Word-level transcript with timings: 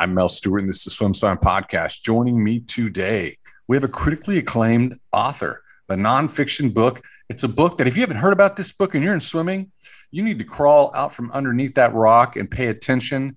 I'm 0.00 0.14
Mel 0.14 0.30
Stewart, 0.30 0.62
and 0.62 0.68
this 0.70 0.78
is 0.78 0.84
the 0.84 0.90
Swim 0.92 1.12
Swam 1.12 1.36
Podcast. 1.36 2.00
Joining 2.00 2.42
me 2.42 2.60
today, 2.60 3.36
we 3.68 3.76
have 3.76 3.84
a 3.84 3.88
critically 3.88 4.38
acclaimed 4.38 4.98
author, 5.12 5.62
a 5.90 5.94
nonfiction 5.94 6.72
book. 6.72 7.02
It's 7.28 7.42
a 7.42 7.48
book 7.48 7.76
that 7.76 7.86
if 7.86 7.96
you 7.96 8.00
haven't 8.00 8.16
heard 8.16 8.32
about 8.32 8.56
this 8.56 8.72
book 8.72 8.94
and 8.94 9.04
you're 9.04 9.12
in 9.12 9.20
swimming, 9.20 9.72
you 10.10 10.22
need 10.22 10.38
to 10.38 10.44
crawl 10.46 10.90
out 10.94 11.12
from 11.12 11.30
underneath 11.32 11.74
that 11.74 11.92
rock 11.92 12.36
and 12.36 12.50
pay 12.50 12.68
attention. 12.68 13.36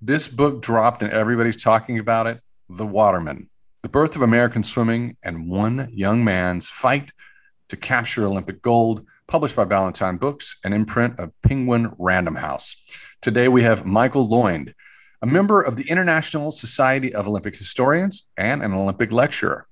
This 0.00 0.28
book 0.28 0.62
dropped, 0.62 1.02
and 1.02 1.12
everybody's 1.12 1.60
talking 1.60 1.98
about 1.98 2.28
it 2.28 2.40
The 2.68 2.86
Watermen, 2.86 3.50
the 3.82 3.88
birth 3.88 4.14
of 4.14 4.22
American 4.22 4.62
swimming, 4.62 5.16
and 5.24 5.50
one 5.50 5.90
young 5.92 6.22
man's 6.22 6.68
fight 6.68 7.10
to 7.70 7.76
capture 7.76 8.24
Olympic 8.24 8.62
gold, 8.62 9.04
published 9.26 9.56
by 9.56 9.64
Ballantine 9.64 10.18
Books, 10.18 10.60
an 10.62 10.74
imprint 10.74 11.18
of 11.18 11.32
Penguin 11.42 11.92
Random 11.98 12.36
House. 12.36 12.76
Today 13.20 13.48
we 13.48 13.64
have 13.64 13.84
Michael 13.84 14.28
Loynd 14.28 14.74
a 15.24 15.26
member 15.26 15.62
of 15.62 15.78
the 15.78 15.88
International 15.88 16.50
Society 16.50 17.14
of 17.14 17.26
Olympic 17.26 17.56
Historians, 17.56 18.28
and 18.36 18.62
an 18.62 18.74
Olympic 18.74 19.10
lecturer. 19.10 19.66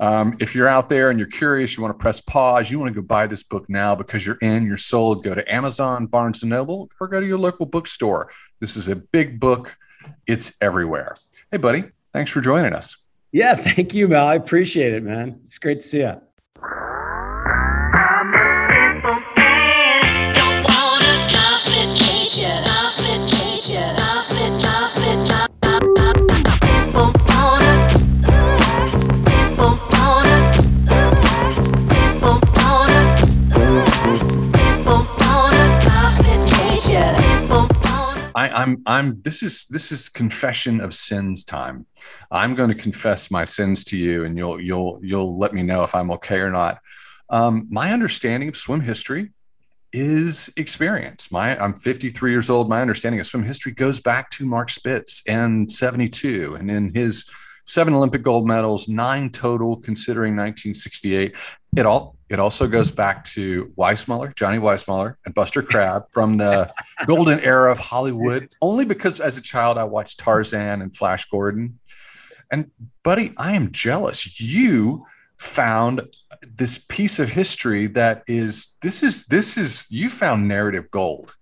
Um, 0.00 0.34
if 0.40 0.54
you're 0.54 0.68
out 0.68 0.88
there 0.88 1.10
and 1.10 1.18
you're 1.18 1.28
curious, 1.28 1.76
you 1.76 1.82
want 1.82 1.96
to 1.96 2.02
press 2.02 2.18
pause, 2.18 2.70
you 2.70 2.78
want 2.78 2.94
to 2.94 2.98
go 2.98 3.06
buy 3.06 3.26
this 3.26 3.42
book 3.42 3.68
now 3.68 3.94
because 3.94 4.26
you're 4.26 4.38
in, 4.40 4.64
you're 4.64 4.78
sold, 4.78 5.22
go 5.22 5.34
to 5.34 5.54
Amazon, 5.54 6.06
Barnes 6.06 6.42
and 6.42 6.48
Noble, 6.48 6.88
or 6.98 7.08
go 7.08 7.20
to 7.20 7.26
your 7.26 7.38
local 7.38 7.66
bookstore. 7.66 8.30
This 8.58 8.74
is 8.74 8.88
a 8.88 8.96
big 8.96 9.38
book, 9.38 9.76
it's 10.26 10.56
everywhere. 10.62 11.14
Hey, 11.50 11.58
buddy, 11.58 11.84
thanks 12.14 12.30
for 12.30 12.40
joining 12.40 12.72
us. 12.72 12.96
Yeah, 13.32 13.54
thank 13.54 13.92
you, 13.92 14.08
Mel. 14.08 14.26
I 14.26 14.36
appreciate 14.36 14.94
it, 14.94 15.02
man. 15.02 15.40
It's 15.44 15.58
great 15.58 15.80
to 15.80 15.86
see 15.86 15.98
you. 15.98 16.25
I, 38.36 38.48
am 38.48 38.54
I'm, 38.54 38.82
I'm 38.86 39.22
this 39.22 39.42
is 39.42 39.64
this 39.66 39.90
is 39.90 40.10
confession 40.10 40.82
of 40.82 40.92
sins 40.92 41.42
time. 41.42 41.86
I'm 42.30 42.54
going 42.54 42.68
to 42.68 42.74
confess 42.74 43.30
my 43.30 43.46
sins 43.46 43.82
to 43.84 43.96
you, 43.96 44.24
and 44.24 44.36
you'll 44.36 44.60
you'll 44.60 45.00
you'll 45.02 45.38
let 45.38 45.54
me 45.54 45.62
know 45.62 45.82
if 45.84 45.94
I'm 45.94 46.10
okay 46.12 46.38
or 46.40 46.50
not. 46.50 46.78
Um, 47.30 47.66
my 47.70 47.92
understanding 47.92 48.50
of 48.50 48.56
swim 48.56 48.82
history 48.82 49.32
is 49.90 50.52
experience. 50.58 51.32
My 51.32 51.58
I'm 51.58 51.72
53 51.72 52.30
years 52.30 52.50
old. 52.50 52.68
My 52.68 52.82
understanding 52.82 53.20
of 53.20 53.26
swim 53.26 53.42
history 53.42 53.72
goes 53.72 54.00
back 54.00 54.28
to 54.32 54.44
Mark 54.44 54.68
Spitz 54.68 55.22
and 55.26 55.72
72, 55.72 56.56
and 56.60 56.70
in 56.70 56.94
his 56.94 57.24
seven 57.64 57.94
Olympic 57.94 58.22
gold 58.22 58.46
medals, 58.46 58.86
nine 58.86 59.30
total 59.30 59.76
considering 59.76 60.36
1968. 60.36 61.34
It 61.76 61.86
all 61.86 62.16
it 62.28 62.40
also 62.40 62.66
goes 62.66 62.90
back 62.90 63.22
to 63.24 63.72
Weissmuller, 63.78 64.34
Johnny 64.34 64.58
Weissmuller, 64.58 65.14
and 65.24 65.34
Buster 65.34 65.62
Crabbe 65.62 66.04
from 66.12 66.38
the 66.38 66.72
golden 67.06 67.38
era 67.40 67.70
of 67.70 67.78
Hollywood. 67.78 68.52
Only 68.60 68.84
because 68.84 69.20
as 69.20 69.38
a 69.38 69.42
child 69.42 69.78
I 69.78 69.84
watched 69.84 70.18
Tarzan 70.18 70.82
and 70.82 70.96
Flash 70.96 71.26
Gordon. 71.26 71.78
And 72.50 72.70
buddy, 73.04 73.32
I 73.36 73.52
am 73.52 73.70
jealous. 73.70 74.40
You 74.40 75.06
found 75.36 76.00
this 76.42 76.78
piece 76.78 77.18
of 77.18 77.28
history 77.28 77.86
that 77.88 78.22
is 78.26 78.76
this 78.82 79.02
is 79.02 79.26
this 79.26 79.56
is 79.56 79.86
you 79.90 80.08
found 80.08 80.48
narrative 80.48 80.90
gold 80.90 81.36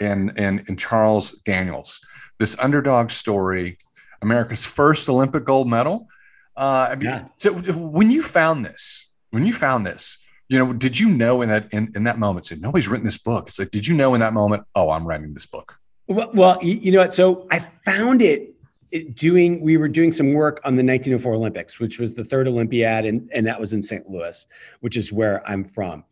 in 0.00 0.36
in, 0.36 0.64
in 0.68 0.76
Charles 0.76 1.32
Daniels. 1.42 2.00
This 2.38 2.58
underdog 2.58 3.10
story 3.10 3.78
America's 4.22 4.64
first 4.64 5.08
Olympic 5.08 5.44
gold 5.44 5.68
medal. 5.68 6.08
Uh, 6.56 6.96
yeah. 7.00 7.26
So 7.36 7.52
when 7.52 8.10
you 8.10 8.22
found 8.22 8.64
this, 8.64 9.05
when 9.30 9.46
you 9.46 9.52
found 9.52 9.86
this, 9.86 10.18
you 10.48 10.58
know, 10.58 10.72
did 10.72 10.98
you 10.98 11.08
know 11.08 11.42
in 11.42 11.48
that 11.48 11.72
in, 11.72 11.92
in 11.94 12.04
that 12.04 12.18
moment? 12.18 12.46
So 12.46 12.54
nobody's 12.56 12.88
written 12.88 13.04
this 13.04 13.18
book. 13.18 13.48
It's 13.48 13.58
like, 13.58 13.70
did 13.70 13.86
you 13.86 13.94
know 13.94 14.14
in 14.14 14.20
that 14.20 14.32
moment? 14.32 14.64
Oh, 14.74 14.90
I'm 14.90 15.06
writing 15.06 15.34
this 15.34 15.46
book. 15.46 15.78
Well, 16.06 16.30
well 16.32 16.58
you 16.62 16.92
know 16.92 17.00
what? 17.00 17.12
So 17.12 17.46
I 17.50 17.58
found 17.58 18.22
it 18.22 18.54
doing. 19.16 19.60
We 19.60 19.76
were 19.76 19.88
doing 19.88 20.12
some 20.12 20.32
work 20.32 20.60
on 20.64 20.76
the 20.76 20.84
1904 20.84 21.34
Olympics, 21.34 21.80
which 21.80 21.98
was 21.98 22.14
the 22.14 22.24
third 22.24 22.46
Olympiad, 22.46 23.04
and 23.04 23.28
and 23.34 23.46
that 23.46 23.60
was 23.60 23.72
in 23.72 23.82
St. 23.82 24.08
Louis, 24.08 24.46
which 24.80 24.96
is 24.96 25.12
where 25.12 25.46
I'm 25.48 25.64
from 25.64 26.04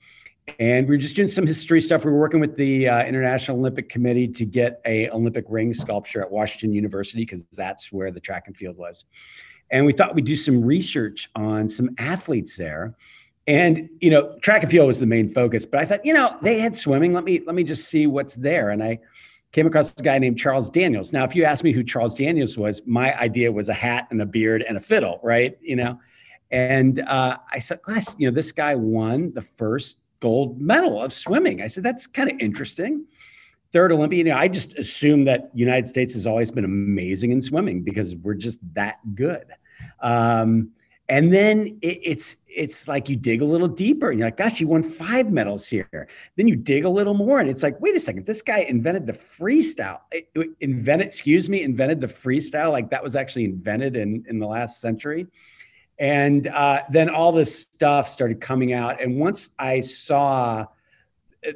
and 0.58 0.86
we 0.86 0.94
were 0.94 1.00
just 1.00 1.16
doing 1.16 1.28
some 1.28 1.46
history 1.46 1.80
stuff. 1.80 2.04
We 2.04 2.10
were 2.10 2.18
working 2.18 2.40
with 2.40 2.56
the 2.56 2.88
uh, 2.88 3.04
International 3.04 3.58
Olympic 3.58 3.88
Committee 3.88 4.28
to 4.28 4.44
get 4.44 4.80
a 4.84 5.08
Olympic 5.10 5.46
ring 5.48 5.72
sculpture 5.72 6.22
at 6.22 6.30
Washington 6.30 6.72
University 6.72 7.22
because 7.22 7.44
that's 7.46 7.90
where 7.90 8.10
the 8.10 8.20
track 8.20 8.44
and 8.46 8.56
field 8.56 8.76
was. 8.76 9.04
And 9.70 9.86
we 9.86 9.92
thought 9.92 10.14
we'd 10.14 10.26
do 10.26 10.36
some 10.36 10.62
research 10.62 11.30
on 11.34 11.68
some 11.68 11.94
athletes 11.98 12.56
there. 12.56 12.94
And 13.46 13.88
you 14.00 14.10
know, 14.10 14.38
track 14.40 14.62
and 14.62 14.70
field 14.70 14.86
was 14.86 15.00
the 15.00 15.06
main 15.06 15.28
focus, 15.28 15.66
but 15.66 15.80
I 15.80 15.84
thought, 15.86 16.04
you 16.04 16.12
know, 16.12 16.36
they 16.42 16.60
had 16.60 16.76
swimming. 16.76 17.12
Let 17.12 17.24
me 17.24 17.42
let 17.46 17.54
me 17.54 17.64
just 17.64 17.88
see 17.88 18.06
what's 18.06 18.36
there. 18.36 18.70
And 18.70 18.82
I 18.82 19.00
came 19.52 19.66
across 19.66 19.98
a 19.98 20.02
guy 20.02 20.18
named 20.18 20.38
Charles 20.38 20.68
Daniels. 20.68 21.12
Now, 21.12 21.24
if 21.24 21.34
you 21.34 21.44
ask 21.44 21.64
me 21.64 21.72
who 21.72 21.84
Charles 21.84 22.14
Daniels 22.14 22.58
was, 22.58 22.82
my 22.86 23.18
idea 23.18 23.52
was 23.52 23.68
a 23.68 23.74
hat 23.74 24.08
and 24.10 24.20
a 24.20 24.26
beard 24.26 24.62
and 24.62 24.76
a 24.76 24.80
fiddle, 24.80 25.20
right? 25.22 25.58
You 25.62 25.76
know. 25.76 26.00
And 26.50 27.00
uh, 27.00 27.38
I 27.50 27.58
said, 27.58 27.80
gosh, 27.82 28.04
you 28.16 28.28
know, 28.28 28.34
this 28.34 28.52
guy 28.52 28.76
won 28.76 29.32
the 29.32 29.42
first 29.42 29.96
gold 30.20 30.60
medal 30.60 31.02
of 31.02 31.12
swimming. 31.12 31.62
I 31.62 31.66
said, 31.66 31.84
that's 31.84 32.06
kind 32.06 32.30
of 32.30 32.38
interesting. 32.40 33.06
Third 33.72 33.92
Olympian, 33.92 34.26
you 34.26 34.32
know, 34.32 34.38
I 34.38 34.48
just 34.48 34.78
assume 34.78 35.24
that 35.24 35.50
United 35.52 35.86
States 35.86 36.14
has 36.14 36.26
always 36.26 36.50
been 36.50 36.64
amazing 36.64 37.32
in 37.32 37.42
swimming 37.42 37.82
because 37.82 38.14
we're 38.16 38.34
just 38.34 38.60
that 38.74 38.98
good. 39.14 39.44
Um, 40.00 40.70
and 41.08 41.32
then 41.32 41.78
it, 41.82 41.98
it's 42.02 42.44
it's 42.48 42.88
like 42.88 43.08
you 43.08 43.16
dig 43.16 43.42
a 43.42 43.44
little 43.44 43.68
deeper 43.68 44.10
and 44.10 44.18
you're 44.18 44.28
like, 44.28 44.36
gosh, 44.36 44.60
you 44.60 44.68
won 44.68 44.82
five 44.82 45.30
medals 45.30 45.68
here. 45.68 46.08
Then 46.36 46.48
you 46.48 46.56
dig 46.56 46.84
a 46.84 46.88
little 46.88 47.14
more 47.14 47.40
and 47.40 47.50
it's 47.50 47.62
like, 47.62 47.78
wait 47.80 47.94
a 47.94 48.00
second, 48.00 48.24
this 48.26 48.40
guy 48.40 48.60
invented 48.60 49.06
the 49.06 49.12
freestyle. 49.12 50.00
It, 50.10 50.30
it 50.34 50.50
invented, 50.60 51.08
excuse 51.08 51.50
me, 51.50 51.62
invented 51.62 52.00
the 52.00 52.06
freestyle. 52.06 52.70
Like 52.70 52.90
that 52.90 53.02
was 53.02 53.16
actually 53.16 53.44
invented 53.44 53.96
in 53.96 54.24
in 54.28 54.38
the 54.38 54.46
last 54.46 54.80
century. 54.80 55.26
And 55.98 56.46
uh, 56.48 56.82
then 56.90 57.08
all 57.08 57.32
this 57.32 57.60
stuff 57.60 58.08
started 58.08 58.40
coming 58.40 58.72
out. 58.72 59.00
And 59.00 59.18
once 59.18 59.50
I 59.58 59.80
saw 59.80 60.66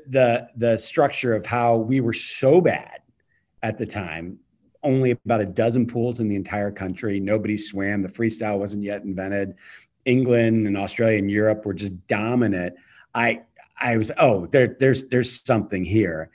the 0.06 0.48
the 0.56 0.76
structure 0.76 1.34
of 1.34 1.46
how 1.46 1.76
we 1.76 2.00
were 2.00 2.12
so 2.12 2.60
bad 2.60 3.00
at 3.62 3.78
the 3.78 3.86
time, 3.86 4.38
only 4.82 5.12
about 5.12 5.40
a 5.40 5.46
dozen 5.46 5.86
pools 5.86 6.20
in 6.20 6.28
the 6.28 6.36
entire 6.36 6.70
country. 6.70 7.20
Nobody 7.20 7.56
swam. 7.56 8.02
The 8.02 8.08
freestyle 8.08 8.58
wasn't 8.58 8.84
yet 8.84 9.02
invented. 9.02 9.54
England 10.04 10.66
and 10.66 10.76
Australia 10.76 11.18
and 11.18 11.30
Europe 11.30 11.66
were 11.66 11.74
just 11.74 12.06
dominant. 12.06 12.74
I 13.14 13.42
I 13.80 13.96
was 13.96 14.10
oh 14.18 14.46
there 14.46 14.76
there's 14.78 15.08
there's 15.08 15.44
something 15.44 15.84
here, 15.84 16.30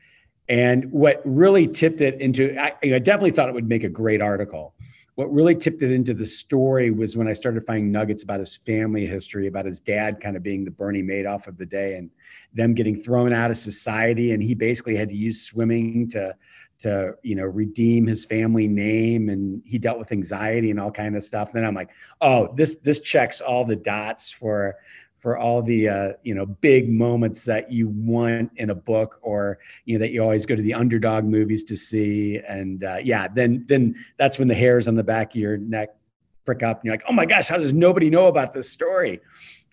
and 0.50 0.92
what 0.92 1.22
really 1.26 1.68
tipped 1.68 2.02
it 2.02 2.20
into 2.22 2.56
I, 2.60 2.74
I 2.84 3.00
definitely 3.00 3.32
thought 3.32 3.50
it 3.50 3.56
would 3.56 3.70
make 3.70 3.84
a 3.84 3.90
great 3.90 4.22
article 4.22 4.74
what 5.16 5.32
really 5.32 5.56
tipped 5.56 5.84
it 5.84 5.92
into 5.92 6.14
the 6.14 6.26
story 6.26 6.90
was 6.90 7.16
when 7.16 7.28
I 7.28 7.34
started 7.34 7.64
finding 7.64 7.92
nuggets 7.92 8.24
about 8.24 8.40
his 8.40 8.56
family 8.56 9.06
history, 9.06 9.48
about 9.48 9.66
his 9.66 9.80
dad 9.80 10.20
kind 10.20 10.36
of 10.36 10.42
being 10.42 10.66
the 10.66 10.72
Bernie 10.72 11.04
Madoff 11.04 11.48
of 11.48 11.58
the 11.58 11.66
day 11.66 11.98
and 11.98 12.10
them 12.54 12.74
getting 12.74 12.96
thrown 12.96 13.32
out 13.32 13.52
of 13.52 13.58
society. 13.58 14.32
And 14.32 14.42
he 14.42 14.56
basically 14.56 14.96
had 14.96 15.10
to 15.10 15.16
use 15.16 15.42
swimming 15.42 16.10
to, 16.10 16.36
to, 16.80 17.14
you 17.22 17.36
know, 17.36 17.44
redeem 17.44 18.08
his 18.08 18.26
family 18.26 18.68
name. 18.68 19.30
And 19.30 19.62
he 19.66 19.78
dealt 19.78 20.00
with 20.00 20.12
anxiety 20.12 20.72
and 20.72 20.80
all 20.80 20.92
kind 20.92 21.16
of 21.16 21.24
stuff. 21.24 21.50
And 21.50 21.58
then 21.58 21.66
I'm 21.66 21.76
like, 21.76 21.92
oh, 22.20 22.52
this, 22.56 22.78
this 22.78 23.00
checks 23.00 23.40
all 23.40 23.66
the 23.66 23.76
dots 23.76 24.32
for, 24.32 24.78
for 25.24 25.38
all 25.38 25.62
the 25.62 25.88
uh, 25.88 26.10
you 26.24 26.36
know 26.36 26.46
big 26.46 26.92
moments 26.92 27.46
that 27.46 27.72
you 27.72 27.88
want 27.88 28.52
in 28.58 28.72
a 28.72 28.76
book 28.76 29.20
or 29.22 29.58
you 29.86 29.98
know 29.98 30.00
that 30.04 30.12
you 30.12 30.22
always 30.22 30.46
go 30.46 30.54
to 30.54 30.62
the 30.62 30.74
underdog 30.74 31.24
movies 31.24 31.64
to 31.64 31.78
see. 31.78 32.42
And 32.46 32.84
uh, 32.84 32.98
yeah 33.02 33.30
then 33.34 33.66
then 33.70 33.96
that's 34.20 34.38
when 34.38 34.50
the 34.50 34.54
hairs 34.54 34.86
on 34.86 34.96
the 34.96 35.04
back 35.04 35.34
of 35.34 35.38
your 35.38 35.56
neck 35.56 35.96
prick 36.44 36.62
up 36.62 36.80
and 36.82 36.86
you're 36.86 36.94
like 36.94 37.06
oh 37.08 37.14
my 37.14 37.26
gosh 37.26 37.48
how 37.48 37.56
does 37.56 37.72
nobody 37.72 38.10
know 38.10 38.28
about 38.28 38.54
this 38.54 38.70
story? 38.70 39.22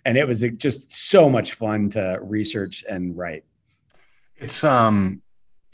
And 0.04 0.16
it 0.16 0.26
was 0.26 0.42
just 0.56 0.92
so 0.92 1.28
much 1.28 1.54
fun 1.54 1.90
to 1.90 2.20
research 2.22 2.84
and 2.88 3.18
write. 3.18 3.44
It's 4.36 4.62
um 4.62 5.20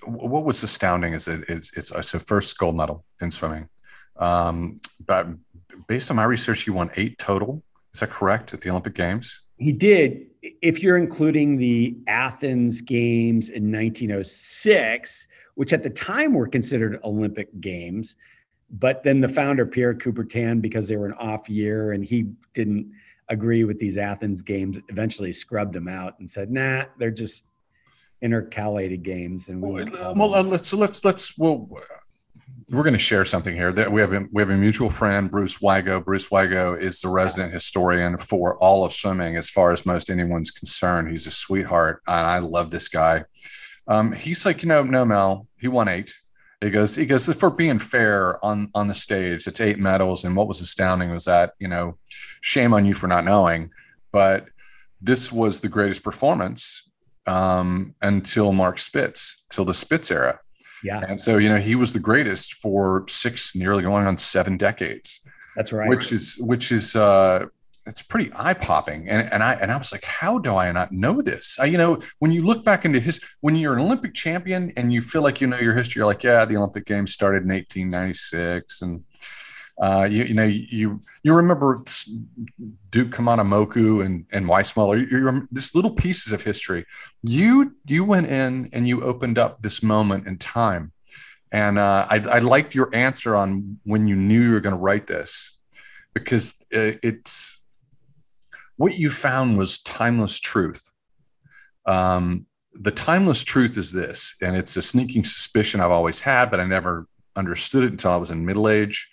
what 0.06 0.47
was 0.47 0.62
astounding 0.62 1.12
is 1.12 1.29
it 1.29 1.50
is 1.50 1.71
it's, 1.77 1.91
it's 1.93 2.15
a 2.15 2.19
first 2.19 2.56
gold 2.56 2.77
medal 2.77 3.05
in 3.21 3.31
swimming. 3.31 3.69
Um 4.19 4.81
but 5.06 5.27
based 5.87 6.11
on 6.11 6.17
my 6.17 6.25
research 6.25 6.67
you 6.67 6.73
won 6.73 6.91
eight 6.97 7.19
total. 7.19 7.62
Is 7.93 8.00
that 8.00 8.09
correct 8.09 8.55
at 8.55 8.62
the 8.62 8.71
olympic 8.71 8.95
games 8.95 9.43
he 9.58 9.73
did. 9.73 10.26
If 10.43 10.82
you're 10.82 10.97
including 10.97 11.56
the 11.56 11.97
Athens 12.06 12.81
Games 12.81 13.49
in 13.49 13.73
1906, 13.73 15.26
which 15.55 15.73
at 15.73 15.82
the 15.82 15.91
time 15.91 16.35
were 16.35 16.47
considered 16.47 17.00
Olympic 17.03 17.61
Games, 17.61 18.14
but 18.70 19.03
then 19.03 19.20
the 19.20 19.29
founder 19.29 19.64
Pierre 19.64 19.94
Coubertin, 19.94 20.61
because 20.61 20.88
they 20.88 20.97
were 20.97 21.06
an 21.06 21.14
off 21.14 21.49
year 21.49 21.93
and 21.93 22.05
he 22.05 22.26
didn't 22.53 22.93
agree 23.29 23.64
with 23.64 23.79
these 23.79 23.97
Athens 23.97 24.43
Games, 24.43 24.79
eventually 24.88 25.32
scrubbed 25.32 25.73
them 25.73 25.88
out 25.88 26.19
and 26.19 26.31
said, 26.31 26.50
"Nah, 26.50 26.85
they're 26.99 27.11
just 27.11 27.47
intercalated 28.23 29.02
games." 29.02 29.49
And 29.49 29.62
we 29.62 29.85
well, 29.85 30.14
well 30.14 30.35
uh, 30.35 30.43
let's 30.43 30.73
let's 30.73 31.05
let's 31.05 31.38
well, 31.38 31.69
we're 32.71 32.83
going 32.83 32.93
to 32.93 32.99
share 32.99 33.25
something 33.25 33.55
here. 33.55 33.73
That 33.73 33.91
we 33.91 34.01
have 34.01 34.13
a, 34.13 34.27
we 34.33 34.43
have 34.43 34.51
a 34.51 34.57
mutual 34.57 34.91
friend, 34.91 35.31
Bruce 35.31 35.59
Wigo. 35.59 36.05
Bruce 36.05 36.29
Wigo 36.29 36.81
is 36.81 37.01
the 37.01 37.09
resident 37.09 37.53
historian 37.53 38.17
for 38.19 38.57
all 38.59 38.85
of 38.85 38.93
swimming, 38.93 39.37
as 39.37 39.49
far 39.49 39.71
as 39.71 39.87
most 39.87 40.11
anyone's 40.11 40.51
concerned. 40.51 41.09
He's 41.09 41.27
a 41.27 41.31
sweetheart, 41.31 42.03
and 42.07 42.27
I 42.27 42.39
love 42.39 42.71
this 42.71 42.89
guy. 42.89 43.25
Um, 43.89 44.13
he's 44.13 44.45
like, 44.45 44.63
you 44.63 44.69
know, 44.69 44.83
no, 44.83 45.05
Mel, 45.05 45.47
he 45.59 45.69
won 45.69 45.89
eight. 45.89 46.13
He 46.61 46.71
goes, 46.71 46.97
he 46.97 47.07
goes, 47.07 47.33
for 47.35 47.51
being 47.51 47.79
fair 47.79 48.45
on 48.45 48.71
on 48.75 48.87
the 48.87 48.95
stage, 48.95 49.47
it's 49.47 49.61
eight 49.61 49.79
medals. 49.79 50.25
And 50.25 50.35
what 50.35 50.49
was 50.49 50.61
astounding 50.61 51.11
was 51.11 51.27
that, 51.27 51.53
you 51.59 51.69
know, 51.69 51.99
shame 52.41 52.73
on 52.75 52.85
you 52.85 52.95
for 52.95 53.07
not 53.07 53.25
knowing, 53.25 53.71
but 54.11 54.47
this 55.01 55.31
was 55.31 55.61
the 55.61 55.69
greatest 55.69 56.03
performance 56.03 56.91
um, 57.27 57.95
until 58.03 58.53
Mark 58.53 58.79
Spitz, 58.79 59.45
till 59.51 59.65
the 59.65 59.75
Spitz 59.75 60.11
era. 60.11 60.41
Yeah. 60.82 61.00
And 61.06 61.20
so, 61.20 61.38
you 61.38 61.49
know, 61.49 61.58
he 61.58 61.75
was 61.75 61.93
the 61.93 61.99
greatest 61.99 62.55
for 62.55 63.05
six, 63.08 63.55
nearly 63.55 63.82
going 63.82 64.06
on 64.06 64.17
seven 64.17 64.56
decades. 64.56 65.20
That's 65.55 65.73
right. 65.73 65.88
Which 65.88 66.12
is, 66.12 66.37
which 66.38 66.73
is, 66.73 66.94
uh, 66.94 67.46
it's 67.87 68.02
pretty 68.02 68.31
eye 68.34 68.55
popping. 68.55 69.08
And, 69.08 69.32
and 69.32 69.43
I, 69.43 69.55
and 69.55 69.70
I 69.70 69.76
was 69.76 69.93
like, 69.93 70.05
how 70.05 70.38
do 70.38 70.56
I 70.56 70.70
not 70.73 70.93
know 70.93 71.23
this? 71.23 71.58
I, 71.61 71.67
you 71.67 71.78
know, 71.78 72.00
when 72.19 72.32
you 72.32 72.40
look 72.40 72.64
back 72.64 72.84
into 72.84 72.99
his, 73.00 73.20
when 73.40 73.55
you're 73.56 73.75
an 73.75 73.81
Olympic 73.81 74.12
champion 74.12 74.73
and 74.76 74.93
you 74.93 75.00
feel 75.00 75.23
like 75.23 75.40
you 75.40 75.46
know 75.46 75.58
your 75.58 75.75
history, 75.75 76.00
you're 76.00 76.06
like, 76.06 76.25
yeah, 76.25 76.44
the 76.44 76.56
Olympic 76.56 76.84
games 76.84 77.12
started 77.12 77.44
in 77.44 77.49
1896 77.49 78.82
and, 78.82 79.05
uh, 79.81 80.06
you, 80.11 80.25
you 80.25 80.34
know, 80.34 80.44
you 80.44 81.00
you 81.23 81.34
remember 81.34 81.81
Duke 82.90 83.11
Kahanamoku 83.11 84.05
and 84.05 84.25
and 84.32 84.46
Weissmuller. 84.46 84.99
You, 84.99 85.19
you 85.19 85.49
this 85.50 85.75
little 85.75 85.90
pieces 85.90 86.32
of 86.32 86.43
history. 86.43 86.87
You 87.23 87.76
you 87.87 88.05
went 88.05 88.28
in 88.28 88.70
and 88.73 88.88
you 88.88 89.02
opened 89.02 89.38
up 89.38 89.61
this 89.61 89.82
moment 89.82 90.26
in 90.26 90.38
time, 90.38 90.93
and 91.52 91.78
uh, 91.78 92.06
I, 92.08 92.17
I 92.17 92.38
liked 92.38 92.75
your 92.75 92.94
answer 92.94 93.37
on 93.37 93.78
when 93.84 94.08
you 94.08 94.17
knew 94.17 94.43
you 94.43 94.52
were 94.52 94.61
going 94.61 94.75
to 94.75 94.81
write 94.81 95.06
this, 95.06 95.58
because 96.14 96.64
it, 96.70 97.00
it's 97.02 97.61
what 98.76 98.99
you 98.99 99.11
found 99.11 99.58
was 99.58 99.81
timeless 99.81 100.40
truth. 100.40 100.93
Um, 101.87 102.46
the 102.73 102.90
timeless 102.90 103.44
truth 103.44 103.76
is 103.76 103.93
this, 103.93 104.37
and 104.40 104.56
it's 104.56 104.76
a 104.76 104.82
sneaking 104.82 105.25
suspicion 105.25 105.81
I've 105.81 105.90
always 105.90 106.20
had, 106.20 106.50
but 106.50 106.61
I 106.61 106.64
never 106.64 107.06
understood 107.37 107.84
it 107.84 107.93
until 107.93 108.12
I 108.12 108.17
was 108.17 108.31
in 108.31 108.46
middle 108.46 108.69
age 108.69 109.11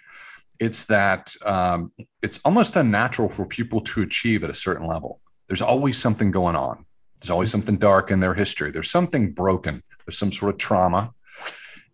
it's 0.64 0.86
that 0.86 1.36
um, 1.46 1.92
it's 2.22 2.40
almost 2.46 2.78
unnatural 2.78 3.28
for 3.28 3.46
people 3.46 3.82
to 3.82 4.02
achieve 4.02 4.44
at 4.46 4.50
a 4.50 4.54
certain 4.54 4.88
level. 4.88 5.20
There's 5.48 5.62
always 5.62 5.98
something 5.98 6.32
going 6.32 6.56
on. 6.56 6.86
There's 7.20 7.30
always 7.30 7.52
something 7.52 7.78
dark 7.78 8.12
in 8.12 8.22
their 8.22 8.34
history. 8.34 8.72
There's 8.72 8.90
something 8.90 9.34
broken. 9.34 9.84
There's 10.06 10.18
some 10.18 10.32
sort 10.32 10.54
of 10.54 10.58
trauma. 10.58 11.14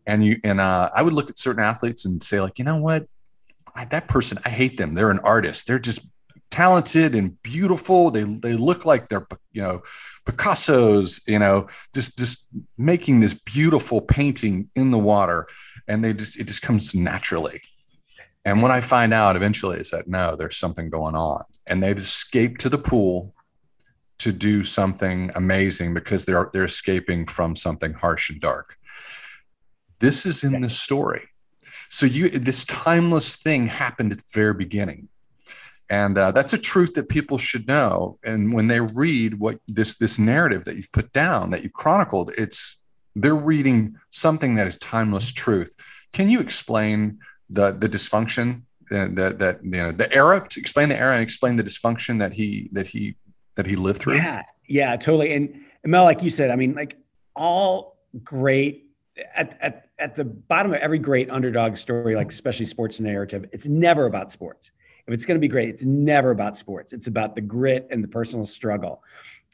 And 0.06 0.24
you 0.24 0.40
and 0.44 0.62
uh, 0.62 0.92
I 0.96 1.02
would 1.02 1.14
look 1.14 1.30
at 1.30 1.40
certain 1.40 1.64
athletes 1.64 2.06
and 2.06 2.22
say, 2.22 2.42
like, 2.42 2.60
you 2.60 2.66
know 2.66 2.78
what, 2.78 3.08
I, 3.76 3.86
that 3.86 4.08
person, 4.08 4.38
I 4.46 4.50
hate 4.50 4.78
them. 4.78 4.94
They're 4.94 5.12
an 5.12 5.20
artist. 5.20 5.68
They're 5.68 5.80
just 5.80 6.08
talented 6.52 7.16
and 7.16 7.42
beautiful. 7.42 8.12
They 8.12 8.24
they 8.24 8.54
look 8.54 8.86
like 8.86 9.08
they're 9.08 9.28
you 9.52 9.62
know 9.62 9.82
Picasso's. 10.26 11.22
You 11.28 11.40
know, 11.40 11.68
just 11.94 12.18
just 12.18 12.48
making 12.78 13.20
this 13.20 13.34
beautiful 13.34 14.02
painting 14.02 14.70
in 14.76 14.92
the 14.92 14.98
water, 14.98 15.48
and 15.88 16.04
they 16.04 16.14
just 16.14 16.40
it 16.40 16.48
just 16.48 16.62
comes 16.62 16.94
naturally. 16.94 17.62
And 18.50 18.64
when 18.64 18.72
I 18.72 18.82
find 18.82 19.14
out 19.14 19.36
eventually 19.36 19.78
is 19.78 19.92
that 19.92 20.08
no, 20.08 20.36
there's 20.36 20.58
something 20.58 20.90
going 20.90 21.16
on. 21.16 21.44
And 21.68 21.84
they've 21.84 21.98
escaped 21.98 22.62
to 22.62 22.70
the 22.70 22.80
pool 22.80 23.36
to 24.18 24.32
do 24.32 24.64
something 24.64 25.32
amazing 25.36 25.94
because 25.94 26.26
they're 26.26 26.50
they're 26.52 26.64
escaping 26.66 27.26
from 27.28 27.56
something 27.56 27.94
harsh 27.94 28.32
and 28.32 28.42
dark. 28.42 28.76
This 30.00 30.26
is 30.26 30.44
in 30.44 30.62
the 30.62 30.70
story. 30.70 31.30
So 31.90 32.08
you 32.08 32.30
this 32.30 32.66
timeless 32.66 33.36
thing 33.36 33.68
happened 33.68 34.12
at 34.14 34.18
the 34.18 34.32
very 34.34 34.56
beginning. 34.56 35.10
And 35.92 36.18
uh, 36.18 36.32
that's 36.32 36.54
a 36.54 36.58
truth 36.58 36.96
that 36.96 37.10
people 37.10 37.38
should 37.38 37.68
know. 37.68 38.20
And 38.24 38.54
when 38.54 38.68
they 38.68 38.80
read 38.80 39.40
what 39.40 39.60
this 39.68 39.96
this 39.98 40.18
narrative 40.18 40.66
that 40.66 40.76
you've 40.76 40.92
put 40.92 41.14
down, 41.14 41.52
that 41.52 41.62
you've 41.62 41.74
chronicled, 41.74 42.32
it's 42.36 42.82
they're 43.16 43.36
reading 43.36 43.96
something 44.10 44.56
that 44.56 44.68
is 44.68 44.78
timeless 44.78 45.32
truth. 45.32 45.76
Can 46.14 46.30
you 46.30 46.40
explain 46.40 47.20
the 47.50 47.72
the 47.72 47.90
dysfunction 47.90 48.64
uh, 48.92 49.08
that 49.12 49.40
that 49.40 49.64
you 49.64 49.72
know 49.72 49.92
the 49.92 50.12
era 50.14 50.46
to 50.50 50.60
explain 50.60 50.90
the 50.90 50.98
era 50.98 51.14
and 51.14 51.24
explain 51.24 51.56
the 51.56 51.64
dysfunction 51.64 52.20
that 52.20 52.34
he 52.34 52.70
that 52.72 52.88
he 52.88 53.16
that 53.56 53.66
he 53.66 53.76
lived 53.76 54.02
through. 54.02 54.16
Yeah 54.16 54.44
yeah 54.70 54.96
totally. 54.96 55.34
And, 55.34 55.50
and 55.84 55.92
mel 55.92 56.04
like 56.04 56.24
you 56.24 56.30
said 56.30 56.52
i 56.52 56.56
mean 56.56 56.74
like 56.76 56.98
all 57.36 57.98
great 58.24 58.86
at, 59.36 59.58
at, 59.62 59.90
at 59.98 60.16
the 60.16 60.24
bottom 60.24 60.74
of 60.74 60.80
every 60.80 61.00
great 61.00 61.30
underdog 61.30 61.76
story 61.76 62.16
like 62.16 62.32
especially 62.32 62.66
sports 62.66 63.00
narrative 63.00 63.46
it's 63.52 63.68
never 63.68 64.06
about 64.06 64.32
sports. 64.32 64.72
If 65.08 65.14
it's 65.14 65.26
going 65.26 65.38
to 65.38 65.42
be 65.42 65.48
great 65.48 65.70
it's 65.70 65.84
never 65.84 66.32
about 66.32 66.56
sports. 66.56 66.94
It's 66.94 67.08
about 67.08 67.36
the 67.36 67.42
grit 67.42 67.88
and 67.90 68.04
the 68.04 68.08
personal 68.08 68.46
struggle. 68.46 69.04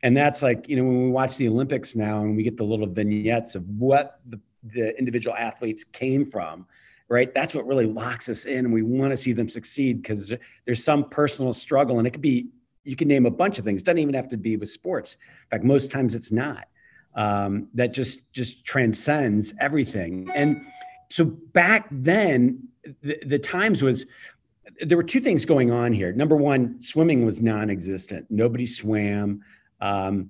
And 0.04 0.16
that's 0.16 0.44
like 0.44 0.68
you 0.70 0.76
know 0.76 0.84
when 0.84 1.04
we 1.04 1.10
watch 1.10 1.38
the 1.38 1.48
olympics 1.48 1.96
now 1.96 2.22
and 2.22 2.36
we 2.36 2.44
get 2.44 2.58
the 2.58 2.64
little 2.64 2.88
vignettes 2.88 3.56
of 3.56 3.68
what 3.70 4.20
the, 4.30 4.40
the 4.64 4.98
individual 5.00 5.36
athletes 5.36 5.84
came 5.84 6.26
from 6.26 6.68
right? 7.10 7.34
That's 7.34 7.54
what 7.54 7.66
really 7.68 7.86
locks 7.86 8.30
us 8.30 8.46
in. 8.46 8.66
And 8.66 8.74
we 8.74 8.82
want 8.82 9.12
to 9.12 9.18
see 9.18 9.34
them 9.34 9.48
succeed 9.48 10.02
because 10.02 10.34
there's 10.66 10.84
some 10.84 11.10
personal 11.10 11.54
struggle. 11.54 12.00
And 12.00 12.08
it 12.08 12.12
could 12.12 12.22
be, 12.22 12.48
you 12.84 12.96
can 12.96 13.08
name 13.08 13.26
a 13.26 13.32
bunch 13.32 13.60
of 13.60 13.66
things. 13.66 13.82
It 13.82 13.86
doesn't 13.86 14.00
even 14.00 14.14
have 14.14 14.30
to 14.30 14.38
be 14.38 14.58
with 14.58 14.70
sports. 14.70 15.14
In 15.14 15.58
fact, 15.58 15.64
most 15.64 15.92
times 15.92 16.16
it's 16.16 16.32
not. 16.32 16.68
Um, 17.16 17.70
that 17.76 17.94
just 17.94 18.20
just 18.34 18.66
transcends 18.66 19.54
everything. 19.62 20.28
And 20.36 20.66
so 21.10 21.24
back 21.24 21.88
then, 21.90 22.68
the, 23.02 23.18
the 23.26 23.40
times 23.40 23.82
was 23.82 24.06
there 24.82 24.98
were 24.98 25.04
two 25.04 25.22
things 25.22 25.46
going 25.46 25.72
on 25.72 25.94
here. 25.94 26.12
Number 26.12 26.36
one, 26.36 26.82
swimming 26.82 27.26
was 27.26 27.42
non-existent. 27.42 28.26
Nobody 28.30 28.66
swam. 28.66 29.42
Um, 29.80 30.30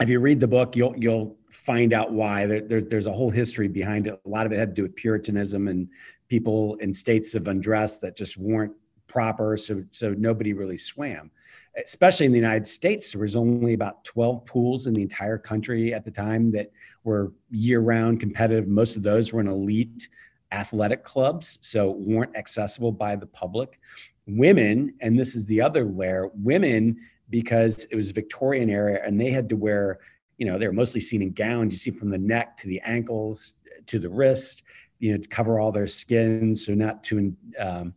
if 0.00 0.08
you 0.08 0.20
read 0.20 0.40
the 0.40 0.48
book, 0.48 0.76
you'll 0.76 0.94
you'll 0.96 1.36
find 1.50 1.92
out 1.92 2.12
why. 2.12 2.46
There, 2.46 2.60
there's 2.60 2.84
there's 2.84 3.06
a 3.06 3.12
whole 3.12 3.30
history 3.30 3.68
behind 3.68 4.06
it. 4.06 4.20
A 4.24 4.28
lot 4.28 4.46
of 4.46 4.52
it 4.52 4.58
had 4.58 4.70
to 4.70 4.74
do 4.74 4.82
with 4.82 4.96
Puritanism 4.96 5.68
and 5.68 5.88
people 6.28 6.76
in 6.76 6.92
states 6.92 7.34
of 7.34 7.48
undress 7.48 7.98
that 7.98 8.16
just 8.16 8.36
weren't 8.36 8.72
proper. 9.06 9.56
So 9.56 9.82
so 9.90 10.12
nobody 10.12 10.52
really 10.52 10.78
swam. 10.78 11.30
Especially 11.76 12.24
in 12.24 12.32
the 12.32 12.38
United 12.38 12.66
States, 12.66 13.12
there 13.12 13.20
was 13.20 13.36
only 13.36 13.74
about 13.74 14.02
12 14.04 14.46
pools 14.46 14.86
in 14.86 14.94
the 14.94 15.02
entire 15.02 15.36
country 15.36 15.92
at 15.92 16.06
the 16.06 16.10
time 16.10 16.50
that 16.52 16.72
were 17.04 17.34
year-round 17.50 18.18
competitive. 18.18 18.66
Most 18.66 18.96
of 18.96 19.02
those 19.02 19.30
were 19.30 19.42
in 19.42 19.46
elite 19.46 20.08
athletic 20.52 21.04
clubs, 21.04 21.58
so 21.60 21.90
weren't 21.90 22.34
accessible 22.34 22.92
by 22.92 23.14
the 23.14 23.26
public. 23.26 23.78
Women, 24.26 24.94
and 25.00 25.18
this 25.18 25.36
is 25.36 25.44
the 25.44 25.60
other 25.60 25.84
layer, 25.84 26.30
women 26.34 26.96
because 27.30 27.84
it 27.90 27.96
was 27.96 28.10
Victorian 28.10 28.70
era 28.70 29.00
and 29.04 29.20
they 29.20 29.30
had 29.30 29.48
to 29.48 29.56
wear 29.56 29.98
you 30.38 30.46
know, 30.46 30.58
they 30.58 30.66
were 30.66 30.72
mostly 30.72 31.00
seen 31.00 31.22
in 31.22 31.32
gowns. 31.32 31.72
You 31.72 31.78
see 31.78 31.90
from 31.90 32.10
the 32.10 32.18
neck 32.18 32.56
to 32.58 32.68
the 32.68 32.80
ankles 32.80 33.54
to 33.86 33.98
the 33.98 34.08
wrist, 34.08 34.62
you 34.98 35.12
know, 35.12 35.18
to 35.18 35.28
cover 35.28 35.58
all 35.58 35.72
their 35.72 35.86
skin, 35.86 36.54
so 36.54 36.74
not 36.74 37.04
to 37.04 37.34
um, 37.58 37.94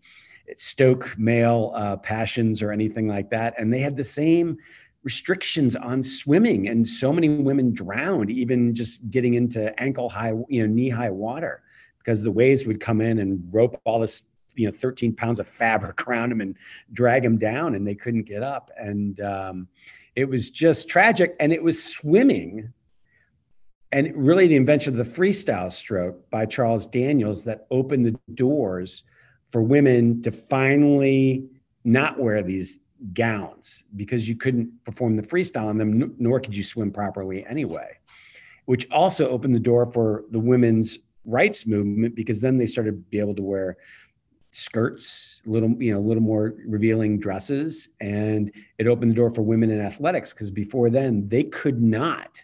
stoke 0.55 1.15
male 1.17 1.71
uh, 1.75 1.98
passions 1.98 2.62
or 2.62 2.71
anything 2.71 3.07
like 3.07 3.29
that. 3.31 3.55
And 3.57 3.74
they 3.74 3.79
had 3.79 3.98
the 3.98 4.03
same 4.03 4.57
restrictions 5.03 5.75
on 5.75 6.03
swimming, 6.03 6.67
and 6.67 6.88
so 6.88 7.12
many 7.12 7.29
women 7.29 7.74
drowned, 7.74 8.29
even 8.29 8.75
just 8.75 9.09
getting 9.09 9.36
into 9.36 9.77
ankle 9.81 10.09
high, 10.09 10.33
you 10.50 10.62
know, 10.62 10.74
knee 10.74 10.89
high 10.89 11.09
water, 11.09 11.63
because 12.00 12.21
the 12.21 12.31
waves 12.31 12.65
would 12.65 12.79
come 12.79 13.01
in 13.01 13.19
and 13.19 13.41
rope 13.51 13.79
all 13.86 14.00
this 14.00 14.24
you 14.56 14.65
know 14.65 14.72
13 14.72 15.15
pounds 15.15 15.39
of 15.39 15.48
fabric 15.48 16.01
around 16.08 16.29
them 16.29 16.41
and 16.41 16.56
drag 16.94 17.24
them 17.24 17.38
down 17.38 17.75
and 17.75 17.88
they 17.88 17.96
couldn't 17.96 18.24
get 18.24 18.44
up 18.44 18.72
and 18.77 19.20
um, 19.22 19.68
it 20.20 20.27
was 20.27 20.50
just 20.50 20.89
tragic. 20.89 21.36
And 21.39 21.53
it 21.53 21.63
was 21.63 21.82
swimming 21.82 22.74
and 23.91 24.12
really 24.15 24.48
the 24.48 24.56
invention 24.58 25.00
of 25.00 25.06
the 25.06 25.20
freestyle 25.20 25.72
stroke 25.72 26.29
by 26.29 26.46
Charles 26.46 26.86
Daniels 26.86 27.46
that 27.46 27.65
opened 27.72 28.06
the 28.06 28.20
doors 28.36 29.03
for 29.48 29.63
women 29.63 30.22
to 30.24 30.32
finally 30.32 31.46
not 31.86 32.20
wear 32.20 32.44
these 32.44 32.82
gowns 33.13 33.84
because 33.96 34.27
you 34.27 34.36
couldn't 34.36 34.84
perform 34.84 35.15
the 35.15 35.24
freestyle 35.24 35.72
in 35.72 35.77
them, 35.77 36.13
nor 36.20 36.39
could 36.39 36.56
you 36.56 36.63
swim 36.63 36.91
properly 36.91 37.46
anyway, 37.48 37.98
which 38.65 38.91
also 38.91 39.29
opened 39.29 39.56
the 39.56 39.60
door 39.60 39.89
for 39.91 40.25
the 40.32 40.39
women's 40.39 41.00
rights 41.25 41.65
movement 41.65 42.13
because 42.13 42.41
then 42.41 42.58
they 42.58 42.65
started 42.65 42.91
to 42.91 42.98
be 43.10 43.20
able 43.20 43.36
to 43.36 43.41
wear 43.41 43.77
skirts, 44.51 45.41
little 45.46 45.70
you 45.82 45.94
know, 45.94 46.00
a 46.00 46.01
little 46.08 46.24
more 46.24 46.56
revealing 46.65 47.20
dresses, 47.20 47.89
and 48.00 48.51
it 48.77 48.88
opened 48.88 49.12
the 49.12 49.15
door 49.15 49.32
for 49.32 49.41
women 49.41 49.70
in 49.70 49.82
athletics 49.82 50.34
because 50.34 50.51
before 50.51 50.89
then 50.89 51.27
they 51.29 51.44
could 51.44 51.82
not 51.82 52.44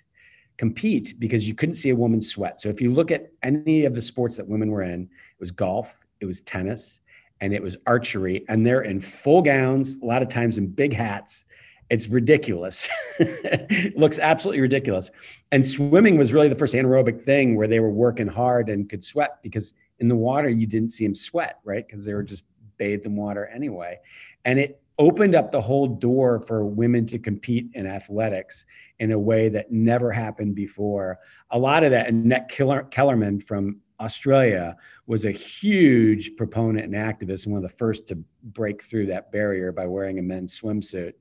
compete 0.57 1.15
because 1.19 1.47
you 1.47 1.53
couldn't 1.53 1.75
see 1.75 1.89
a 1.89 1.95
woman 1.95 2.21
sweat. 2.21 2.61
So 2.61 2.69
if 2.69 2.81
you 2.81 2.93
look 2.93 3.11
at 3.11 3.31
any 3.43 3.85
of 3.85 3.95
the 3.95 4.01
sports 4.01 4.37
that 4.37 4.47
women 4.47 4.71
were 4.71 4.83
in, 4.83 5.03
it 5.03 5.39
was 5.39 5.51
golf, 5.51 5.95
it 6.21 6.25
was 6.25 6.41
tennis, 6.41 6.99
and 7.41 7.53
it 7.53 7.61
was 7.61 7.77
archery, 7.85 8.45
and 8.47 8.65
they're 8.65 8.83
in 8.83 9.01
full 9.01 9.41
gowns, 9.41 9.99
a 10.01 10.05
lot 10.05 10.21
of 10.21 10.29
times 10.29 10.57
in 10.57 10.67
big 10.67 10.93
hats. 10.93 11.45
It's 11.89 12.07
ridiculous. 12.07 12.89
it 13.19 13.95
looks 13.97 14.17
absolutely 14.17 14.61
ridiculous. 14.61 15.11
And 15.51 15.67
swimming 15.67 16.17
was 16.17 16.33
really 16.33 16.49
the 16.49 16.55
first 16.55 16.73
anaerobic 16.73 17.21
thing 17.21 17.55
where 17.55 17.67
they 17.67 17.79
were 17.79 17.91
working 17.91 18.27
hard 18.27 18.69
and 18.69 18.89
could 18.89 19.03
sweat 19.03 19.37
because 19.43 19.75
in 19.99 20.07
the 20.07 20.15
water, 20.15 20.49
you 20.49 20.67
didn't 20.67 20.89
see 20.89 21.05
them 21.05 21.15
sweat, 21.15 21.59
right? 21.63 21.85
Because 21.85 22.05
they 22.05 22.13
were 22.13 22.23
just 22.23 22.43
bathed 22.77 23.05
in 23.05 23.15
water 23.15 23.47
anyway. 23.47 23.97
And 24.43 24.59
it 24.59 24.81
opened 24.97 25.35
up 25.35 25.51
the 25.51 25.61
whole 25.61 25.87
door 25.87 26.39
for 26.41 26.65
women 26.65 27.05
to 27.07 27.19
compete 27.19 27.67
in 27.73 27.85
athletics 27.85 28.65
in 28.99 29.11
a 29.11 29.19
way 29.19 29.49
that 29.49 29.71
never 29.71 30.11
happened 30.11 30.55
before. 30.55 31.19
A 31.51 31.59
lot 31.59 31.83
of 31.83 31.91
that, 31.91 32.07
and 32.07 32.25
Annette 32.25 32.49
Kellerman 32.49 33.39
from 33.39 33.81
Australia 33.99 34.75
was 35.07 35.25
a 35.25 35.31
huge 35.31 36.35
proponent 36.35 36.85
and 36.85 36.95
activist 36.95 37.45
and 37.45 37.53
one 37.53 37.63
of 37.63 37.69
the 37.69 37.77
first 37.77 38.07
to 38.07 38.17
break 38.43 38.83
through 38.83 39.07
that 39.07 39.31
barrier 39.31 39.71
by 39.71 39.85
wearing 39.85 40.19
a 40.19 40.21
men's 40.21 40.59
swimsuit. 40.59 41.13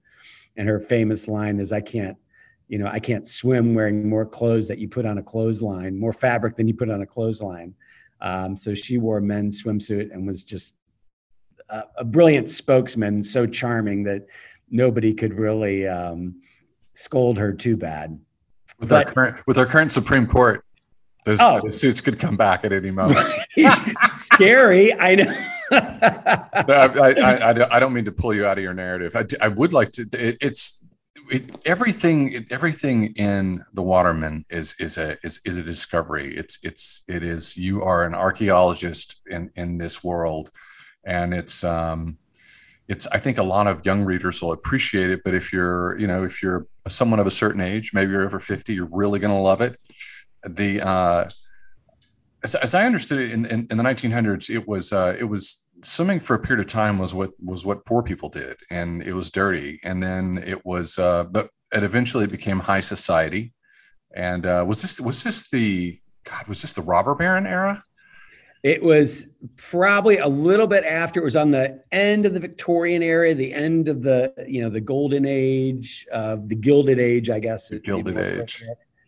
And 0.56 0.68
her 0.68 0.80
famous 0.80 1.26
line 1.26 1.58
is, 1.58 1.72
I 1.72 1.80
can't, 1.80 2.16
you 2.68 2.78
know, 2.78 2.86
I 2.86 3.00
can't 3.00 3.26
swim 3.26 3.74
wearing 3.74 4.08
more 4.08 4.24
clothes 4.24 4.68
that 4.68 4.78
you 4.78 4.88
put 4.88 5.04
on 5.04 5.18
a 5.18 5.22
clothesline, 5.22 5.98
more 5.98 6.12
fabric 6.12 6.56
than 6.56 6.68
you 6.68 6.74
put 6.74 6.90
on 6.90 7.02
a 7.02 7.06
clothesline. 7.06 7.74
Um, 8.20 8.56
so 8.56 8.74
she 8.74 8.98
wore 8.98 9.18
a 9.18 9.22
men's 9.22 9.62
swimsuit 9.62 10.12
and 10.12 10.26
was 10.26 10.42
just 10.42 10.74
a, 11.68 11.82
a, 11.98 12.04
brilliant 12.04 12.50
spokesman, 12.50 13.22
so 13.22 13.46
charming 13.46 14.04
that 14.04 14.26
nobody 14.70 15.14
could 15.14 15.34
really 15.34 15.86
um, 15.86 16.40
scold 16.94 17.38
her 17.38 17.52
too 17.52 17.76
bad. 17.76 18.18
With 18.78 18.88
but, 18.88 19.06
our 19.06 19.12
current 19.12 19.46
with 19.46 19.58
our 19.58 19.66
current 19.66 19.92
Supreme 19.92 20.26
Court, 20.26 20.64
those, 21.24 21.38
oh. 21.40 21.60
those 21.62 21.80
suits 21.80 22.00
could 22.00 22.18
come 22.18 22.36
back 22.36 22.64
at 22.64 22.72
any 22.72 22.90
moment. 22.90 23.26
Scary. 24.12 24.92
I 24.94 25.14
know. 25.14 25.48
no, 25.72 25.78
I, 25.80 27.14
I, 27.18 27.76
I, 27.76 27.80
don't 27.80 27.94
mean 27.94 28.04
to 28.04 28.12
pull 28.12 28.34
you 28.34 28.46
out 28.46 28.58
of 28.58 28.64
your 28.64 28.74
narrative. 28.74 29.16
I, 29.16 29.24
I 29.40 29.48
would 29.48 29.72
like 29.72 29.92
to. 29.92 30.02
It, 30.12 30.36
it's 30.40 30.84
it, 31.30 31.56
everything. 31.64 32.46
Everything 32.50 33.14
in 33.14 33.64
the 33.72 33.82
Watermen 33.82 34.44
is 34.50 34.74
is 34.78 34.98
a 34.98 35.16
is, 35.24 35.40
is 35.44 35.56
a 35.56 35.62
discovery. 35.62 36.36
It's 36.36 36.58
it's 36.62 37.04
it 37.08 37.22
is. 37.22 37.56
You 37.56 37.82
are 37.82 38.04
an 38.04 38.14
archaeologist 38.14 39.20
in 39.30 39.50
in 39.56 39.78
this 39.78 40.02
world, 40.02 40.50
and 41.04 41.34
it's 41.34 41.64
um, 41.64 42.18
it's. 42.88 43.06
I 43.08 43.18
think 43.18 43.38
a 43.38 43.42
lot 43.42 43.66
of 43.66 43.84
young 43.86 44.04
readers 44.04 44.42
will 44.42 44.52
appreciate 44.52 45.10
it. 45.10 45.22
But 45.24 45.34
if 45.34 45.52
you're 45.52 45.98
you 45.98 46.06
know 46.06 46.24
if 46.24 46.42
you're 46.42 46.66
someone 46.88 47.20
of 47.20 47.26
a 47.26 47.30
certain 47.30 47.60
age, 47.60 47.92
maybe 47.94 48.12
you're 48.12 48.24
over 48.24 48.38
fifty, 48.38 48.74
you're 48.74 48.88
really 48.90 49.18
going 49.18 49.34
to 49.34 49.40
love 49.40 49.60
it 49.60 49.78
the 50.48 50.80
uh, 50.86 51.28
as, 52.42 52.54
as, 52.56 52.74
I 52.74 52.84
understood 52.84 53.18
it 53.20 53.32
in, 53.32 53.46
in, 53.46 53.66
in 53.70 53.76
the 53.76 53.82
1900s, 53.82 54.50
it 54.50 54.66
was 54.68 54.92
uh, 54.92 55.16
it 55.18 55.24
was 55.24 55.63
swimming 55.84 56.20
for 56.20 56.34
a 56.34 56.38
period 56.38 56.64
of 56.64 56.70
time 56.70 56.98
was 56.98 57.14
what 57.14 57.30
was 57.42 57.64
what 57.64 57.84
poor 57.84 58.02
people 58.02 58.28
did, 58.28 58.56
and 58.70 59.02
it 59.02 59.12
was 59.12 59.30
dirty. 59.30 59.80
And 59.84 60.02
then 60.02 60.42
it 60.46 60.64
was, 60.64 60.98
uh, 60.98 61.24
but 61.24 61.50
it 61.72 61.82
eventually 61.84 62.26
became 62.26 62.58
high 62.58 62.80
society. 62.80 63.52
And 64.14 64.46
uh, 64.46 64.64
was 64.66 64.82
this 64.82 65.00
was 65.00 65.22
this 65.22 65.50
the 65.50 65.98
God 66.24 66.46
was 66.46 66.62
this 66.62 66.72
the 66.72 66.82
robber 66.82 67.14
baron 67.14 67.46
era? 67.46 67.84
It 68.62 68.82
was 68.82 69.36
probably 69.56 70.16
a 70.16 70.28
little 70.28 70.66
bit 70.66 70.84
after. 70.84 71.20
It 71.20 71.24
was 71.24 71.36
on 71.36 71.50
the 71.50 71.82
end 71.92 72.24
of 72.24 72.32
the 72.32 72.40
Victorian 72.40 73.02
era, 73.02 73.34
the 73.34 73.52
end 73.52 73.88
of 73.88 74.02
the 74.02 74.32
you 74.48 74.62
know 74.62 74.70
the 74.70 74.80
golden 74.80 75.26
age, 75.26 76.06
uh, 76.12 76.36
the 76.46 76.54
Gilded 76.54 76.98
Age, 76.98 77.28
I 77.28 77.40
guess. 77.40 77.68
The 77.68 77.80
Gilded 77.80 78.18
Age 78.18 78.64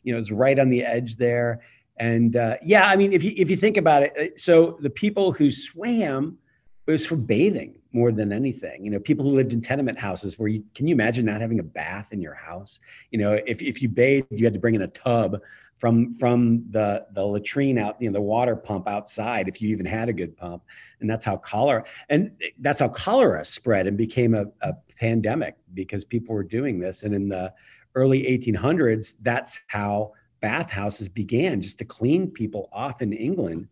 you 0.07 0.13
know, 0.13 0.19
is 0.19 0.33
right 0.33 0.59
on 0.59 0.71
the 0.71 0.83
edge 0.83 1.17
there. 1.17 1.61
And 1.99 2.37
uh, 2.37 2.57
yeah, 2.63 2.87
I 2.87 2.97
mean, 2.97 3.13
if 3.13 3.23
you 3.25 3.33
if 3.37 3.51
you 3.51 3.57
think 3.57 3.77
about 3.77 4.05
it, 4.05 4.13
uh, 4.17 4.37
so 4.37 4.79
the 4.81 4.91
people 4.91 5.33
who 5.33 5.51
swam 5.51 6.39
it 6.87 6.91
was 6.91 7.07
for 7.07 7.17
bathing 7.17 7.75
more 7.93 8.13
than 8.13 8.33
anything. 8.33 8.85
You 8.85 8.91
know, 8.91 9.01
people 9.01 9.29
who 9.29 9.35
lived 9.35 9.53
in 9.53 9.61
tenement 9.61 9.99
houses 9.99 10.39
where 10.39 10.49
you 10.49 10.65
can 10.75 10.87
you 10.87 10.95
imagine 10.95 11.25
not 11.25 11.41
having 11.41 11.59
a 11.59 11.65
bath 11.65 12.13
in 12.13 12.21
your 12.21 12.35
house? 12.35 12.79
You 13.11 13.19
know, 13.19 13.41
if 13.47 13.63
if 13.63 13.83
you 13.83 13.89
bathed, 13.89 14.27
you 14.31 14.45
had 14.45 14.55
to 14.55 14.61
bring 14.61 14.75
in 14.75 14.83
a 14.83 14.89
tub 14.89 15.41
from 15.79 16.15
from 16.15 16.65
the 16.71 17.07
the 17.13 17.25
latrine 17.25 17.79
out, 17.79 18.01
you 18.01 18.09
know, 18.09 18.15
the 18.15 18.21
water 18.21 18.55
pump 18.55 18.87
outside, 18.87 19.49
if 19.49 19.61
you 19.61 19.71
even 19.71 19.87
had 19.87 20.09
a 20.09 20.13
good 20.13 20.37
pump. 20.37 20.63
And 21.01 21.11
that's 21.11 21.25
how 21.25 21.37
cholera 21.39 21.85
and 22.09 22.33
that's 22.61 22.81
how 22.81 22.89
cholera 22.89 23.45
spread 23.45 23.87
and 23.87 23.97
became 23.97 24.35
a, 24.35 24.47
a 24.61 24.75
pandemic 24.99 25.57
because 25.75 26.05
people 26.05 26.35
were 26.35 26.45
doing 26.45 26.79
this. 26.79 27.03
And 27.03 27.15
in 27.15 27.29
the 27.29 27.53
early 27.95 28.23
1800s, 28.25 29.15
that's 29.23 29.61
how 29.67 30.13
bathhouses 30.41 31.09
began, 31.09 31.63
just 31.63 31.79
to 31.79 31.85
clean 31.85 32.31
people 32.31 32.69
off 32.73 33.03
in 33.03 33.13
England 33.13 33.69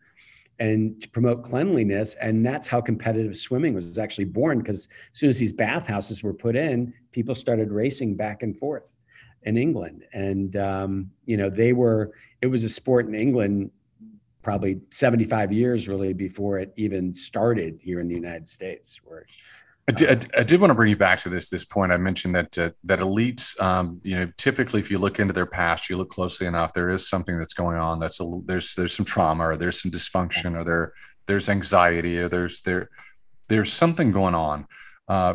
and 0.59 1.01
to 1.03 1.09
promote 1.09 1.43
cleanliness. 1.45 2.15
And 2.15 2.45
that's 2.45 2.69
how 2.69 2.81
competitive 2.81 3.37
swimming 3.37 3.75
was 3.75 3.99
actually 3.99 4.27
born. 4.27 4.59
Because 4.59 4.89
as 5.13 5.19
soon 5.19 5.29
as 5.29 5.39
these 5.39 5.53
bathhouses 5.53 6.23
were 6.23 6.35
put 6.35 6.57
in, 6.57 6.95
people 7.13 7.35
started 7.35 7.73
racing 7.73 8.17
back 8.17 8.43
and 8.43 8.57
forth 8.57 8.95
in 9.43 9.57
England. 9.57 10.05
And, 10.13 10.57
um, 10.57 11.11
you 11.27 11.37
know, 11.37 11.51
they 11.51 11.73
were, 11.73 12.13
it 12.41 12.47
was 12.47 12.65
a 12.65 12.69
sport 12.69 13.07
in 13.07 13.15
England 13.15 13.71
probably 14.43 14.81
75 14.91 15.53
years 15.53 15.89
really 15.89 16.13
before 16.13 16.59
it 16.59 16.73
even 16.77 17.15
started 17.15 17.81
here 17.83 18.01
in 18.01 18.07
the 18.07 18.15
United 18.15 18.47
States, 18.47 19.01
where 19.03 19.25
I 19.87 19.93
did, 19.93 20.31
I 20.37 20.43
did, 20.43 20.61
want 20.61 20.71
to 20.71 20.75
bring 20.75 20.89
you 20.89 20.97
back 20.97 21.21
to 21.21 21.29
this 21.29 21.51
this 21.51 21.65
point. 21.65 21.93
I 21.93 21.99
mentioned 21.99 22.35
that 22.35 22.57
uh, 22.57 22.71
that 22.85 23.01
elites, 23.01 23.61
um, 23.61 24.01
you 24.03 24.17
know, 24.17 24.33
typically 24.39 24.81
if 24.81 24.91
you 24.91 24.97
look 24.97 25.21
into 25.21 25.35
their 25.35 25.45
past, 25.45 25.91
you 25.91 25.99
look 25.99 26.09
closely 26.09 26.47
enough, 26.47 26.73
there 26.73 26.89
is 26.89 27.07
something 27.07 27.37
that's 27.37 27.53
going 27.53 27.77
on. 27.77 28.01
That's 28.01 28.19
a, 28.21 28.41
there's 28.47 28.75
there's 28.75 28.97
some 28.97 29.05
trauma, 29.05 29.49
or 29.49 29.57
there's 29.57 29.83
some 29.83 29.91
dysfunction, 29.91 30.57
or 30.57 30.65
there 30.65 30.95
there's 31.27 31.51
anxiety, 31.51 32.19
or 32.19 32.31
there's 32.31 32.63
there 32.63 32.89
there's 33.49 33.73
something 33.73 34.11
going 34.11 34.35
on. 34.35 34.67
Uh, 35.07 35.35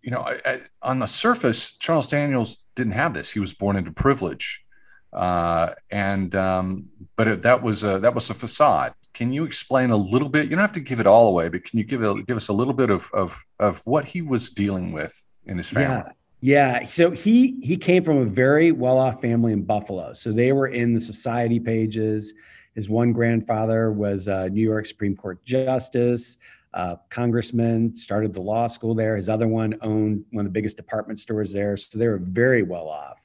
you 0.00 0.10
know, 0.10 0.22
I, 0.22 0.40
I, 0.46 0.60
on 0.80 0.98
the 0.98 1.06
surface, 1.06 1.74
Charles 1.74 2.08
Daniels 2.08 2.64
didn't 2.74 2.94
have 2.94 3.12
this. 3.12 3.30
He 3.30 3.40
was 3.40 3.52
born 3.52 3.76
into 3.76 3.92
privilege, 3.92 4.64
uh, 5.12 5.74
and 5.90 6.34
um, 6.34 6.86
but 7.16 7.28
it, 7.28 7.42
that 7.42 7.62
was 7.62 7.84
a, 7.84 7.98
that 7.98 8.14
was 8.14 8.30
a 8.30 8.34
facade 8.34 8.94
can 9.14 9.32
you 9.32 9.44
explain 9.44 9.90
a 9.90 9.96
little 9.96 10.28
bit? 10.28 10.44
You 10.44 10.50
don't 10.50 10.60
have 10.60 10.72
to 10.72 10.80
give 10.80 11.00
it 11.00 11.06
all 11.06 11.28
away, 11.28 11.48
but 11.48 11.64
can 11.64 11.78
you 11.78 11.84
give 11.84 12.02
a, 12.02 12.22
give 12.22 12.36
us 12.36 12.48
a 12.48 12.52
little 12.52 12.74
bit 12.74 12.90
of 12.90 13.10
of 13.12 13.44
of 13.58 13.82
what 13.84 14.04
he 14.04 14.22
was 14.22 14.50
dealing 14.50 14.92
with 14.92 15.28
in 15.46 15.56
his 15.56 15.68
family? 15.68 16.10
Yeah. 16.40 16.80
yeah. 16.80 16.86
So 16.88 17.10
he 17.10 17.60
he 17.62 17.76
came 17.76 18.04
from 18.04 18.18
a 18.18 18.24
very 18.24 18.72
well-off 18.72 19.20
family 19.20 19.52
in 19.52 19.62
Buffalo. 19.62 20.14
So 20.14 20.32
they 20.32 20.52
were 20.52 20.68
in 20.68 20.94
the 20.94 21.00
society 21.00 21.60
pages. 21.60 22.32
His 22.74 22.88
one 22.88 23.12
grandfather 23.12 23.92
was 23.92 24.28
a 24.28 24.48
New 24.48 24.62
York 24.62 24.86
Supreme 24.86 25.14
Court 25.14 25.44
justice, 25.44 26.38
uh, 26.72 26.96
congressman, 27.10 27.94
started 27.94 28.32
the 28.32 28.40
law 28.40 28.66
school 28.66 28.94
there. 28.94 29.14
His 29.16 29.28
other 29.28 29.46
one 29.46 29.76
owned 29.82 30.24
one 30.30 30.46
of 30.46 30.52
the 30.52 30.54
biggest 30.54 30.78
department 30.78 31.18
stores 31.18 31.52
there. 31.52 31.76
So 31.76 31.98
they 31.98 32.08
were 32.08 32.18
very 32.18 32.62
well 32.62 32.88
off. 32.88 33.20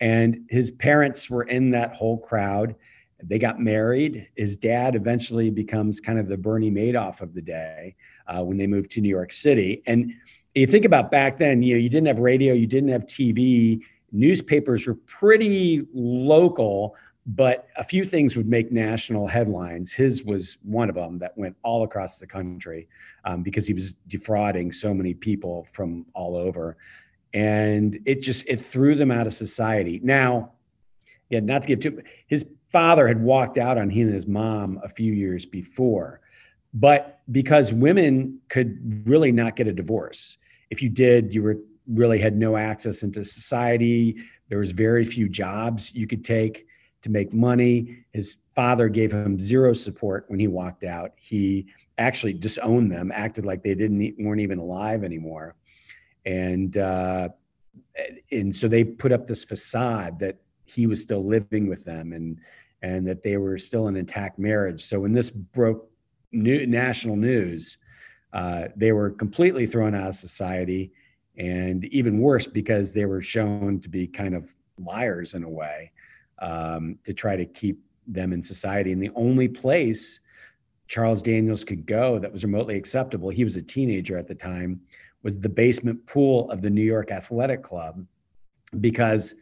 And 0.00 0.46
his 0.50 0.72
parents 0.72 1.30
were 1.30 1.44
in 1.44 1.70
that 1.70 1.94
whole 1.94 2.18
crowd 2.18 2.74
they 3.22 3.38
got 3.38 3.60
married. 3.60 4.28
His 4.36 4.56
dad 4.56 4.94
eventually 4.94 5.50
becomes 5.50 6.00
kind 6.00 6.18
of 6.18 6.28
the 6.28 6.36
Bernie 6.36 6.70
Madoff 6.70 7.20
of 7.20 7.34
the 7.34 7.42
day 7.42 7.96
uh, 8.26 8.42
when 8.42 8.56
they 8.56 8.66
moved 8.66 8.90
to 8.92 9.00
New 9.00 9.08
York 9.08 9.32
City. 9.32 9.82
And 9.86 10.12
you 10.54 10.66
think 10.66 10.84
about 10.84 11.10
back 11.10 11.38
then, 11.38 11.62
you 11.62 11.74
know, 11.74 11.80
you 11.80 11.88
didn't 11.88 12.06
have 12.06 12.18
radio, 12.18 12.54
you 12.54 12.66
didn't 12.66 12.90
have 12.90 13.06
TV. 13.06 13.80
Newspapers 14.12 14.86
were 14.86 14.94
pretty 14.94 15.86
local, 15.92 16.94
but 17.26 17.66
a 17.76 17.84
few 17.84 18.04
things 18.04 18.36
would 18.36 18.48
make 18.48 18.70
national 18.70 19.26
headlines. 19.26 19.92
His 19.92 20.22
was 20.22 20.58
one 20.62 20.88
of 20.88 20.94
them 20.94 21.18
that 21.18 21.36
went 21.36 21.56
all 21.62 21.82
across 21.82 22.18
the 22.18 22.26
country 22.26 22.88
um, 23.24 23.42
because 23.42 23.66
he 23.66 23.74
was 23.74 23.94
defrauding 24.06 24.72
so 24.72 24.94
many 24.94 25.12
people 25.12 25.66
from 25.72 26.06
all 26.14 26.36
over, 26.36 26.76
and 27.34 27.98
it 28.06 28.22
just 28.22 28.46
it 28.48 28.60
threw 28.60 28.94
them 28.94 29.10
out 29.10 29.26
of 29.26 29.34
society. 29.34 30.00
Now, 30.02 30.52
yeah, 31.28 31.40
not 31.40 31.62
to 31.62 31.68
give 31.68 31.80
too 31.80 32.02
his 32.28 32.46
father 32.72 33.06
had 33.06 33.22
walked 33.22 33.58
out 33.58 33.78
on 33.78 33.90
he 33.90 34.02
and 34.02 34.12
his 34.12 34.26
mom 34.26 34.80
a 34.82 34.88
few 34.88 35.12
years 35.12 35.46
before. 35.46 36.20
But 36.74 37.20
because 37.30 37.72
women 37.72 38.40
could 38.48 39.06
really 39.08 39.32
not 39.32 39.56
get 39.56 39.66
a 39.66 39.72
divorce, 39.72 40.36
if 40.70 40.82
you 40.82 40.88
did, 40.88 41.32
you 41.32 41.42
were 41.42 41.58
really 41.86 42.18
had 42.18 42.36
no 42.36 42.56
access 42.56 43.02
into 43.02 43.24
society. 43.24 44.16
There 44.48 44.58
was 44.58 44.72
very 44.72 45.04
few 45.04 45.28
jobs 45.28 45.94
you 45.94 46.06
could 46.06 46.24
take 46.24 46.66
to 47.02 47.10
make 47.10 47.32
money. 47.32 48.04
His 48.12 48.38
father 48.54 48.88
gave 48.88 49.12
him 49.12 49.38
zero 49.38 49.72
support 49.72 50.24
when 50.28 50.40
he 50.40 50.48
walked 50.48 50.84
out. 50.84 51.12
He 51.16 51.66
actually 51.98 52.32
disowned 52.32 52.90
them, 52.90 53.12
acted 53.14 53.46
like 53.46 53.62
they 53.62 53.74
didn't 53.74 54.16
weren't 54.18 54.40
even 54.40 54.58
alive 54.58 55.04
anymore, 55.04 55.54
and 56.24 56.76
uh, 56.76 57.28
and 58.30 58.54
so 58.54 58.68
they 58.68 58.84
put 58.84 59.12
up 59.12 59.26
this 59.26 59.44
facade 59.44 60.18
that 60.18 60.38
he 60.66 60.86
was 60.86 61.00
still 61.00 61.24
living 61.24 61.68
with 61.68 61.84
them 61.84 62.12
and 62.12 62.38
and 62.82 63.06
that 63.06 63.22
they 63.22 63.36
were 63.36 63.56
still 63.58 63.88
an 63.88 63.96
intact 63.96 64.38
marriage. 64.38 64.82
So 64.84 65.00
when 65.00 65.12
this 65.12 65.30
broke 65.30 65.90
new, 66.30 66.66
national 66.66 67.16
news, 67.16 67.78
uh, 68.32 68.68
they 68.76 68.92
were 68.92 69.10
completely 69.10 69.66
thrown 69.66 69.94
out 69.94 70.08
of 70.08 70.14
society, 70.14 70.92
and 71.38 71.84
even 71.86 72.20
worse 72.20 72.46
because 72.46 72.92
they 72.92 73.06
were 73.06 73.22
shown 73.22 73.80
to 73.80 73.88
be 73.88 74.06
kind 74.06 74.34
of 74.34 74.54
liars 74.78 75.34
in 75.34 75.42
a 75.42 75.48
way 75.48 75.90
um, 76.38 76.98
to 77.04 77.14
try 77.14 77.34
to 77.36 77.46
keep 77.46 77.82
them 78.06 78.32
in 78.32 78.42
society. 78.42 78.92
And 78.92 79.02
the 79.02 79.10
only 79.14 79.48
place 79.48 80.20
Charles 80.88 81.22
Daniels 81.22 81.64
could 81.64 81.86
go 81.86 82.18
that 82.18 82.32
was 82.32 82.44
remotely 82.44 82.76
acceptable, 82.76 83.30
he 83.30 83.44
was 83.44 83.56
a 83.56 83.62
teenager 83.62 84.16
at 84.16 84.28
the 84.28 84.34
time, 84.34 84.80
was 85.22 85.38
the 85.38 85.48
basement 85.48 86.06
pool 86.06 86.50
of 86.50 86.62
the 86.62 86.70
New 86.70 86.84
York 86.84 87.10
Athletic 87.10 87.62
Club 87.62 88.06
because 88.80 89.34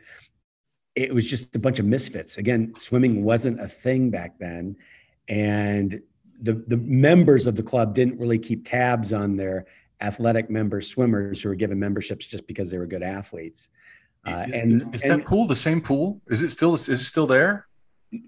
it 0.95 1.15
was 1.15 1.29
just 1.29 1.55
a 1.57 1.59
bunch 1.59 1.79
of 1.79 1.87
misfits. 1.87 2.39
Again, 2.39 2.75
swimming 2.79 3.25
wasn't 3.25 3.61
a 3.61 3.69
thing 3.69 4.11
back 4.11 4.39
then. 4.39 4.77
and 5.29 6.03
the 6.43 6.53
the 6.53 6.77
members 6.77 7.47
of 7.47 7.57
the 7.57 7.63
club 7.63 7.95
didn't 7.95 8.19
really 8.19 8.39
keep 8.39 8.69
tabs 8.69 9.13
on 9.13 9.37
their 9.37 9.67
athletic 10.01 10.51
member 10.51 10.81
swimmers 10.81 11.43
who 11.43 11.49
were 11.49 11.55
given 11.55 11.79
memberships 11.79 12.27
just 12.27 12.47
because 12.47 12.71
they 12.71 12.79
were 12.79 12.87
good 12.87 13.03
athletes. 13.03 13.69
Uh, 14.27 14.47
and 14.53 14.73
is, 14.73 14.85
is 14.93 15.05
and, 15.05 15.21
that 15.21 15.27
pool 15.27 15.47
the 15.47 15.57
same 15.57 15.81
pool? 15.81 16.21
Is 16.29 16.43
it 16.43 16.51
still 16.51 16.75
is 16.75 16.89
it 16.89 16.99
still 16.99 17.27
there? 17.27 17.67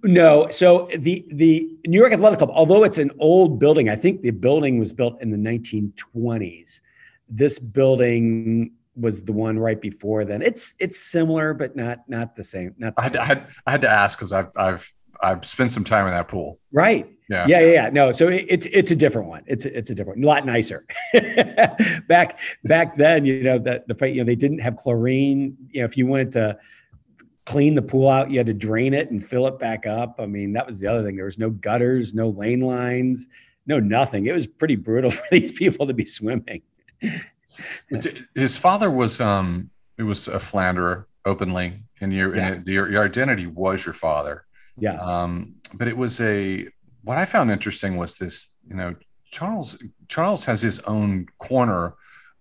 No. 0.02 0.50
So 0.50 0.88
the 0.98 1.26
the 1.30 1.76
New 1.86 1.98
York 1.98 2.12
Athletic 2.12 2.38
Club, 2.38 2.50
although 2.52 2.84
it's 2.84 2.98
an 2.98 3.10
old 3.18 3.58
building, 3.58 3.88
I 3.88 3.96
think 3.96 4.22
the 4.22 4.30
building 4.30 4.78
was 4.78 4.92
built 4.92 5.20
in 5.20 5.30
the 5.30 5.36
1920s. 5.36 6.80
This 7.28 7.58
building 7.58 8.72
was 8.96 9.24
the 9.24 9.32
one 9.32 9.58
right 9.58 9.80
before 9.80 10.24
then. 10.24 10.42
It's 10.42 10.74
it's 10.80 10.98
similar, 10.98 11.54
but 11.54 11.76
not 11.76 12.08
not 12.08 12.36
the 12.36 12.42
same. 12.42 12.74
Not 12.78 12.96
the 12.96 13.02
I, 13.02 13.04
had, 13.04 13.16
I, 13.16 13.24
had, 13.24 13.46
I 13.66 13.70
had 13.72 13.80
to 13.82 13.90
ask 13.90 14.18
because 14.18 14.32
I've 14.32 14.50
I've 14.56 14.92
I've 15.22 15.44
spent 15.44 15.70
some 15.70 15.84
time 15.84 16.06
in 16.06 16.12
that 16.12 16.28
pool. 16.28 16.58
Right. 16.72 17.10
Yeah. 17.28 17.46
Yeah. 17.46 17.60
Yeah. 17.60 17.72
yeah. 17.72 17.90
No. 17.90 18.12
So 18.12 18.28
it, 18.28 18.46
it's 18.48 18.66
it's 18.66 18.90
a 18.90 18.96
different 18.96 19.28
one. 19.28 19.42
It's 19.46 19.64
a, 19.64 19.76
it's 19.76 19.90
a 19.90 19.94
different, 19.94 20.24
a 20.24 20.26
lot 20.26 20.46
nicer. 20.46 20.86
back 22.08 22.38
back 22.64 22.96
then, 22.96 23.24
you 23.24 23.42
know 23.42 23.58
that 23.58 23.86
the 23.88 23.94
fight. 23.94 24.14
You 24.14 24.22
know 24.22 24.26
they 24.26 24.36
didn't 24.36 24.60
have 24.60 24.76
chlorine. 24.76 25.56
You 25.70 25.80
know 25.80 25.84
if 25.84 25.96
you 25.96 26.06
wanted 26.06 26.32
to 26.32 26.58
clean 27.44 27.74
the 27.74 27.82
pool 27.82 28.08
out, 28.08 28.30
you 28.30 28.38
had 28.38 28.46
to 28.46 28.54
drain 28.54 28.92
it 28.94 29.10
and 29.10 29.24
fill 29.24 29.46
it 29.46 29.58
back 29.58 29.86
up. 29.86 30.16
I 30.18 30.26
mean 30.26 30.52
that 30.54 30.66
was 30.66 30.80
the 30.80 30.86
other 30.86 31.04
thing. 31.04 31.16
There 31.16 31.24
was 31.24 31.38
no 31.38 31.50
gutters, 31.50 32.14
no 32.14 32.28
lane 32.30 32.60
lines, 32.60 33.28
no 33.66 33.80
nothing. 33.80 34.26
It 34.26 34.34
was 34.34 34.46
pretty 34.46 34.76
brutal 34.76 35.10
for 35.12 35.24
these 35.30 35.52
people 35.52 35.86
to 35.86 35.94
be 35.94 36.04
swimming. 36.04 36.62
His 38.34 38.56
father 38.56 38.90
was 38.90 39.20
um 39.20 39.70
it 39.98 40.02
was 40.02 40.28
a 40.28 40.38
philanderer 40.38 41.08
openly, 41.24 41.82
and 42.00 42.12
your 42.12 42.36
yeah. 42.36 42.48
and 42.48 42.66
your 42.66 42.90
your 42.90 43.04
identity 43.04 43.46
was 43.46 43.84
your 43.84 43.94
father. 43.94 44.44
Yeah. 44.78 44.98
Um, 45.00 45.56
but 45.74 45.88
it 45.88 45.96
was 45.96 46.20
a 46.20 46.68
what 47.02 47.18
I 47.18 47.24
found 47.24 47.50
interesting 47.50 47.96
was 47.96 48.18
this, 48.18 48.58
you 48.68 48.74
know, 48.74 48.94
Charles 49.30 49.82
Charles 50.08 50.44
has 50.44 50.60
his 50.62 50.80
own 50.80 51.26
corner 51.38 51.94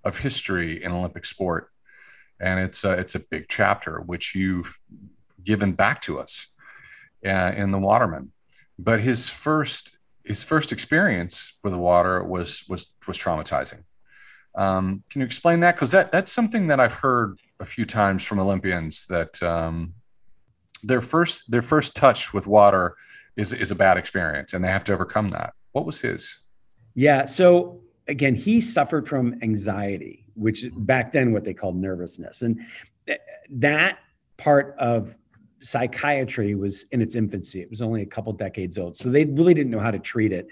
of 0.03 0.19
history 0.19 0.84
in 0.84 0.91
Olympic 0.91 1.25
sport, 1.25 1.69
and 2.39 2.60
it's 2.60 2.84
a, 2.84 2.91
it's 2.91 3.15
a 3.15 3.19
big 3.19 3.45
chapter 3.50 4.01
which 4.01 4.36
you've 4.36 4.79
given 5.43 5.74
back 5.74 6.01
to 6.01 6.19
us 6.19 6.48
uh, 7.25 7.53
in 7.55 7.72
the 7.72 7.79
Watermen. 7.79 8.31
But 8.77 9.00
his 9.00 9.29
first 9.29 9.98
his 10.24 10.43
first 10.43 10.72
experience 10.72 11.57
with 11.63 11.74
the 11.74 11.79
water 11.79 12.24
was 12.24 12.63
was 12.67 12.93
was 13.07 13.17
traumatizing. 13.17 13.84
Um, 14.57 15.03
can 15.09 15.21
you 15.21 15.25
explain 15.25 15.59
that? 15.62 15.75
Because 15.75 15.91
that 15.91 16.12
that's 16.12 16.31
something 16.31 16.67
that 16.67 16.79
I've 16.79 16.93
heard 16.93 17.38
a 17.59 17.65
few 17.65 17.85
times 17.85 18.25
from 18.25 18.39
Olympians 18.39 19.05
that 19.07 19.41
um, 19.43 19.93
their 20.83 21.01
first 21.01 21.50
their 21.51 21.62
first 21.62 21.95
touch 21.95 22.33
with 22.33 22.47
water 22.47 22.95
is 23.35 23.53
is 23.53 23.71
a 23.71 23.75
bad 23.75 23.97
experience, 23.97 24.53
and 24.53 24.63
they 24.63 24.69
have 24.69 24.83
to 24.85 24.93
overcome 24.93 25.29
that. 25.31 25.53
What 25.71 25.85
was 25.85 26.00
his? 26.00 26.39
Yeah. 26.93 27.25
So 27.25 27.81
again, 28.07 28.35
he 28.35 28.62
suffered 28.62 29.07
from 29.07 29.38
anxiety, 29.41 30.25
which 30.35 30.65
back 30.77 31.12
then 31.12 31.33
what 31.33 31.43
they 31.43 31.53
called 31.53 31.75
nervousness, 31.75 32.41
and 32.41 32.62
that 33.50 34.00
part 34.38 34.75
of 34.79 35.17
psychiatry 35.62 36.55
was 36.55 36.83
in 36.91 37.01
its 37.01 37.15
infancy. 37.15 37.62
It 37.62 37.69
was 37.69 37.81
only 37.81 38.03
a 38.03 38.05
couple 38.05 38.31
decades 38.33 38.77
old, 38.77 38.95
so 38.95 39.09
they 39.09 39.25
really 39.25 39.53
didn't 39.53 39.71
know 39.71 39.79
how 39.79 39.91
to 39.91 40.00
treat 40.00 40.31
it. 40.31 40.47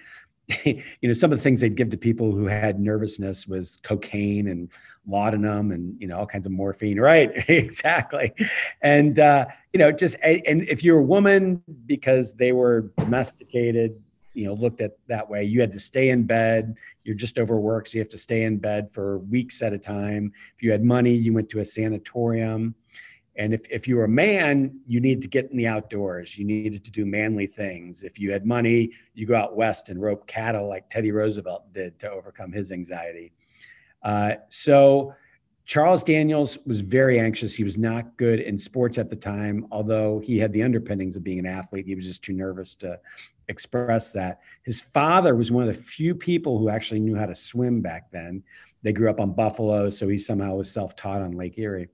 you 0.66 0.84
know, 1.04 1.14
some 1.14 1.32
of 1.32 1.38
the 1.38 1.44
things 1.44 1.62
they'd 1.62 1.76
give 1.76 1.90
to 1.92 1.98
people 1.98 2.32
who 2.32 2.48
had 2.48 2.80
nervousness 2.80 3.48
was 3.48 3.78
cocaine 3.84 4.48
and 4.48 4.70
laudanum 5.06 5.72
and 5.72 6.00
you 6.00 6.08
know 6.08 6.18
all 6.18 6.26
kinds 6.26 6.46
of 6.46 6.52
morphine. 6.52 7.00
Right, 7.04 7.32
exactly. 7.50 8.34
And 8.82 9.20
uh, 9.20 9.46
you 9.74 9.80
know, 9.80 9.92
just 9.92 10.16
and 10.24 10.64
if 10.64 10.84
you're 10.84 11.00
a 11.00 11.04
woman 11.04 11.62
because 11.86 12.34
they 12.36 12.52
were 12.52 12.92
domesticated, 12.98 14.02
you 14.34 14.46
know, 14.46 14.54
looked 14.54 14.82
at 14.82 14.98
that 15.08 15.30
way, 15.30 15.44
you 15.44 15.62
had 15.62 15.72
to 15.74 15.80
stay 15.80 16.10
in 16.10 16.24
bed. 16.24 16.76
You're 17.04 17.16
just 17.16 17.38
overworked, 17.38 17.90
so 17.90 17.98
you 17.98 18.02
have 18.02 18.10
to 18.10 18.18
stay 18.18 18.44
in 18.44 18.58
bed 18.58 18.90
for 18.90 19.20
weeks 19.20 19.62
at 19.62 19.74
a 19.74 19.78
time. 19.78 20.32
If 20.56 20.64
you 20.64 20.72
had 20.72 20.84
money, 20.84 21.14
you 21.14 21.34
went 21.34 21.50
to 21.50 21.60
a 21.60 21.66
sanatorium. 21.66 22.76
And 23.36 23.54
if, 23.54 23.66
if 23.70 23.88
you 23.88 23.96
were 23.96 24.04
a 24.04 24.10
man, 24.10 24.80
you 24.86 25.00
need 25.00 25.22
to 25.24 25.28
get 25.28 25.50
in 25.50 25.58
the 25.58 25.68
outdoors. 25.68 26.38
You 26.38 26.46
needed 26.46 26.86
to 26.86 26.92
do 26.92 27.06
manly 27.06 27.48
things. 27.48 28.04
If 28.04 28.20
you 28.20 28.32
had 28.32 28.46
money, 28.46 28.92
you 29.16 29.26
go 29.26 29.36
out 29.36 29.56
west 29.56 29.90
and 29.90 30.00
rope 30.02 30.28
cattle 30.28 30.68
like 30.68 30.90
Teddy 30.90 31.12
Roosevelt 31.12 31.74
did 31.74 31.98
to 32.00 32.12
overcome 32.12 32.52
his 32.52 32.72
anxiety. 32.72 33.34
Uh, 34.04 34.34
so 34.50 35.16
Charles 35.66 36.04
Daniels 36.04 36.60
was 36.66 36.82
very 36.82 37.20
anxious. 37.20 37.56
He 37.56 37.64
was 37.64 37.78
not 37.78 38.18
good 38.18 38.40
in 38.40 38.60
sports 38.60 38.98
at 38.98 39.10
the 39.10 39.16
time, 39.16 39.66
although 39.72 40.20
he 40.20 40.38
had 40.38 40.54
the 40.54 40.62
underpinnings 40.62 41.16
of 41.16 41.24
being 41.24 41.40
an 41.40 41.46
athlete. 41.46 41.88
He 41.88 41.96
was 41.96 42.06
just 42.06 42.24
too 42.24 42.34
nervous 42.34 42.76
to 42.76 43.00
express 43.48 44.12
that. 44.12 44.42
His 44.64 44.82
father 44.82 45.36
was 45.36 45.52
one 45.52 45.68
of 45.68 45.76
the 45.76 45.82
few 45.82 46.14
people 46.14 46.60
who 46.60 46.70
actually 46.70 47.00
knew 47.00 47.16
how 47.16 47.26
to 47.26 47.36
swim 47.36 47.82
back 47.82 48.12
then. 48.12 48.44
They 48.84 48.94
grew 48.94 49.10
up 49.10 49.22
on 49.22 49.34
Buffalo, 49.34 49.90
so 49.90 50.08
he 50.08 50.18
somehow 50.18 50.56
was 50.56 50.70
self 50.70 50.96
taught 50.96 51.22
on 51.22 51.32
Lake 51.32 51.58
Erie 51.58 51.88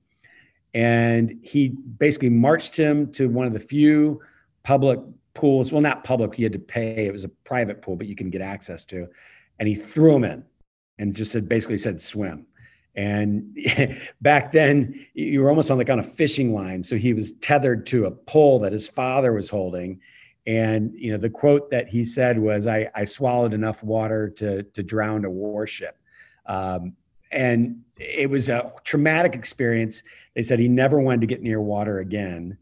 and 0.73 1.39
he 1.41 1.69
basically 1.69 2.29
marched 2.29 2.75
him 2.75 3.11
to 3.13 3.29
one 3.29 3.47
of 3.47 3.53
the 3.53 3.59
few 3.59 4.21
public 4.63 4.99
pools. 5.33 5.71
Well, 5.71 5.81
not 5.81 6.03
public, 6.03 6.37
you 6.37 6.45
had 6.45 6.53
to 6.53 6.59
pay. 6.59 7.07
It 7.07 7.13
was 7.13 7.23
a 7.23 7.29
private 7.29 7.81
pool, 7.81 7.95
but 7.95 8.07
you 8.07 8.15
can 8.15 8.29
get 8.29 8.41
access 8.41 8.83
to. 8.85 9.07
And 9.59 9.67
he 9.67 9.75
threw 9.75 10.15
him 10.15 10.23
in 10.23 10.43
and 10.97 11.15
just 11.15 11.31
said, 11.31 11.49
basically 11.49 11.77
said, 11.77 11.99
swim. 11.99 12.45
And 12.95 13.57
back 14.21 14.51
then, 14.51 15.05
you 15.13 15.41
were 15.41 15.49
almost 15.49 15.71
on 15.71 15.77
like 15.77 15.89
on 15.89 15.99
a 15.99 16.03
fishing 16.03 16.53
line. 16.53 16.83
So 16.83 16.97
he 16.97 17.13
was 17.13 17.33
tethered 17.33 17.85
to 17.87 18.05
a 18.05 18.11
pole 18.11 18.59
that 18.59 18.73
his 18.73 18.87
father 18.87 19.33
was 19.33 19.49
holding. 19.49 20.01
And 20.45 20.93
you 20.95 21.11
know, 21.11 21.17
the 21.17 21.29
quote 21.29 21.69
that 21.71 21.87
he 21.89 22.03
said 22.03 22.39
was, 22.39 22.65
"I, 22.65 22.89
I 22.95 23.05
swallowed 23.05 23.53
enough 23.53 23.83
water 23.83 24.29
to 24.37 24.63
to 24.63 24.81
drown 24.81 25.25
a 25.25 25.29
warship." 25.29 25.97
Um, 26.45 26.95
and 27.31 27.81
it 27.97 28.29
was 28.29 28.49
a 28.49 28.73
traumatic 28.83 29.35
experience. 29.35 30.03
They 30.35 30.43
said 30.43 30.59
he 30.59 30.67
never 30.67 30.99
wanted 30.99 31.21
to 31.21 31.27
get 31.27 31.41
near 31.41 31.61
water 31.61 31.99
again. 31.99 32.57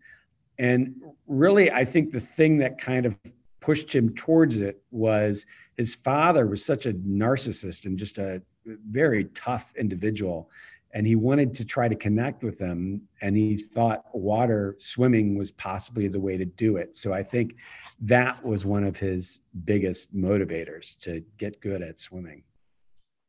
And 0.57 0.95
really, 1.27 1.71
I 1.71 1.85
think 1.85 2.11
the 2.11 2.19
thing 2.19 2.57
that 2.57 2.79
kind 2.79 3.05
of 3.05 3.15
pushed 3.61 3.93
him 3.93 4.15
towards 4.15 4.57
it 4.57 4.81
was 4.91 5.45
his 5.75 5.93
father 5.93 6.47
was 6.47 6.65
such 6.65 6.85
a 6.85 6.93
narcissist 6.93 7.85
and 7.85 7.97
just 7.97 8.17
a 8.17 8.41
very 8.65 9.25
tough 9.25 9.73
individual. 9.77 10.49
And 10.93 11.05
he 11.05 11.15
wanted 11.15 11.53
to 11.55 11.65
try 11.65 11.87
to 11.87 11.95
connect 11.95 12.43
with 12.43 12.57
them. 12.57 13.01
And 13.21 13.37
he 13.37 13.57
thought 13.57 14.03
water 14.13 14.75
swimming 14.79 15.37
was 15.37 15.51
possibly 15.51 16.07
the 16.07 16.19
way 16.19 16.37
to 16.37 16.45
do 16.45 16.77
it. 16.77 16.95
So 16.95 17.13
I 17.13 17.21
think 17.21 17.55
that 18.01 18.43
was 18.43 18.65
one 18.65 18.83
of 18.83 18.97
his 18.97 19.39
biggest 19.65 20.15
motivators 20.15 20.97
to 21.01 21.23
get 21.37 21.61
good 21.61 21.81
at 21.83 21.99
swimming. 21.99 22.43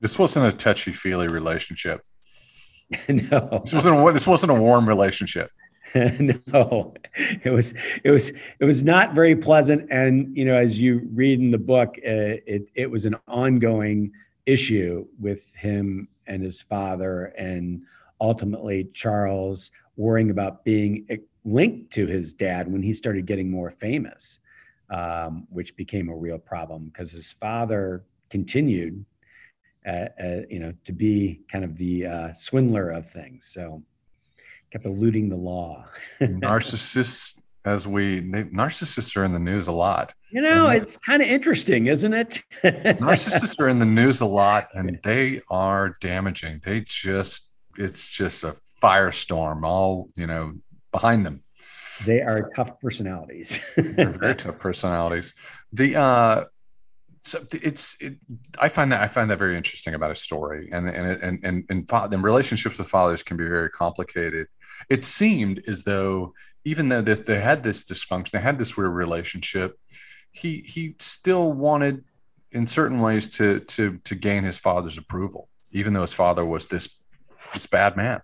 This 0.00 0.18
wasn't 0.18 0.46
a 0.46 0.56
touchy 0.56 0.92
feely 0.92 1.28
relationship. 1.28 2.02
no, 3.08 3.60
this 3.64 3.74
wasn't 3.74 3.98
a, 3.98 4.12
this 4.12 4.26
wasn't 4.26 4.52
a 4.52 4.54
warm 4.54 4.88
relationship. 4.88 5.50
no, 5.94 6.94
it 7.44 7.50
was 7.50 7.74
it 8.04 8.10
was 8.10 8.30
it 8.60 8.64
was 8.64 8.82
not 8.82 9.14
very 9.14 9.34
pleasant. 9.34 9.90
And 9.90 10.36
you 10.36 10.44
know, 10.44 10.54
as 10.54 10.80
you 10.80 11.08
read 11.12 11.40
in 11.40 11.50
the 11.50 11.58
book, 11.58 11.96
uh, 11.98 12.40
it 12.46 12.68
it 12.74 12.90
was 12.90 13.06
an 13.06 13.16
ongoing 13.26 14.12
issue 14.46 15.06
with 15.18 15.54
him 15.54 16.08
and 16.26 16.42
his 16.42 16.62
father, 16.62 17.26
and 17.38 17.82
ultimately 18.20 18.88
Charles 18.92 19.70
worrying 19.96 20.30
about 20.30 20.64
being 20.64 21.06
linked 21.44 21.92
to 21.94 22.06
his 22.06 22.32
dad 22.32 22.70
when 22.70 22.82
he 22.82 22.92
started 22.92 23.26
getting 23.26 23.50
more 23.50 23.70
famous, 23.70 24.38
um, 24.90 25.46
which 25.50 25.74
became 25.76 26.08
a 26.08 26.14
real 26.14 26.38
problem 26.38 26.86
because 26.86 27.12
his 27.12 27.32
father 27.32 28.04
continued 28.30 29.04
you 29.86 30.58
know, 30.58 30.72
to 30.84 30.92
be 30.92 31.40
kind 31.50 31.64
of 31.64 31.76
the 31.76 32.06
uh, 32.06 32.32
swindler 32.32 32.90
of 32.90 33.08
things. 33.08 33.50
So 33.52 33.82
kept 34.70 34.86
eluding 34.86 35.28
the 35.28 35.36
law. 35.36 35.86
narcissists, 36.20 37.40
as 37.64 37.86
we 37.86 38.20
they, 38.20 38.44
narcissists 38.44 39.16
are 39.16 39.24
in 39.24 39.32
the 39.32 39.38
news 39.38 39.68
a 39.68 39.72
lot. 39.72 40.14
You 40.30 40.42
know, 40.42 40.68
it's 40.68 40.96
kind 40.98 41.22
of 41.22 41.28
interesting, 41.28 41.86
isn't 41.86 42.12
it? 42.12 42.42
narcissists 42.62 43.58
are 43.60 43.68
in 43.68 43.78
the 43.78 43.86
news 43.86 44.20
a 44.20 44.26
lot, 44.26 44.68
and 44.74 44.98
they 45.02 45.40
are 45.50 45.94
damaging. 46.00 46.60
They 46.64 46.80
just 46.86 47.52
it's 47.76 48.06
just 48.06 48.44
a 48.44 48.56
firestorm 48.82 49.64
all 49.64 50.08
you 50.16 50.26
know 50.26 50.54
behind 50.92 51.24
them. 51.24 51.42
They 52.04 52.20
are 52.20 52.50
tough 52.54 52.80
personalities. 52.80 53.60
They're 53.76 54.10
very 54.10 54.36
tough 54.36 54.58
personalities. 54.58 55.34
The 55.72 55.96
uh 55.96 56.44
so 57.28 57.40
it's 57.52 58.00
it, 58.00 58.14
i 58.58 58.68
find 58.68 58.90
that 58.90 59.02
i 59.02 59.06
find 59.06 59.30
that 59.30 59.38
very 59.38 59.56
interesting 59.56 59.94
about 59.94 60.10
a 60.10 60.14
story 60.14 60.68
and 60.72 60.88
and 60.88 61.22
and 61.22 61.44
and 61.44 61.64
and, 61.68 61.90
and 61.92 62.24
relationships 62.24 62.78
with 62.78 62.88
fathers 62.88 63.22
can 63.22 63.36
be 63.36 63.46
very 63.46 63.70
complicated. 63.70 64.46
It 64.88 65.04
seemed 65.04 65.62
as 65.66 65.84
though 65.84 66.32
even 66.64 66.88
though 66.88 67.02
this 67.02 67.20
they 67.20 67.40
had 67.40 67.62
this 67.62 67.84
dysfunction 67.84 68.32
they 68.32 68.40
had 68.40 68.58
this 68.58 68.76
weird 68.76 68.92
relationship 68.92 69.78
he 70.32 70.62
he 70.66 70.94
still 70.98 71.52
wanted 71.52 72.04
in 72.52 72.66
certain 72.66 73.00
ways 73.00 73.28
to 73.36 73.60
to 73.60 73.98
to 74.04 74.14
gain 74.14 74.44
his 74.44 74.58
father's 74.58 74.98
approval 74.98 75.48
even 75.72 75.92
though 75.92 76.00
his 76.00 76.14
father 76.14 76.44
was 76.44 76.66
this 76.66 76.88
this 77.52 77.66
bad 77.66 77.96
man. 77.96 78.20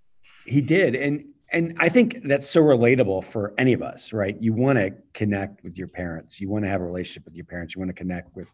He 0.46 0.60
did 0.60 0.94
and 0.94 1.33
and 1.54 1.76
I 1.78 1.88
think 1.88 2.16
that's 2.24 2.50
so 2.50 2.60
relatable 2.60 3.24
for 3.24 3.54
any 3.56 3.72
of 3.72 3.80
us, 3.80 4.12
right? 4.12 4.36
You 4.40 4.52
want 4.52 4.76
to 4.76 4.90
connect 5.12 5.62
with 5.62 5.78
your 5.78 5.86
parents. 5.86 6.40
You 6.40 6.48
want 6.48 6.64
to 6.64 6.68
have 6.68 6.80
a 6.80 6.84
relationship 6.84 7.24
with 7.24 7.36
your 7.36 7.46
parents. 7.46 7.74
You 7.74 7.80
want 7.80 7.90
to 7.90 7.94
connect 7.94 8.34
with, 8.34 8.52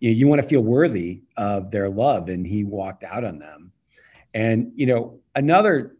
you 0.00 0.10
know, 0.10 0.16
you 0.16 0.26
want 0.26 0.42
to 0.42 0.48
feel 0.48 0.60
worthy 0.60 1.22
of 1.36 1.70
their 1.70 1.88
love. 1.88 2.28
And 2.28 2.44
he 2.44 2.64
walked 2.64 3.04
out 3.04 3.24
on 3.24 3.38
them. 3.38 3.70
And, 4.34 4.72
you 4.74 4.86
know, 4.86 5.20
another 5.36 5.96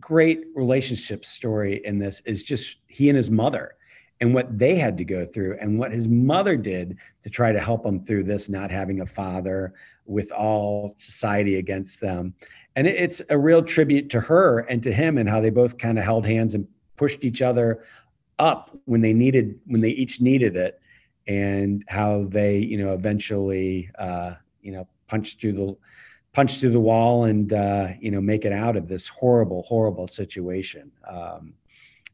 great 0.00 0.44
relationship 0.54 1.22
story 1.22 1.82
in 1.84 1.98
this 1.98 2.20
is 2.24 2.42
just 2.42 2.78
he 2.86 3.10
and 3.10 3.16
his 3.16 3.30
mother 3.30 3.74
and 4.20 4.32
what 4.32 4.58
they 4.58 4.76
had 4.76 4.96
to 4.96 5.04
go 5.04 5.26
through 5.26 5.58
and 5.60 5.78
what 5.78 5.92
his 5.92 6.08
mother 6.08 6.56
did 6.56 6.96
to 7.22 7.28
try 7.28 7.52
to 7.52 7.60
help 7.60 7.84
him 7.84 8.02
through 8.02 8.24
this, 8.24 8.48
not 8.48 8.70
having 8.70 9.02
a 9.02 9.06
father 9.06 9.74
with 10.06 10.32
all 10.32 10.94
society 10.96 11.58
against 11.58 12.00
them 12.00 12.32
and 12.76 12.86
it's 12.86 13.22
a 13.30 13.38
real 13.38 13.62
tribute 13.62 14.10
to 14.10 14.20
her 14.20 14.60
and 14.60 14.82
to 14.82 14.92
him 14.92 15.18
and 15.18 15.28
how 15.28 15.40
they 15.40 15.50
both 15.50 15.78
kind 15.78 15.98
of 15.98 16.04
held 16.04 16.26
hands 16.26 16.54
and 16.54 16.66
pushed 16.96 17.24
each 17.24 17.42
other 17.42 17.84
up 18.38 18.76
when 18.84 19.00
they 19.00 19.12
needed 19.12 19.58
when 19.66 19.80
they 19.80 19.90
each 19.90 20.20
needed 20.20 20.56
it 20.56 20.80
and 21.26 21.84
how 21.88 22.24
they 22.28 22.58
you 22.58 22.78
know 22.78 22.92
eventually 22.92 23.90
uh, 23.98 24.34
you 24.60 24.72
know 24.72 24.86
punched 25.06 25.40
through 25.40 25.52
the 25.52 25.76
punch 26.32 26.58
through 26.58 26.70
the 26.70 26.80
wall 26.80 27.24
and 27.24 27.52
uh, 27.52 27.88
you 28.00 28.10
know 28.10 28.20
make 28.20 28.44
it 28.44 28.52
out 28.52 28.76
of 28.76 28.88
this 28.88 29.08
horrible 29.08 29.62
horrible 29.62 30.08
situation. 30.08 30.90
Um, 31.08 31.54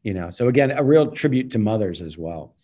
you 0.03 0.13
know 0.13 0.29
so 0.29 0.47
again 0.47 0.71
a 0.71 0.83
real 0.83 1.11
tribute 1.11 1.51
to 1.51 1.59
mothers 1.59 2.01
as 2.01 2.17
well. 2.17 2.55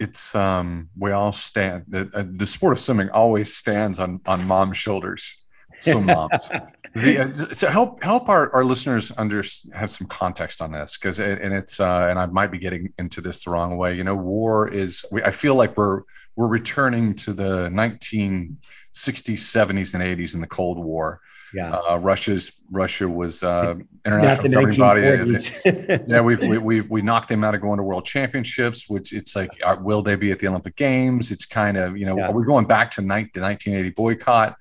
It's 0.00 0.34
um 0.34 0.88
we 0.98 1.12
all 1.12 1.32
stand 1.32 1.84
the, 1.88 2.10
uh, 2.12 2.24
the 2.28 2.46
sport 2.46 2.72
of 2.72 2.80
swimming 2.80 3.10
always 3.10 3.54
stands 3.54 4.00
on 4.00 4.20
on 4.26 4.44
mom's 4.46 4.76
shoulders 4.76 5.41
some 5.82 6.06
moms. 6.06 6.48
the, 6.94 7.18
uh, 7.18 7.54
to 7.54 7.70
help 7.70 8.02
help 8.02 8.28
our, 8.28 8.52
our 8.54 8.64
listeners 8.64 9.12
under 9.16 9.42
have 9.72 9.90
some 9.90 10.06
context 10.06 10.60
on 10.60 10.72
this 10.72 10.98
because 10.98 11.18
it, 11.18 11.40
and 11.40 11.54
it's 11.54 11.80
uh, 11.80 12.06
and 12.08 12.18
I 12.18 12.26
might 12.26 12.50
be 12.50 12.58
getting 12.58 12.92
into 12.98 13.20
this 13.20 13.44
the 13.44 13.50
wrong 13.50 13.76
way. 13.76 13.94
You 13.94 14.04
know, 14.04 14.14
war 14.14 14.68
is. 14.68 15.04
We, 15.10 15.22
I 15.22 15.30
feel 15.30 15.54
like 15.54 15.76
we're 15.76 16.02
we're 16.36 16.48
returning 16.48 17.14
to 17.14 17.32
the 17.32 17.68
1960s, 17.68 18.56
70s, 18.94 19.94
and 19.94 20.02
80s 20.02 20.34
in 20.34 20.40
the 20.40 20.46
Cold 20.46 20.78
War. 20.78 21.20
Yeah, 21.54 21.72
uh, 21.72 21.98
Russia's 21.98 22.62
Russia 22.70 23.06
was 23.06 23.42
uh, 23.42 23.74
international 24.06 24.48
governing 24.48 24.78
body. 24.78 25.02
yeah, 26.06 26.20
we've 26.20 26.40
we, 26.40 26.58
we 26.58 26.80
we 26.82 27.02
knocked 27.02 27.28
them 27.28 27.44
out 27.44 27.54
of 27.54 27.60
going 27.60 27.76
to 27.76 27.82
World 27.82 28.06
Championships. 28.06 28.88
Which 28.88 29.12
it's 29.12 29.36
like, 29.36 29.50
are, 29.62 29.80
will 29.80 30.02
they 30.02 30.14
be 30.14 30.30
at 30.30 30.38
the 30.38 30.48
Olympic 30.48 30.76
Games? 30.76 31.30
It's 31.30 31.44
kind 31.44 31.76
of 31.76 31.98
you 31.98 32.06
know, 32.06 32.16
yeah. 32.16 32.28
are 32.28 32.32
we 32.32 32.44
going 32.44 32.66
back 32.66 32.90
to 32.92 33.02
ni- 33.02 33.30
the 33.34 33.40
1980 33.40 33.90
boycott? 33.90 34.56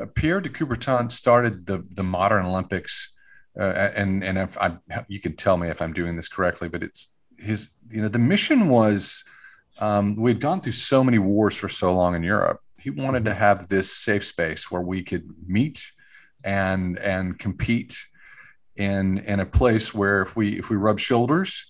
Uh, 0.00 0.06
Pierre 0.14 0.40
de 0.40 0.48
Coubertin 0.48 1.10
started 1.10 1.66
the 1.66 1.84
the 1.92 2.02
modern 2.02 2.46
Olympics, 2.46 3.14
uh, 3.58 3.90
and 3.94 4.22
and 4.22 4.38
if 4.38 4.56
I 4.58 4.76
you 5.08 5.20
can 5.20 5.36
tell 5.36 5.56
me 5.56 5.68
if 5.68 5.80
I'm 5.80 5.92
doing 5.92 6.16
this 6.16 6.28
correctly, 6.28 6.68
but 6.68 6.82
it's 6.82 7.16
his 7.38 7.76
you 7.90 8.02
know 8.02 8.08
the 8.08 8.18
mission 8.18 8.68
was 8.68 9.24
um, 9.78 10.16
we'd 10.16 10.40
gone 10.40 10.60
through 10.60 10.72
so 10.72 11.04
many 11.04 11.18
wars 11.18 11.56
for 11.56 11.68
so 11.68 11.94
long 11.94 12.14
in 12.14 12.22
Europe. 12.22 12.60
He 12.78 12.90
wanted 12.90 13.24
to 13.24 13.34
have 13.34 13.68
this 13.68 13.92
safe 13.92 14.24
space 14.24 14.70
where 14.70 14.82
we 14.82 15.02
could 15.02 15.28
meet 15.46 15.92
and 16.44 16.98
and 16.98 17.38
compete 17.38 17.98
in 18.76 19.18
in 19.18 19.40
a 19.40 19.46
place 19.46 19.94
where 19.94 20.22
if 20.22 20.36
we 20.36 20.58
if 20.58 20.70
we 20.70 20.76
rub 20.76 20.98
shoulders, 20.98 21.66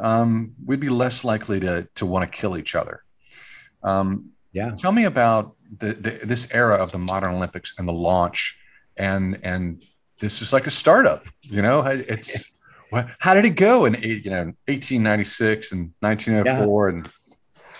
um, 0.00 0.52
we'd 0.64 0.80
be 0.80 0.88
less 0.88 1.24
likely 1.24 1.60
to 1.60 1.86
to 1.94 2.06
want 2.06 2.30
to 2.30 2.38
kill 2.38 2.56
each 2.56 2.74
other. 2.74 3.02
Um, 3.82 4.30
yeah. 4.52 4.70
Tell 4.70 4.92
me 4.92 5.04
about 5.04 5.54
the, 5.78 5.94
the, 5.94 6.10
this 6.24 6.48
era 6.52 6.76
of 6.76 6.92
the 6.92 6.98
modern 6.98 7.34
Olympics 7.34 7.74
and 7.78 7.86
the 7.86 7.92
launch, 7.92 8.58
and 8.96 9.38
and 9.42 9.82
this 10.20 10.42
is 10.42 10.52
like 10.52 10.66
a 10.66 10.70
startup. 10.70 11.26
You 11.42 11.62
know, 11.62 11.80
it's 11.80 12.50
how 13.18 13.34
did 13.34 13.44
it 13.44 13.56
go 13.56 13.84
in 13.84 13.94
you 13.94 14.30
know 14.30 14.52
1896 14.68 15.72
and 15.72 15.92
1904 16.00 16.88
yeah. 16.88 16.94
and 16.94 17.08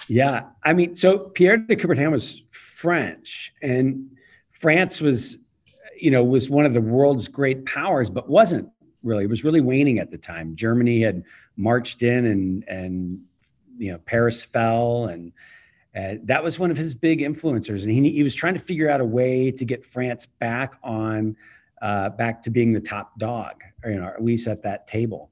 yeah, 0.09 0.45
I 0.63 0.73
mean, 0.73 0.95
so 0.95 1.19
Pierre 1.19 1.57
de 1.57 1.77
Coubertin 1.77 2.13
was 2.13 2.43
French, 2.51 3.53
and 3.61 4.11
France 4.53 5.01
was, 5.01 5.37
you 6.01 6.11
know, 6.11 6.23
was 6.23 6.49
one 6.49 6.65
of 6.65 6.75
the 6.75 6.81
world's 6.81 7.29
great 7.29 7.67
powers, 7.67 8.09
but 8.09 8.29
wasn't 8.29 8.69
really. 9.03 9.25
It 9.25 9.31
was 9.31 9.45
really 9.45 9.61
waning 9.61 9.99
at 9.99 10.11
the 10.11 10.19
time. 10.19 10.55
Germany 10.55 11.01
had 11.03 11.25
marched 11.57 12.03
in, 12.03 12.27
and 12.27 12.65
and 12.69 13.21
you 13.79 13.93
know, 13.93 13.99
Paris 13.99 14.45
fell, 14.45 15.07
and 15.07 15.33
uh, 15.97 16.17
that 16.25 16.45
was 16.45 16.59
one 16.59 16.71
of 16.71 16.77
his 16.77 16.95
big 16.95 17.21
influencers, 17.21 17.83
and 17.83 17.91
he, 17.91 18.11
he 18.11 18.23
was 18.23 18.35
trying 18.35 18.55
to 18.55 18.61
figure 18.61 18.91
out 18.91 19.01
a 19.01 19.05
way 19.05 19.51
to 19.51 19.65
get 19.65 19.85
France 19.85 20.27
back 20.27 20.75
on, 20.83 21.35
uh, 21.81 22.11
back 22.11 22.43
to 22.43 22.51
being 22.51 22.73
the 22.73 22.81
top 22.81 23.19
dog, 23.19 23.63
or, 23.83 23.91
you 23.91 23.99
know, 23.99 24.07
at 24.07 24.23
least 24.23 24.47
at 24.47 24.63
that 24.63 24.87
table. 24.87 25.31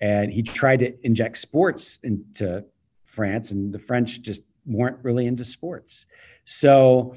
And 0.00 0.32
he 0.32 0.42
tried 0.42 0.78
to 0.80 1.06
inject 1.06 1.36
sports 1.36 1.98
into 2.02 2.64
France, 3.04 3.50
and 3.50 3.72
the 3.72 3.78
French 3.78 4.22
just 4.22 4.42
weren't 4.64 4.98
really 5.02 5.26
into 5.26 5.44
sports. 5.44 6.06
So 6.44 7.14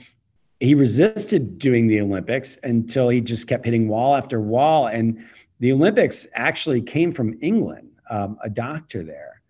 he 0.59 0.75
resisted 0.75 1.59
doing 1.59 1.87
the 1.87 2.01
Olympics 2.01 2.57
until 2.63 3.07
he 3.07 3.21
just 3.21 3.47
kept 3.47 3.65
hitting 3.65 3.87
wall 3.87 4.15
after 4.15 4.41
wall. 4.41 4.87
And 4.87 5.25
the 5.59 5.71
Olympics 5.71 6.27
actually 6.33 6.81
came 6.81 7.11
from 7.11 7.37
England, 7.41 7.89
um, 8.09 8.37
a 8.43 8.49
doctor 8.49 9.03
there 9.03 9.40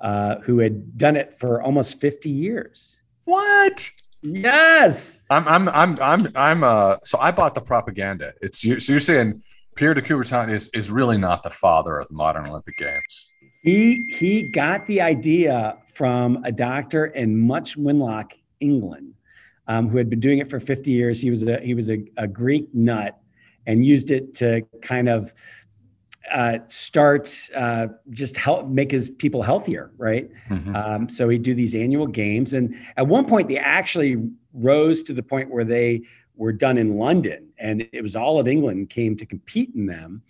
uh, 0.00 0.40
who 0.40 0.58
had 0.58 0.96
done 0.96 1.16
it 1.16 1.34
for 1.34 1.62
almost 1.62 2.00
50 2.00 2.30
years. 2.30 3.00
What? 3.24 3.90
Yes. 4.22 5.22
I'm 5.30 5.48
I'm 5.48 5.68
I'm 5.68 5.96
I'm 6.00 6.28
I'm 6.34 6.64
uh 6.64 6.96
so 7.04 7.18
I 7.18 7.30
bought 7.30 7.54
the 7.54 7.60
propaganda. 7.60 8.34
It's 8.42 8.64
you 8.64 8.78
so 8.78 8.92
you're 8.92 9.00
saying 9.00 9.42
Pierre 9.76 9.94
de 9.94 10.02
Coubertin 10.02 10.52
is 10.52 10.68
is 10.74 10.90
really 10.90 11.16
not 11.16 11.42
the 11.42 11.50
father 11.50 11.98
of 11.98 12.08
the 12.08 12.14
modern 12.14 12.46
Olympic 12.46 12.76
Games. 12.76 13.28
He 13.62 14.06
he 14.18 14.42
got 14.48 14.86
the 14.86 15.00
idea 15.00 15.78
from 15.86 16.42
a 16.44 16.52
doctor 16.52 17.06
in 17.06 17.38
Much 17.38 17.78
Wenlock, 17.78 18.32
England, 18.60 19.14
um, 19.68 19.88
who 19.88 19.96
had 19.96 20.10
been 20.10 20.20
doing 20.20 20.38
it 20.38 20.48
for 20.48 20.60
50 20.60 20.90
years. 20.90 21.20
He 21.20 21.30
was 21.30 21.46
a 21.46 21.60
he 21.60 21.74
was 21.74 21.88
a, 21.90 22.04
a 22.16 22.26
Greek 22.26 22.68
nut 22.74 23.18
and 23.66 23.84
used 23.84 24.10
it 24.10 24.34
to 24.34 24.62
kind 24.82 25.08
of 25.08 25.32
uh, 26.30 26.58
start 26.66 27.48
uh, 27.56 27.88
just 28.10 28.36
help 28.36 28.68
make 28.68 28.90
his 28.90 29.10
people 29.10 29.42
healthier, 29.42 29.90
right? 29.96 30.30
Mm-hmm. 30.48 30.76
Um, 30.76 31.08
so 31.08 31.28
he'd 31.28 31.42
do 31.42 31.54
these 31.54 31.74
annual 31.74 32.06
games, 32.06 32.52
and 32.52 32.74
at 32.96 33.06
one 33.06 33.26
point 33.26 33.48
they 33.48 33.58
actually 33.58 34.16
rose 34.52 35.02
to 35.04 35.12
the 35.12 35.22
point 35.22 35.50
where 35.50 35.64
they 35.64 36.02
were 36.36 36.52
done 36.52 36.78
in 36.78 36.98
London, 36.98 37.48
and 37.58 37.86
it 37.92 38.02
was 38.02 38.16
all 38.16 38.38
of 38.38 38.48
England 38.48 38.90
came 38.90 39.16
to 39.16 39.26
compete 39.26 39.72
in 39.74 39.86
them. 39.86 40.22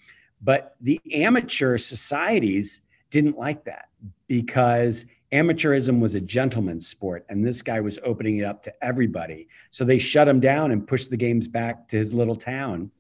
But 0.42 0.76
the 0.81 1.00
amateur 1.12 1.76
societies 1.76 2.81
didn't 3.11 3.38
like 3.38 3.64
that 3.64 3.88
because 4.26 5.05
amateurism 5.33 6.00
was 6.00 6.14
a 6.14 6.20
gentleman's 6.20 6.87
sport, 6.87 7.26
and 7.29 7.44
this 7.44 7.62
guy 7.62 7.81
was 7.81 7.98
opening 8.05 8.38
it 8.38 8.44
up 8.44 8.62
to 8.64 8.85
everybody. 8.85 9.48
So 9.70 9.85
they 9.85 9.98
shut 9.98 10.29
him 10.29 10.40
down 10.40 10.70
and 10.70 10.87
pushed 10.87 11.11
the 11.11 11.16
games 11.16 11.46
back 11.46 11.88
to 11.88 11.96
his 11.96 12.14
little 12.14 12.37
town 12.37 12.90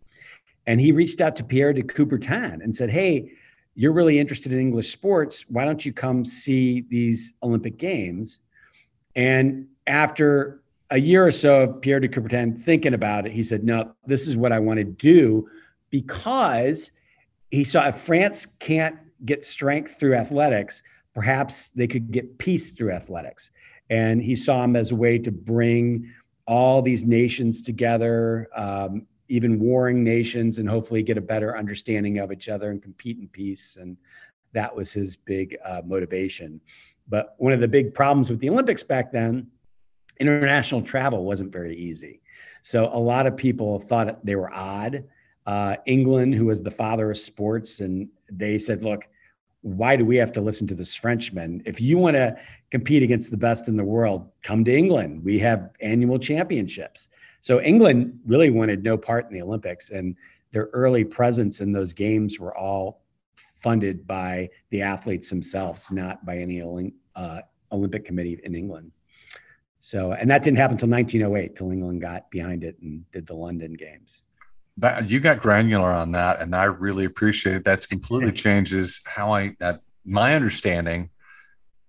and 0.70 0.80
he 0.80 0.92
reached 0.92 1.20
out 1.20 1.34
to 1.34 1.42
Pierre 1.42 1.72
de 1.72 1.82
Coubertin 1.82 2.62
and 2.62 2.72
said, 2.72 2.90
Hey, 2.90 3.32
you're 3.74 3.90
really 3.90 4.20
interested 4.20 4.52
in 4.52 4.60
English 4.60 4.92
sports. 4.92 5.44
Why 5.48 5.64
don't 5.64 5.84
you 5.84 5.92
come 5.92 6.24
see 6.24 6.82
these 6.82 7.34
Olympic 7.42 7.76
Games? 7.76 8.38
And 9.16 9.66
after 9.88 10.62
a 10.90 10.98
year 10.98 11.26
or 11.26 11.32
so 11.32 11.62
of 11.62 11.80
Pierre 11.80 11.98
de 11.98 12.06
Coubertin 12.06 12.56
thinking 12.56 12.94
about 12.94 13.26
it, 13.26 13.32
he 13.32 13.42
said, 13.42 13.64
No, 13.64 13.96
this 14.06 14.28
is 14.28 14.36
what 14.36 14.52
I 14.52 14.60
want 14.60 14.78
to 14.78 14.84
do 14.84 15.48
because 15.90 16.92
he 17.50 17.64
saw 17.64 17.88
if 17.88 17.96
France 17.96 18.46
can't 18.46 18.94
get 19.24 19.42
strength 19.42 19.98
through 19.98 20.14
athletics, 20.14 20.84
perhaps 21.14 21.70
they 21.70 21.88
could 21.88 22.12
get 22.12 22.38
peace 22.38 22.70
through 22.70 22.92
athletics. 22.92 23.50
And 23.90 24.22
he 24.22 24.36
saw 24.36 24.62
him 24.62 24.76
as 24.76 24.92
a 24.92 24.94
way 24.94 25.18
to 25.18 25.32
bring 25.32 26.12
all 26.46 26.80
these 26.80 27.02
nations 27.02 27.60
together 27.60 28.48
um, 28.54 29.08
even 29.30 29.60
warring 29.60 30.02
nations 30.02 30.58
and 30.58 30.68
hopefully 30.68 31.02
get 31.02 31.16
a 31.16 31.22
better 31.22 31.56
understanding 31.56 32.18
of 32.18 32.32
each 32.32 32.48
other 32.48 32.70
and 32.70 32.82
compete 32.82 33.18
in 33.18 33.28
peace. 33.28 33.78
And 33.80 33.96
that 34.52 34.74
was 34.74 34.92
his 34.92 35.16
big 35.16 35.56
uh, 35.64 35.82
motivation. 35.86 36.60
But 37.08 37.36
one 37.38 37.52
of 37.52 37.60
the 37.60 37.68
big 37.68 37.94
problems 37.94 38.28
with 38.28 38.40
the 38.40 38.50
Olympics 38.50 38.82
back 38.82 39.12
then, 39.12 39.46
international 40.18 40.82
travel 40.82 41.24
wasn't 41.24 41.52
very 41.52 41.76
easy. 41.76 42.20
So 42.62 42.90
a 42.92 42.98
lot 42.98 43.26
of 43.26 43.36
people 43.36 43.78
thought 43.78 44.24
they 44.26 44.34
were 44.34 44.52
odd. 44.52 45.04
Uh, 45.46 45.76
England, 45.86 46.34
who 46.34 46.46
was 46.46 46.62
the 46.62 46.70
father 46.70 47.10
of 47.10 47.16
sports, 47.16 47.80
and 47.80 48.08
they 48.30 48.58
said, 48.58 48.82
look, 48.82 49.08
why 49.62 49.96
do 49.96 50.04
we 50.04 50.16
have 50.16 50.32
to 50.32 50.40
listen 50.40 50.66
to 50.66 50.74
this 50.74 50.94
Frenchman? 50.94 51.62
If 51.64 51.80
you 51.80 51.98
want 51.98 52.16
to 52.16 52.36
compete 52.70 53.02
against 53.02 53.30
the 53.30 53.36
best 53.36 53.68
in 53.68 53.76
the 53.76 53.84
world, 53.84 54.30
come 54.42 54.64
to 54.64 54.76
England. 54.76 55.24
We 55.24 55.38
have 55.40 55.70
annual 55.80 56.18
championships. 56.18 57.08
So 57.40 57.60
England 57.60 58.20
really 58.26 58.50
wanted 58.50 58.82
no 58.82 58.96
part 58.96 59.26
in 59.26 59.32
the 59.32 59.42
Olympics, 59.42 59.90
and 59.90 60.16
their 60.52 60.68
early 60.72 61.04
presence 61.04 61.60
in 61.60 61.72
those 61.72 61.92
games 61.92 62.38
were 62.38 62.56
all 62.56 63.02
funded 63.36 64.06
by 64.06 64.48
the 64.70 64.82
athletes 64.82 65.30
themselves, 65.30 65.90
not 65.90 66.24
by 66.24 66.38
any 66.38 66.92
uh, 67.14 67.40
Olympic 67.72 68.04
committee 68.04 68.40
in 68.42 68.54
England. 68.54 68.92
So, 69.78 70.12
and 70.12 70.30
that 70.30 70.42
didn't 70.42 70.58
happen 70.58 70.74
until 70.74 70.90
1908, 70.90 71.56
till 71.56 71.70
England 71.70 72.02
got 72.02 72.30
behind 72.30 72.64
it 72.64 72.76
and 72.82 73.10
did 73.12 73.26
the 73.26 73.34
London 73.34 73.72
Games. 73.74 74.26
that 74.76 75.08
you 75.08 75.20
got 75.20 75.40
granular 75.40 75.90
on 75.90 76.12
that, 76.12 76.40
and 76.40 76.54
I 76.54 76.64
really 76.64 77.06
appreciate 77.06 77.56
it. 77.56 77.64
That's 77.64 77.86
completely 77.86 78.32
changes 78.32 79.00
how 79.06 79.32
I 79.32 79.56
that 79.60 79.80
my 80.04 80.34
understanding 80.34 81.10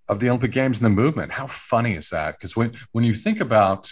of 0.08 0.20
the 0.20 0.28
Olympic 0.28 0.52
Games 0.52 0.78
and 0.80 0.86
the 0.86 1.02
movement. 1.02 1.32
How 1.32 1.46
funny 1.46 1.92
is 1.92 2.10
that? 2.10 2.36
Because 2.36 2.56
when 2.56 2.72
when 2.92 3.04
you 3.04 3.12
think 3.12 3.40
about 3.40 3.90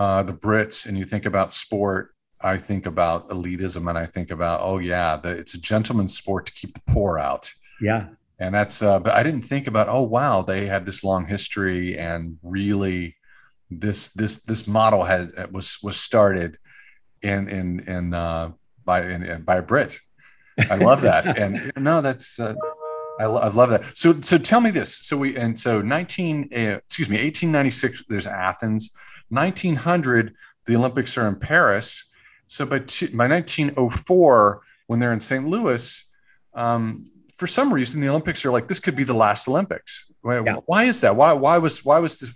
uh, 0.00 0.22
the 0.22 0.32
Brits 0.32 0.86
and 0.86 0.96
you 0.96 1.04
think 1.04 1.26
about 1.26 1.52
sport, 1.52 2.12
I 2.40 2.56
think 2.56 2.86
about 2.86 3.28
elitism 3.28 3.86
and 3.90 3.98
I 3.98 4.06
think 4.06 4.30
about 4.30 4.62
oh 4.62 4.78
yeah, 4.78 5.18
the, 5.18 5.28
it's 5.28 5.54
a 5.54 5.60
gentleman's 5.60 6.16
sport 6.16 6.46
to 6.46 6.52
keep 6.54 6.72
the 6.72 6.80
poor 6.88 7.18
out. 7.18 7.52
Yeah, 7.82 8.06
and 8.38 8.54
that's 8.54 8.80
uh, 8.80 8.98
but 8.98 9.12
I 9.12 9.22
didn't 9.22 9.42
think 9.42 9.66
about 9.66 9.88
oh 9.90 10.02
wow 10.02 10.40
they 10.40 10.64
had 10.64 10.86
this 10.86 11.04
long 11.04 11.26
history 11.26 11.98
and 11.98 12.38
really 12.42 13.14
this 13.70 14.08
this 14.14 14.42
this 14.44 14.66
model 14.66 15.04
had 15.04 15.52
was 15.52 15.78
was 15.82 15.98
started 16.00 16.56
in 17.20 17.48
in 17.48 17.80
in 17.86 18.14
uh, 18.14 18.52
by 18.86 19.02
in, 19.02 19.22
in, 19.22 19.42
by 19.42 19.56
a 19.56 19.62
Brit. 19.62 19.98
I 20.70 20.76
love 20.76 21.02
that 21.02 21.38
and 21.42 21.70
no 21.76 22.00
that's. 22.00 22.40
Uh, 22.40 22.54
I, 23.18 23.24
I, 23.24 23.48
love 23.48 23.68
that. 23.68 23.84
So, 23.92 24.18
so 24.22 24.38
tell 24.38 24.62
me 24.62 24.70
this. 24.70 24.96
So 25.06 25.14
we 25.18 25.36
and 25.36 25.58
so 25.58 25.82
19, 25.82 26.48
uh, 26.52 26.56
excuse 26.56 27.10
me, 27.10 27.16
1896. 27.16 28.04
There's 28.08 28.26
Athens. 28.26 28.94
1900, 29.30 30.34
the 30.66 30.76
Olympics 30.76 31.16
are 31.16 31.26
in 31.26 31.36
Paris. 31.36 32.08
So 32.46 32.66
by 32.66 32.80
two, 32.80 33.06
by 33.16 33.28
1904, 33.28 34.60
when 34.86 34.98
they're 34.98 35.12
in 35.12 35.20
St. 35.20 35.46
Louis, 35.46 36.10
um, 36.54 37.04
for 37.36 37.46
some 37.46 37.72
reason 37.72 38.00
the 38.00 38.08
Olympics 38.08 38.44
are 38.44 38.50
like 38.50 38.68
this 38.68 38.80
could 38.80 38.96
be 38.96 39.04
the 39.04 39.14
last 39.14 39.48
Olympics. 39.48 40.12
Why, 40.20 40.42
yeah. 40.44 40.56
why 40.66 40.84
is 40.84 41.00
that? 41.00 41.16
Why 41.16 41.32
why 41.32 41.58
was 41.58 41.84
why 41.84 41.98
was 41.98 42.20
this? 42.20 42.30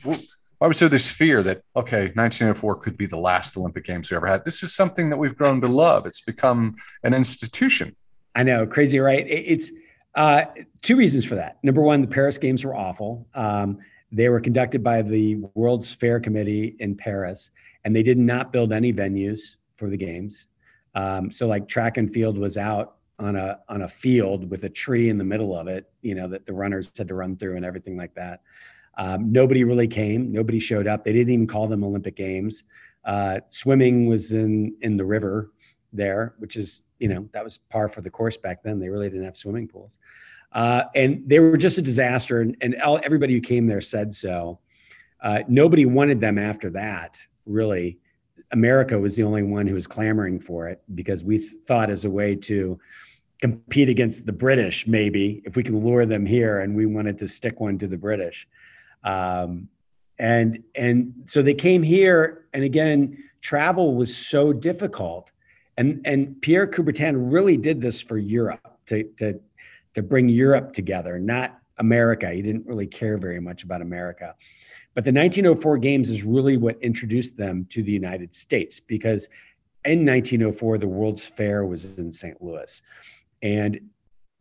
Why 0.59 0.69
was 0.69 0.79
there 0.79 0.89
this 0.89 1.11
fear 1.11 1.43
that 1.43 1.63
okay, 1.77 2.05
1904 2.15 2.77
could 2.77 2.97
be 2.97 3.07
the 3.07 3.19
last 3.19 3.57
Olympic 3.57 3.85
Games 3.85 4.11
we 4.11 4.17
ever 4.17 4.27
had? 4.27 4.45
This 4.45 4.63
is 4.63 4.75
something 4.75 5.11
that 5.11 5.17
we've 5.17 5.37
grown 5.37 5.61
to 5.61 5.69
love. 5.69 6.07
It's 6.07 6.23
become 6.23 6.77
an 7.03 7.13
institution. 7.13 7.95
I 8.35 8.45
know, 8.45 8.67
crazy, 8.67 8.99
right? 8.99 9.25
It's 9.29 9.71
uh, 10.15 10.45
two 10.81 10.97
reasons 10.97 11.25
for 11.25 11.35
that. 11.35 11.59
Number 11.63 11.83
one, 11.83 12.01
the 12.01 12.07
Paris 12.07 12.39
Games 12.39 12.65
were 12.65 12.75
awful. 12.75 13.27
Um, 13.35 13.79
they 14.15 14.29
were 14.29 14.41
conducted 14.41 14.83
by 14.83 15.03
the 15.03 15.37
World's 15.55 15.93
Fair 15.93 16.21
Committee 16.21 16.77
in 16.79 16.95
Paris, 16.95 17.51
and 17.85 17.95
they 17.95 18.03
did 18.03 18.17
not 18.17 18.53
build 18.53 18.73
any 18.73 18.93
venues 18.93 19.57
for 19.75 19.91
the 19.91 19.97
games. 19.97 20.47
Um, 20.95 21.33
so, 21.33 21.49
like 21.49 21.67
track 21.67 21.97
and 21.97 22.11
field 22.11 22.39
was 22.39 22.57
out 22.57 22.99
on 23.19 23.35
a 23.35 23.59
on 23.69 23.83
a 23.83 23.89
field 23.89 24.49
with 24.51 24.63
a 24.63 24.69
tree 24.69 25.09
in 25.09 25.19
the 25.19 25.25
middle 25.25 25.57
of 25.57 25.67
it, 25.67 25.91
you 26.03 26.15
know, 26.15 26.29
that 26.29 26.47
the 26.47 26.53
runners 26.53 26.93
had 26.97 27.09
to 27.09 27.15
run 27.15 27.37
through 27.37 27.57
and 27.57 27.65
everything 27.65 27.97
like 27.97 28.15
that. 28.15 28.43
Um, 28.97 29.33
nobody 29.33 29.65
really 29.65 29.89
came. 29.89 30.31
Nobody 30.31 30.61
showed 30.61 30.87
up. 30.87 31.05
They 31.05 31.13
didn't 31.13 31.33
even 31.33 31.47
call 31.49 31.67
them 31.67 31.83
Olympic 31.83 32.15
Games. 32.15 32.63
Uh, 33.05 33.41
swimming 33.49 34.07
was 34.07 34.31
in 34.31 34.77
in 34.81 34.97
the 34.97 35.05
river 35.05 35.51
there, 35.93 36.35
which 36.39 36.55
is 36.57 36.83
you 36.99 37.09
know 37.09 37.29
that 37.33 37.45
was 37.45 37.59
par 37.59 37.89
for 37.89 38.01
the 38.01 38.11
course 38.11 38.37
back 38.37 38.63
then. 38.63 38.79
They 38.79 38.89
really 38.89 39.09
didn't 39.09 39.25
have 39.25 39.37
swimming 39.37 39.69
pools, 39.69 39.99
uh, 40.53 40.85
and 40.95 41.23
they 41.27 41.39
were 41.41 41.57
just 41.57 41.79
a 41.79 41.83
disaster. 41.83 42.41
And, 42.41 42.57
and 42.61 42.81
all, 42.83 43.01
everybody 43.03 43.35
who 43.35 43.41
came 43.41 43.67
there 43.67 43.81
said 43.81 44.15
so. 44.15 44.61
Uh, 45.23 45.41
nobody 45.49 45.87
wanted 45.87 46.21
them 46.21 46.39
after 46.39 46.71
that. 46.71 47.19
Really, 47.47 47.99
America 48.53 48.99
was 48.99 49.17
the 49.17 49.23
only 49.23 49.43
one 49.43 49.67
who 49.67 49.75
was 49.75 49.87
clamoring 49.87 50.39
for 50.39 50.69
it 50.69 50.83
because 50.95 51.25
we 51.25 51.39
thought 51.39 51.91
as 51.91 52.05
a 52.05 52.11
way 52.11 52.35
to 52.37 52.79
compete 53.41 53.89
against 53.89 54.27
the 54.27 54.33
British, 54.33 54.87
maybe 54.87 55.43
if 55.45 55.57
we 55.57 55.63
can 55.63 55.79
lure 55.81 56.07
them 56.07 56.25
here, 56.25 56.61
and 56.61 56.75
we 56.75 56.87
wanted 56.87 57.19
to 57.19 57.29
stick 57.29 57.61
one 57.61 57.79
to 57.79 57.87
the 57.87 57.97
British. 57.97 58.49
Um, 59.03 59.69
and 60.19 60.63
and 60.75 61.13
so 61.27 61.43
they 61.43 61.55
came 61.55 61.83
here, 61.83 62.47
and 62.53 62.63
again, 62.63 63.23
travel 63.41 63.95
was 63.95 64.17
so 64.17 64.53
difficult 64.53 65.31
and 65.77 66.01
and 66.05 66.41
Pierre 66.41 66.67
Coubertin 66.67 67.33
really 67.33 67.57
did 67.57 67.81
this 67.81 68.01
for 68.01 68.19
Europe 68.19 68.79
to 68.87 69.05
to 69.19 69.41
to 69.95 70.03
bring 70.03 70.29
Europe 70.29 70.73
together, 70.73 71.19
not 71.19 71.59
America. 71.79 72.31
He 72.31 72.43
didn't 72.43 72.67
really 72.67 72.87
care 72.87 73.17
very 73.17 73.41
much 73.41 73.65
about 73.65 73.83
America. 73.83 74.35
But 74.95 75.05
the 75.05 75.13
1904 75.13 75.79
games 75.79 76.11
is 76.11 76.23
really 76.23 76.57
what 76.57 76.79
introduced 76.81 77.37
them 77.37 77.67
to 77.71 77.83
the 77.83 77.91
United 77.91 78.35
States 78.35 78.79
because 78.79 79.29
in 79.85 80.07
1904 80.07 80.79
the 80.79 80.87
World's 80.87 81.27
Fair 81.27 81.67
was 81.67 81.99
in 81.99 82.13
St. 82.13 82.41
Louis. 82.41 82.81
And 83.43 83.81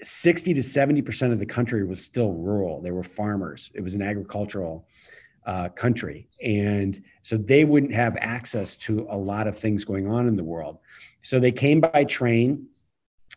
60 0.02 0.54
to 0.54 0.62
70% 0.62 1.32
of 1.32 1.39
the 1.39 1.46
country 1.46 1.84
was 1.84 2.04
still 2.04 2.34
rural. 2.34 2.82
They 2.82 2.91
were 2.91 3.04
farmers. 3.04 3.72
It 3.74 3.82
was 3.82 3.96
an 3.96 4.02
agricultural 4.02 4.86
uh, 5.46 5.70
country. 5.70 6.28
And 6.44 7.02
so 7.24 7.38
they 7.38 7.66
wouldn't 7.66 7.94
have 7.94 8.18
access 8.20 8.76
to 8.78 9.08
a 9.10 9.18
lot 9.18 9.48
of 9.48 9.58
things 9.58 9.84
going 9.84 10.08
on 10.08 10.28
in 10.28 10.36
the 10.36 10.44
world. 10.44 10.80
So 11.22 11.40
they 11.40 11.52
came 11.52 11.82
by 11.82 12.04
train. 12.04 12.68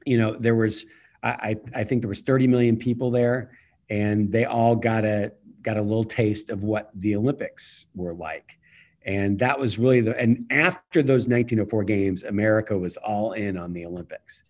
You 0.05 0.19
know, 0.19 0.37
there 0.39 0.55
was 0.55 0.85
I, 1.23 1.57
I 1.75 1.85
think 1.85 2.03
there 2.03 2.09
was 2.09 2.21
30 2.21 2.47
million 2.47 2.77
people 2.77 3.11
there, 3.11 3.51
and 3.91 4.31
they 4.31 4.45
all 4.45 4.77
got 4.77 5.05
a 5.05 5.33
got 5.63 5.77
a 5.77 5.83
little 5.83 6.05
taste 6.05 6.51
of 6.51 6.63
what 6.63 6.91
the 6.95 7.17
Olympics 7.17 7.87
were 7.95 8.15
like. 8.15 8.59
And 9.05 9.39
that 9.41 9.59
was 9.59 9.79
really 9.79 10.01
the 10.01 10.19
and 10.19 10.47
after 10.51 11.03
those 11.03 11.29
1904 11.29 11.85
games, 11.85 12.25
America 12.25 12.77
was 12.77 12.97
all 12.97 13.33
in 13.33 13.57
on 13.57 13.73
the 13.73 13.87
Olympics. 13.87 14.45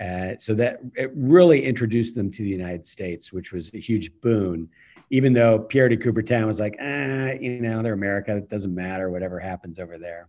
Uh, 0.00 0.36
so 0.38 0.52
that 0.54 0.80
it 0.94 1.10
really 1.14 1.64
introduced 1.64 2.14
them 2.14 2.30
to 2.30 2.42
the 2.42 2.48
United 2.48 2.84
States, 2.84 3.32
which 3.32 3.52
was 3.52 3.70
a 3.72 3.78
huge 3.78 4.10
boon. 4.20 4.68
Even 5.10 5.32
though 5.32 5.60
Pierre 5.60 5.88
de 5.88 5.96
Coubertin 5.96 6.46
was 6.46 6.58
like, 6.58 6.76
ah, 6.80 7.30
you 7.40 7.60
know, 7.60 7.82
they're 7.82 7.92
America, 7.92 8.36
it 8.36 8.48
doesn't 8.48 8.74
matter, 8.74 9.10
whatever 9.10 9.38
happens 9.38 9.78
over 9.78 9.98
there. 9.98 10.28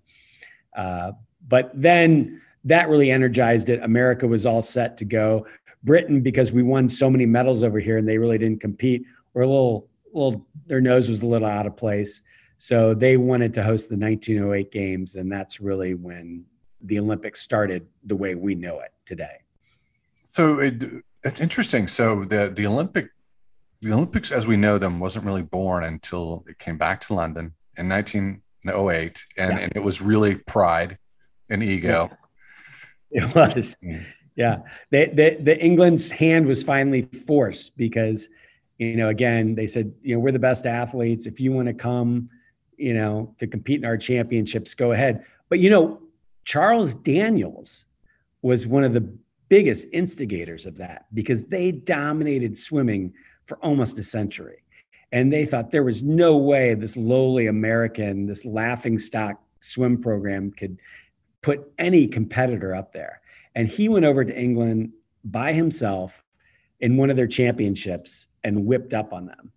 Uh, 0.75 1.13
but 1.47 1.71
then 1.73 2.41
that 2.63 2.89
really 2.89 3.11
energized 3.11 3.69
it. 3.69 3.81
America 3.81 4.27
was 4.27 4.45
all 4.45 4.61
set 4.61 4.97
to 4.97 5.05
go. 5.05 5.45
Britain, 5.83 6.21
because 6.21 6.51
we 6.51 6.63
won 6.63 6.89
so 6.89 7.09
many 7.09 7.25
medals 7.25 7.63
over 7.63 7.79
here 7.79 7.97
and 7.97 8.07
they 8.07 8.17
really 8.17 8.37
didn't 8.37 8.61
compete, 8.61 9.03
were 9.33 9.43
a 9.43 9.47
little, 9.47 9.87
little, 10.13 10.45
their 10.65 10.81
nose 10.81 11.07
was 11.07 11.21
a 11.21 11.25
little 11.25 11.47
out 11.47 11.65
of 11.65 11.77
place. 11.77 12.21
So 12.57 12.93
they 12.93 13.17
wanted 13.17 13.53
to 13.55 13.63
host 13.63 13.89
the 13.89 13.97
1908 13.97 14.71
games. 14.71 15.15
And 15.15 15.31
that's 15.31 15.61
really 15.61 15.93
when 15.93 16.45
the 16.81 16.99
Olympics 16.99 17.41
started 17.41 17.87
the 18.03 18.15
way 18.15 18.35
we 18.35 18.55
know 18.55 18.79
it 18.79 18.91
today. 19.05 19.37
So 20.25 20.59
it, 20.59 20.83
it's 21.23 21.39
interesting. 21.39 21.87
So 21.87 22.25
the, 22.25 22.51
the 22.53 22.65
Olympic, 22.65 23.09
the 23.81 23.93
Olympics 23.93 24.31
as 24.31 24.47
we 24.47 24.57
know 24.57 24.77
them 24.77 24.99
wasn't 24.99 25.25
really 25.25 25.43
born 25.43 25.83
until 25.83 26.43
it 26.47 26.59
came 26.59 26.77
back 26.77 26.99
to 27.01 27.13
London 27.13 27.53
in 27.77 27.87
1908. 27.89 29.25
And, 29.37 29.51
yeah. 29.51 29.59
and 29.59 29.71
it 29.75 29.79
was 29.79 30.01
really 30.01 30.35
pride 30.35 30.97
and 31.49 31.63
ego. 31.63 32.09
Yeah 32.09 32.17
it 33.11 33.35
was. 33.35 33.77
Yeah. 34.35 34.59
The, 34.91 35.09
the, 35.13 35.37
the 35.41 35.63
England's 35.63 36.11
hand 36.11 36.45
was 36.45 36.63
finally 36.63 37.03
forced 37.03 37.75
because, 37.77 38.29
you 38.77 38.95
know, 38.95 39.09
again, 39.09 39.55
they 39.55 39.67
said, 39.67 39.93
you 40.01 40.15
know, 40.15 40.19
we're 40.19 40.31
the 40.31 40.39
best 40.39 40.65
athletes. 40.65 41.25
If 41.25 41.39
you 41.39 41.51
want 41.51 41.67
to 41.67 41.73
come, 41.73 42.29
you 42.77 42.93
know, 42.93 43.33
to 43.39 43.47
compete 43.47 43.79
in 43.79 43.85
our 43.85 43.97
championships, 43.97 44.75
go 44.75 44.91
ahead. 44.91 45.25
But, 45.49 45.59
you 45.59 45.69
know, 45.69 46.01
Charles 46.45 46.93
Daniels 46.93 47.85
was 48.41 48.67
one 48.67 48.83
of 48.83 48.93
the 48.93 49.11
biggest 49.49 49.87
instigators 49.91 50.65
of 50.65 50.77
that 50.77 51.05
because 51.13 51.45
they 51.45 51.71
dominated 51.71 52.57
swimming 52.57 53.13
for 53.47 53.57
almost 53.63 53.97
a 53.97 54.03
century. 54.03 54.63
And 55.11 55.31
they 55.31 55.45
thought 55.45 55.71
there 55.71 55.83
was 55.83 56.03
no 56.03 56.37
way 56.37 56.73
this 56.73 56.97
lowly 56.97 57.47
American, 57.47 58.27
this 58.27 58.45
laughing 58.45 58.99
stock 58.99 59.41
swim 59.61 60.01
program 60.01 60.51
could 60.51 60.77
put 61.41 61.71
any 61.77 62.07
competitor 62.07 62.75
up 62.75 62.91
there. 62.91 63.21
And 63.55 63.67
he 63.67 63.89
went 63.89 64.05
over 64.05 64.23
to 64.23 64.37
England 64.37 64.91
by 65.23 65.53
himself 65.53 66.23
in 66.79 66.97
one 66.97 67.09
of 67.09 67.15
their 67.15 67.27
championships 67.27 68.27
and 68.43 68.65
whipped 68.65 68.93
up 68.93 69.13
on 69.13 69.25
them. 69.25 69.51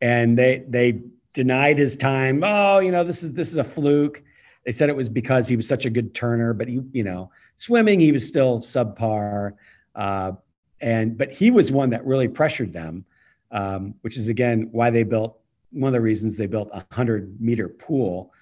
And 0.00 0.36
they 0.38 0.64
they 0.68 1.02
denied 1.32 1.78
his 1.78 1.96
time. 1.96 2.42
Oh, 2.42 2.78
you 2.78 2.90
know, 2.90 3.04
this 3.04 3.22
is 3.22 3.32
this 3.32 3.48
is 3.48 3.56
a 3.56 3.64
fluke. 3.64 4.22
They 4.64 4.72
said 4.72 4.88
it 4.88 4.96
was 4.96 5.08
because 5.08 5.46
he 5.46 5.56
was 5.56 5.68
such 5.68 5.84
a 5.84 5.90
good 5.90 6.14
turner, 6.14 6.52
but 6.52 6.66
he, 6.66 6.80
you 6.92 7.04
know, 7.04 7.30
swimming 7.56 8.00
he 8.00 8.10
was 8.10 8.26
still 8.26 8.58
subpar. 8.58 9.52
Uh, 9.94 10.32
and 10.80 11.16
but 11.16 11.30
he 11.30 11.50
was 11.50 11.70
one 11.70 11.90
that 11.90 12.04
really 12.04 12.28
pressured 12.28 12.72
them, 12.72 13.04
um, 13.50 13.94
which 14.02 14.16
is 14.16 14.28
again 14.28 14.68
why 14.72 14.90
they 14.90 15.02
built 15.02 15.38
one 15.70 15.88
of 15.88 15.92
the 15.92 16.00
reasons 16.00 16.36
they 16.36 16.46
built 16.46 16.68
a 16.72 16.84
hundred 16.94 17.40
meter 17.40 17.68
pool 17.68 18.32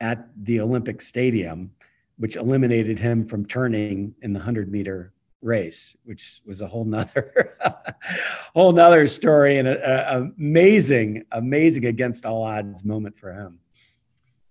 at 0.00 0.28
the 0.36 0.60
Olympic 0.60 1.00
Stadium 1.00 1.70
which 2.18 2.36
eliminated 2.36 2.98
him 2.98 3.26
from 3.26 3.46
turning 3.46 4.14
in 4.22 4.32
the 4.32 4.38
100 4.38 4.70
meter 4.70 5.12
race, 5.42 5.94
which 6.04 6.40
was 6.46 6.60
a 6.60 6.66
whole 6.66 6.84
nother, 6.84 7.56
whole 8.54 8.72
nother 8.72 9.06
story 9.06 9.58
and 9.58 9.68
an 9.68 10.32
amazing, 10.38 11.24
amazing 11.32 11.84
against 11.86 12.24
all 12.24 12.42
odds 12.42 12.84
moment 12.84 13.18
for 13.18 13.32
him. 13.32 13.58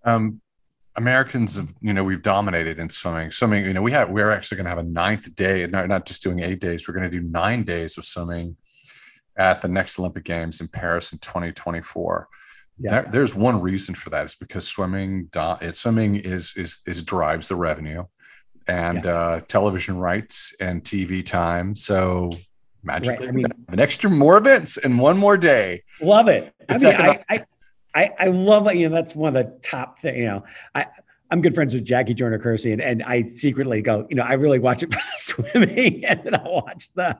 Um, 0.04 0.40
Americans 0.96 1.56
have, 1.56 1.74
you 1.80 1.92
know, 1.92 2.04
we've 2.04 2.22
dominated 2.22 2.78
in 2.78 2.88
swimming. 2.88 3.30
Swimming, 3.30 3.64
you 3.66 3.74
know, 3.74 3.82
we 3.82 3.92
have, 3.92 4.08
we're 4.08 4.30
actually 4.30 4.56
going 4.56 4.64
to 4.64 4.70
have 4.70 4.78
a 4.78 4.82
ninth 4.84 5.34
day, 5.34 5.66
not, 5.66 5.88
not 5.88 6.06
just 6.06 6.22
doing 6.22 6.40
eight 6.40 6.60
days. 6.60 6.86
We're 6.86 6.94
going 6.94 7.10
to 7.10 7.20
do 7.20 7.26
nine 7.26 7.64
days 7.64 7.98
of 7.98 8.04
swimming 8.04 8.56
at 9.38 9.62
the 9.62 9.68
next 9.68 9.98
Olympic 9.98 10.24
Games 10.24 10.60
in 10.60 10.68
Paris 10.68 11.12
in 11.12 11.18
2024. 11.18 12.28
Yeah. 12.78 12.90
There, 12.90 13.08
there's 13.10 13.34
one 13.34 13.60
reason 13.60 13.94
for 13.94 14.10
that. 14.10 14.24
It's 14.24 14.34
because 14.34 14.66
swimming, 14.66 15.28
it's 15.34 15.80
swimming 15.80 16.16
is, 16.16 16.52
is, 16.56 16.80
is 16.86 17.02
drives 17.02 17.48
the 17.48 17.56
revenue. 17.56 18.04
and 18.68 19.04
yeah. 19.04 19.10
uh, 19.10 19.40
television 19.40 19.96
rights 19.96 20.54
and 20.60 20.82
TV 20.82 21.24
time. 21.24 21.74
So 21.74 22.30
magically, 22.82 23.26
right. 23.26 23.28
I 23.28 23.32
mean, 23.32 23.46
an 23.68 23.80
extra 23.80 24.10
more 24.10 24.38
events 24.38 24.76
in 24.76 24.98
one 24.98 25.16
more 25.18 25.36
day. 25.36 25.82
Love 26.00 26.28
it. 26.28 26.52
It's 26.68 26.84
I 26.84 26.90
mean, 26.90 27.00
I, 27.00 27.24
I, 27.28 27.44
I, 27.94 28.10
I 28.18 28.26
love 28.26 28.66
it, 28.68 28.76
you 28.76 28.88
know 28.88 28.94
that's 28.94 29.14
one 29.14 29.34
of 29.36 29.44
the 29.44 29.58
top 29.60 29.98
thing. 29.98 30.16
You 30.16 30.26
know, 30.26 30.44
I 30.74 30.86
I'm 31.30 31.40
good 31.40 31.54
friends 31.54 31.74
with 31.74 31.84
Jackie 31.84 32.14
Joyner 32.14 32.38
Kersee, 32.38 32.72
and, 32.72 32.80
and 32.80 33.02
I 33.02 33.22
secretly 33.22 33.82
go, 33.82 34.06
you 34.08 34.14
know, 34.14 34.22
I 34.22 34.34
really 34.34 34.60
watch 34.60 34.82
it 34.82 34.92
for 34.94 35.00
the 35.00 35.18
swimming, 35.18 36.04
and 36.08 36.22
then 36.22 36.34
I 36.34 36.42
watch 36.42 36.92
the, 36.92 37.18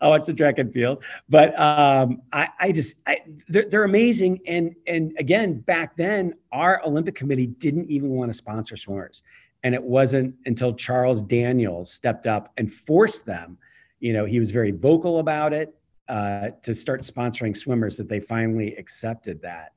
I 0.00 0.08
watch 0.08 0.26
the 0.26 0.34
track 0.34 0.58
and 0.58 0.72
field. 0.72 1.04
But 1.28 1.58
um, 1.58 2.22
I, 2.32 2.48
I 2.58 2.72
just, 2.72 3.00
I, 3.06 3.18
they're, 3.48 3.64
they're 3.64 3.84
amazing, 3.84 4.40
and 4.46 4.74
and 4.86 5.14
again, 5.18 5.60
back 5.60 5.96
then, 5.96 6.34
our 6.52 6.82
Olympic 6.84 7.14
Committee 7.14 7.46
didn't 7.46 7.90
even 7.90 8.10
want 8.10 8.30
to 8.30 8.34
sponsor 8.34 8.76
swimmers, 8.76 9.22
and 9.62 9.74
it 9.74 9.82
wasn't 9.82 10.34
until 10.46 10.74
Charles 10.74 11.22
Daniels 11.22 11.92
stepped 11.92 12.26
up 12.26 12.52
and 12.56 12.72
forced 12.72 13.24
them. 13.24 13.58
You 14.00 14.12
know, 14.12 14.24
he 14.24 14.40
was 14.40 14.50
very 14.50 14.72
vocal 14.72 15.20
about 15.20 15.52
it 15.52 15.74
uh, 16.08 16.48
to 16.62 16.74
start 16.74 17.02
sponsoring 17.02 17.56
swimmers 17.56 17.96
that 17.98 18.08
they 18.08 18.20
finally 18.20 18.74
accepted 18.76 19.40
that 19.42 19.73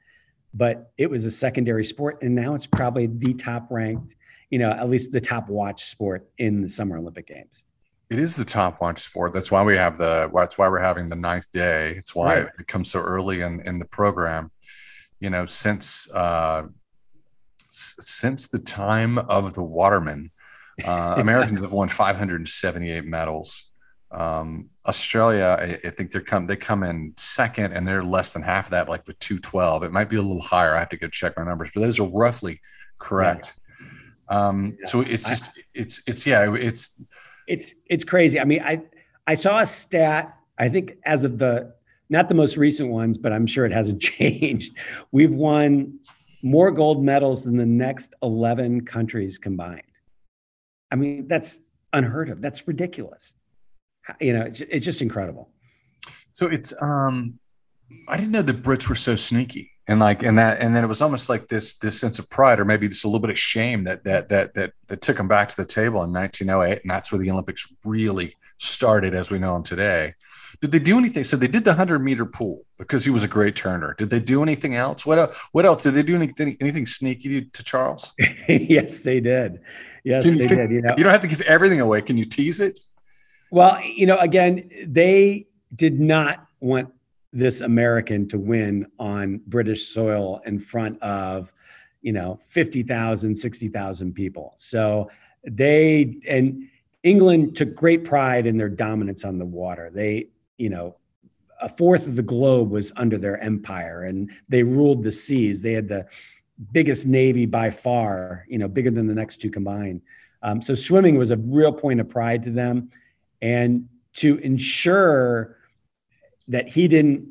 but 0.57 0.91
it 0.97 1.09
was 1.09 1.25
a 1.25 1.31
secondary 1.31 1.85
sport 1.85 2.17
and 2.21 2.33
now 2.33 2.53
it's 2.55 2.67
probably 2.67 3.05
the 3.05 3.33
top 3.33 3.67
ranked 3.69 4.15
you 4.49 4.59
know 4.59 4.71
at 4.71 4.89
least 4.89 5.11
the 5.11 5.21
top 5.21 5.49
watch 5.49 5.85
sport 5.85 6.27
in 6.37 6.61
the 6.61 6.69
summer 6.69 6.97
olympic 6.97 7.27
games. 7.27 7.63
It 8.09 8.19
is 8.19 8.37
the 8.37 8.45
top 8.45 8.79
watch 8.79 9.01
sport. 9.01 9.33
That's 9.33 9.51
why 9.51 9.63
we 9.63 9.75
have 9.75 9.97
the 9.97 10.31
that's 10.33 10.57
why 10.57 10.69
we're 10.69 10.79
having 10.79 11.09
the 11.09 11.17
ninth 11.17 11.51
day. 11.51 11.91
It's 11.97 12.15
why 12.15 12.39
right. 12.39 12.47
it 12.57 12.67
comes 12.67 12.89
so 12.89 13.01
early 13.01 13.41
in 13.41 13.61
in 13.65 13.79
the 13.79 13.85
program. 13.85 14.51
You 15.19 15.29
know 15.29 15.45
since 15.45 16.09
uh 16.11 16.63
since 17.69 18.47
the 18.47 18.59
time 18.59 19.17
of 19.17 19.53
the 19.53 19.63
watermen 19.63 20.31
uh, 20.83 21.15
americans 21.17 21.61
have 21.61 21.73
won 21.73 21.89
578 21.89 23.05
medals 23.05 23.65
um, 24.11 24.69
Australia, 24.85 25.57
I, 25.59 25.87
I, 25.87 25.91
think 25.91 26.11
they're 26.11 26.21
come 26.21 26.45
they 26.45 26.55
come 26.55 26.83
in 26.83 27.13
second, 27.17 27.73
and 27.73 27.85
they're 27.85 28.03
less 28.03 28.31
than 28.31 28.41
half 28.41 28.65
of 28.65 28.71
that, 28.71 28.87
like 28.87 29.05
with 29.05 29.19
two 29.19 29.37
twelve. 29.37 29.83
It 29.83 29.91
might 29.91 30.09
be 30.09 30.15
a 30.15 30.21
little 30.21 30.41
higher. 30.41 30.75
I 30.75 30.79
have 30.79 30.89
to 30.89 30.97
go 30.97 31.09
check 31.09 31.35
my 31.35 31.43
numbers, 31.43 31.71
but 31.73 31.81
those 31.81 31.99
are 31.99 32.07
roughly 32.07 32.61
correct. 32.99 33.53
Yeah. 34.29 34.39
Um, 34.39 34.77
yeah. 34.79 34.85
So 34.85 35.01
it's 35.01 35.27
just 35.27 35.59
it's 35.73 36.01
it's 36.07 36.25
yeah 36.25 36.53
it's 36.55 37.01
it's 37.47 37.75
it's 37.87 38.05
crazy. 38.05 38.39
I 38.39 38.45
mean, 38.45 38.61
I 38.61 38.81
I 39.25 39.33
saw 39.33 39.59
a 39.59 39.65
stat. 39.65 40.37
I 40.57 40.69
think 40.69 40.93
as 41.05 41.25
of 41.25 41.37
the 41.37 41.73
not 42.09 42.29
the 42.29 42.35
most 42.35 42.55
recent 42.55 42.89
ones, 42.89 43.17
but 43.17 43.33
I'm 43.33 43.45
sure 43.45 43.65
it 43.65 43.73
hasn't 43.73 44.01
changed. 44.19 44.77
We've 45.11 45.35
won 45.35 45.99
more 46.43 46.71
gold 46.71 47.03
medals 47.03 47.43
than 47.43 47.57
the 47.57 47.65
next 47.65 48.15
11 48.21 48.85
countries 48.85 49.37
combined. 49.37 49.81
I 50.91 50.95
mean, 50.95 51.27
that's 51.27 51.59
unheard 51.91 52.29
of. 52.29 52.41
That's 52.41 52.65
ridiculous 52.69 53.35
you 54.19 54.33
know, 54.33 54.45
it's, 54.45 54.61
it's 54.61 54.85
just 54.85 55.01
incredible. 55.01 55.49
So 56.33 56.47
it's, 56.47 56.73
um, 56.81 57.39
I 58.07 58.17
didn't 58.17 58.31
know 58.31 58.41
the 58.41 58.53
Brits 58.53 58.89
were 58.89 58.95
so 58.95 59.15
sneaky 59.15 59.71
and 59.87 59.99
like, 59.99 60.23
and 60.23 60.37
that, 60.37 60.59
and 60.59 60.75
then 60.75 60.83
it 60.83 60.87
was 60.87 61.01
almost 61.01 61.29
like 61.29 61.47
this, 61.47 61.75
this 61.75 61.99
sense 61.99 62.19
of 62.19 62.29
pride, 62.29 62.59
or 62.59 62.65
maybe 62.65 62.87
just 62.87 63.05
a 63.05 63.07
little 63.07 63.21
bit 63.21 63.29
of 63.29 63.39
shame 63.39 63.83
that, 63.83 64.03
that, 64.03 64.29
that, 64.29 64.53
that, 64.53 64.73
that 64.87 65.01
took 65.01 65.17
them 65.17 65.27
back 65.27 65.47
to 65.49 65.55
the 65.55 65.65
table 65.65 66.03
in 66.03 66.11
1908. 66.11 66.81
And 66.81 66.91
that's 66.91 67.11
where 67.11 67.19
the 67.19 67.31
Olympics 67.31 67.73
really 67.85 68.35
started 68.57 69.13
as 69.15 69.31
we 69.31 69.39
know 69.39 69.53
them 69.53 69.63
today. 69.63 70.13
Did 70.59 70.71
they 70.71 70.79
do 70.79 70.97
anything? 70.97 71.23
So 71.23 71.37
they 71.37 71.47
did 71.47 71.63
the 71.63 71.73
hundred 71.73 71.99
meter 71.99 72.25
pool 72.25 72.65
because 72.79 73.05
he 73.05 73.11
was 73.11 73.23
a 73.23 73.27
great 73.27 73.55
turner. 73.55 73.93
Did 73.97 74.09
they 74.09 74.19
do 74.19 74.41
anything 74.41 74.75
else? 74.75 75.05
What 75.05 75.19
else? 75.19 75.39
What 75.51 75.65
else 75.65 75.83
did 75.83 75.93
they 75.93 76.01
do? 76.01 76.15
Anything, 76.15 76.57
anything 76.59 76.87
sneaky 76.87 77.45
to 77.45 77.63
Charles? 77.63 78.13
yes, 78.49 78.99
they 78.99 79.19
did. 79.19 79.59
Yes, 80.03 80.23
can, 80.23 80.37
they 80.37 80.47
can, 80.47 80.57
did. 80.57 80.71
You 80.71 80.81
know, 80.81 80.95
you 80.97 81.03
don't 81.03 81.11
have 81.11 81.21
to 81.21 81.27
give 81.27 81.41
everything 81.41 81.79
away. 81.79 82.01
Can 82.01 82.17
you 82.17 82.25
tease 82.25 82.59
it? 82.59 82.79
Well, 83.51 83.81
you 83.83 84.05
know, 84.05 84.17
again, 84.17 84.69
they 84.85 85.47
did 85.75 85.99
not 85.99 86.47
want 86.59 86.89
this 87.31 87.61
American 87.61 88.27
to 88.29 88.37
win 88.37 88.87
on 88.99 89.41
British 89.47 89.87
soil 89.87 90.41
in 90.45 90.59
front 90.59 91.01
of, 91.01 91.53
you 92.01 92.13
know, 92.13 92.39
50,000, 92.43 93.35
60,000 93.35 94.13
people. 94.13 94.53
So 94.55 95.09
they, 95.43 96.19
and 96.27 96.67
England 97.03 97.55
took 97.55 97.75
great 97.75 98.03
pride 98.03 98.47
in 98.47 98.57
their 98.57 98.69
dominance 98.69 99.23
on 99.23 99.37
the 99.37 99.45
water. 99.45 99.89
They, 99.93 100.29
you 100.57 100.69
know, 100.69 100.97
a 101.61 101.69
fourth 101.69 102.07
of 102.07 102.15
the 102.15 102.23
globe 102.23 102.69
was 102.69 102.91
under 102.95 103.17
their 103.17 103.39
empire 103.39 104.03
and 104.03 104.31
they 104.47 104.63
ruled 104.63 105.03
the 105.03 105.11
seas. 105.11 105.61
They 105.61 105.73
had 105.73 105.87
the 105.87 106.05
biggest 106.71 107.05
navy 107.05 107.45
by 107.45 107.69
far, 107.69 108.45
you 108.47 108.57
know, 108.57 108.67
bigger 108.67 108.91
than 108.91 109.07
the 109.07 109.15
next 109.15 109.37
two 109.41 109.49
combined. 109.49 110.01
Um, 110.43 110.61
so 110.61 110.75
swimming 110.75 111.17
was 111.17 111.31
a 111.31 111.37
real 111.37 111.71
point 111.71 111.99
of 111.99 112.09
pride 112.09 112.43
to 112.43 112.51
them 112.51 112.89
and 113.41 113.87
to 114.13 114.37
ensure 114.37 115.57
that 116.47 116.67
he 116.69 116.87
didn't 116.87 117.27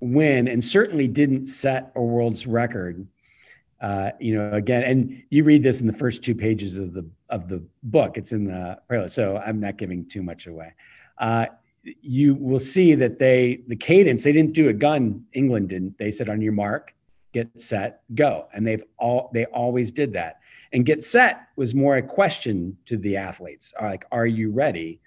win 0.00 0.48
and 0.48 0.62
certainly 0.62 1.08
didn't 1.08 1.46
set 1.46 1.92
a 1.94 2.02
world's 2.02 2.46
record. 2.46 3.06
Uh, 3.80 4.10
you 4.18 4.34
know, 4.34 4.52
again, 4.52 4.82
and 4.82 5.22
you 5.30 5.44
read 5.44 5.62
this 5.62 5.80
in 5.80 5.86
the 5.86 5.92
first 5.92 6.22
two 6.22 6.34
pages 6.34 6.78
of 6.78 6.94
the 6.94 7.06
of 7.28 7.48
the 7.48 7.62
book. 7.82 8.16
It's 8.16 8.32
in 8.32 8.44
the 8.44 8.78
prelude, 8.88 9.12
so 9.12 9.36
I'm 9.36 9.60
not 9.60 9.76
giving 9.76 10.06
too 10.06 10.22
much 10.22 10.46
away. 10.46 10.72
Uh, 11.18 11.46
you 11.82 12.34
will 12.34 12.60
see 12.60 12.94
that 12.94 13.18
they 13.18 13.62
the 13.68 13.76
cadence 13.76 14.24
they 14.24 14.32
didn't 14.32 14.54
do 14.54 14.68
a 14.68 14.72
gun. 14.72 15.26
England 15.32 15.68
didn't. 15.68 15.98
They 15.98 16.12
said 16.12 16.28
on 16.28 16.40
your 16.40 16.52
mark, 16.52 16.94
get 17.32 17.60
set, 17.60 18.02
go, 18.14 18.48
and 18.54 18.66
they've 18.66 18.82
all 18.98 19.30
they 19.34 19.44
always 19.46 19.92
did 19.92 20.14
that. 20.14 20.40
And 20.72 20.86
get 20.86 21.04
set 21.04 21.48
was 21.56 21.74
more 21.74 21.98
a 21.98 22.02
question 22.02 22.78
to 22.86 22.96
the 22.96 23.16
athletes, 23.16 23.74
like, 23.80 24.06
are 24.10 24.26
you 24.26 24.50
ready? 24.50 25.00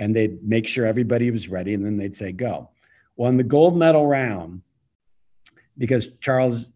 And 0.00 0.16
they'd 0.16 0.42
make 0.42 0.66
sure 0.66 0.84
everybody 0.84 1.30
was 1.30 1.48
ready 1.48 1.74
and 1.74 1.84
then 1.84 1.96
they'd 1.96 2.16
say 2.16 2.32
go. 2.32 2.70
Well 3.16 3.30
in 3.30 3.36
the 3.36 3.44
gold 3.44 3.76
medal 3.76 4.06
round 4.06 4.62
because 5.78 6.08
charles 6.20 6.72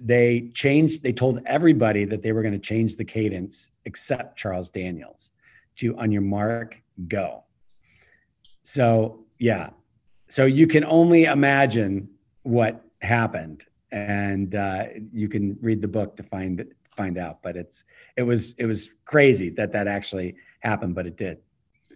they 0.00 0.50
changed 0.52 1.02
they 1.02 1.12
told 1.12 1.40
everybody 1.46 2.04
that 2.04 2.22
they 2.22 2.32
were 2.32 2.42
going 2.42 2.52
to 2.52 2.58
change 2.58 2.96
the 2.96 3.04
cadence 3.04 3.70
except 3.86 4.36
charles 4.36 4.68
daniels 4.68 5.30
to 5.76 5.96
on 5.96 6.10
your 6.10 6.22
mark 6.22 6.82
go. 7.08 7.44
So 8.62 9.24
yeah. 9.38 9.70
So 10.28 10.44
you 10.44 10.66
can 10.66 10.84
only 10.84 11.24
imagine 11.24 12.08
what 12.42 12.82
happened 13.00 13.64
and 13.92 14.54
uh, 14.54 14.86
you 15.12 15.28
can 15.28 15.56
read 15.60 15.80
the 15.80 15.88
book 15.88 16.16
to 16.16 16.22
find 16.22 16.64
find 16.96 17.18
out 17.18 17.42
but 17.42 17.56
it's 17.56 17.84
it 18.16 18.22
was 18.22 18.54
it 18.54 18.64
was 18.64 18.88
crazy 19.04 19.50
that 19.50 19.70
that 19.70 19.86
actually 19.86 20.34
happened 20.60 20.94
but 20.94 21.06
it 21.06 21.14
did 21.18 21.36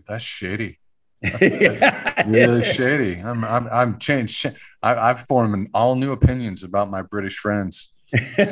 that's 0.07 0.25
shady. 0.25 0.79
That's 1.23 2.27
really 2.27 2.65
shady. 2.65 3.21
I'm 3.21 3.45
I'm 3.45 3.69
I'm 3.71 3.99
changed. 3.99 4.47
I, 4.83 4.95
I've 4.95 5.21
formed 5.27 5.69
all 5.75 5.95
new 5.95 6.13
opinions 6.13 6.65
about 6.65 6.91
my 6.91 7.03
British 7.03 7.37
friends. 7.37 7.93
They've 8.11 8.47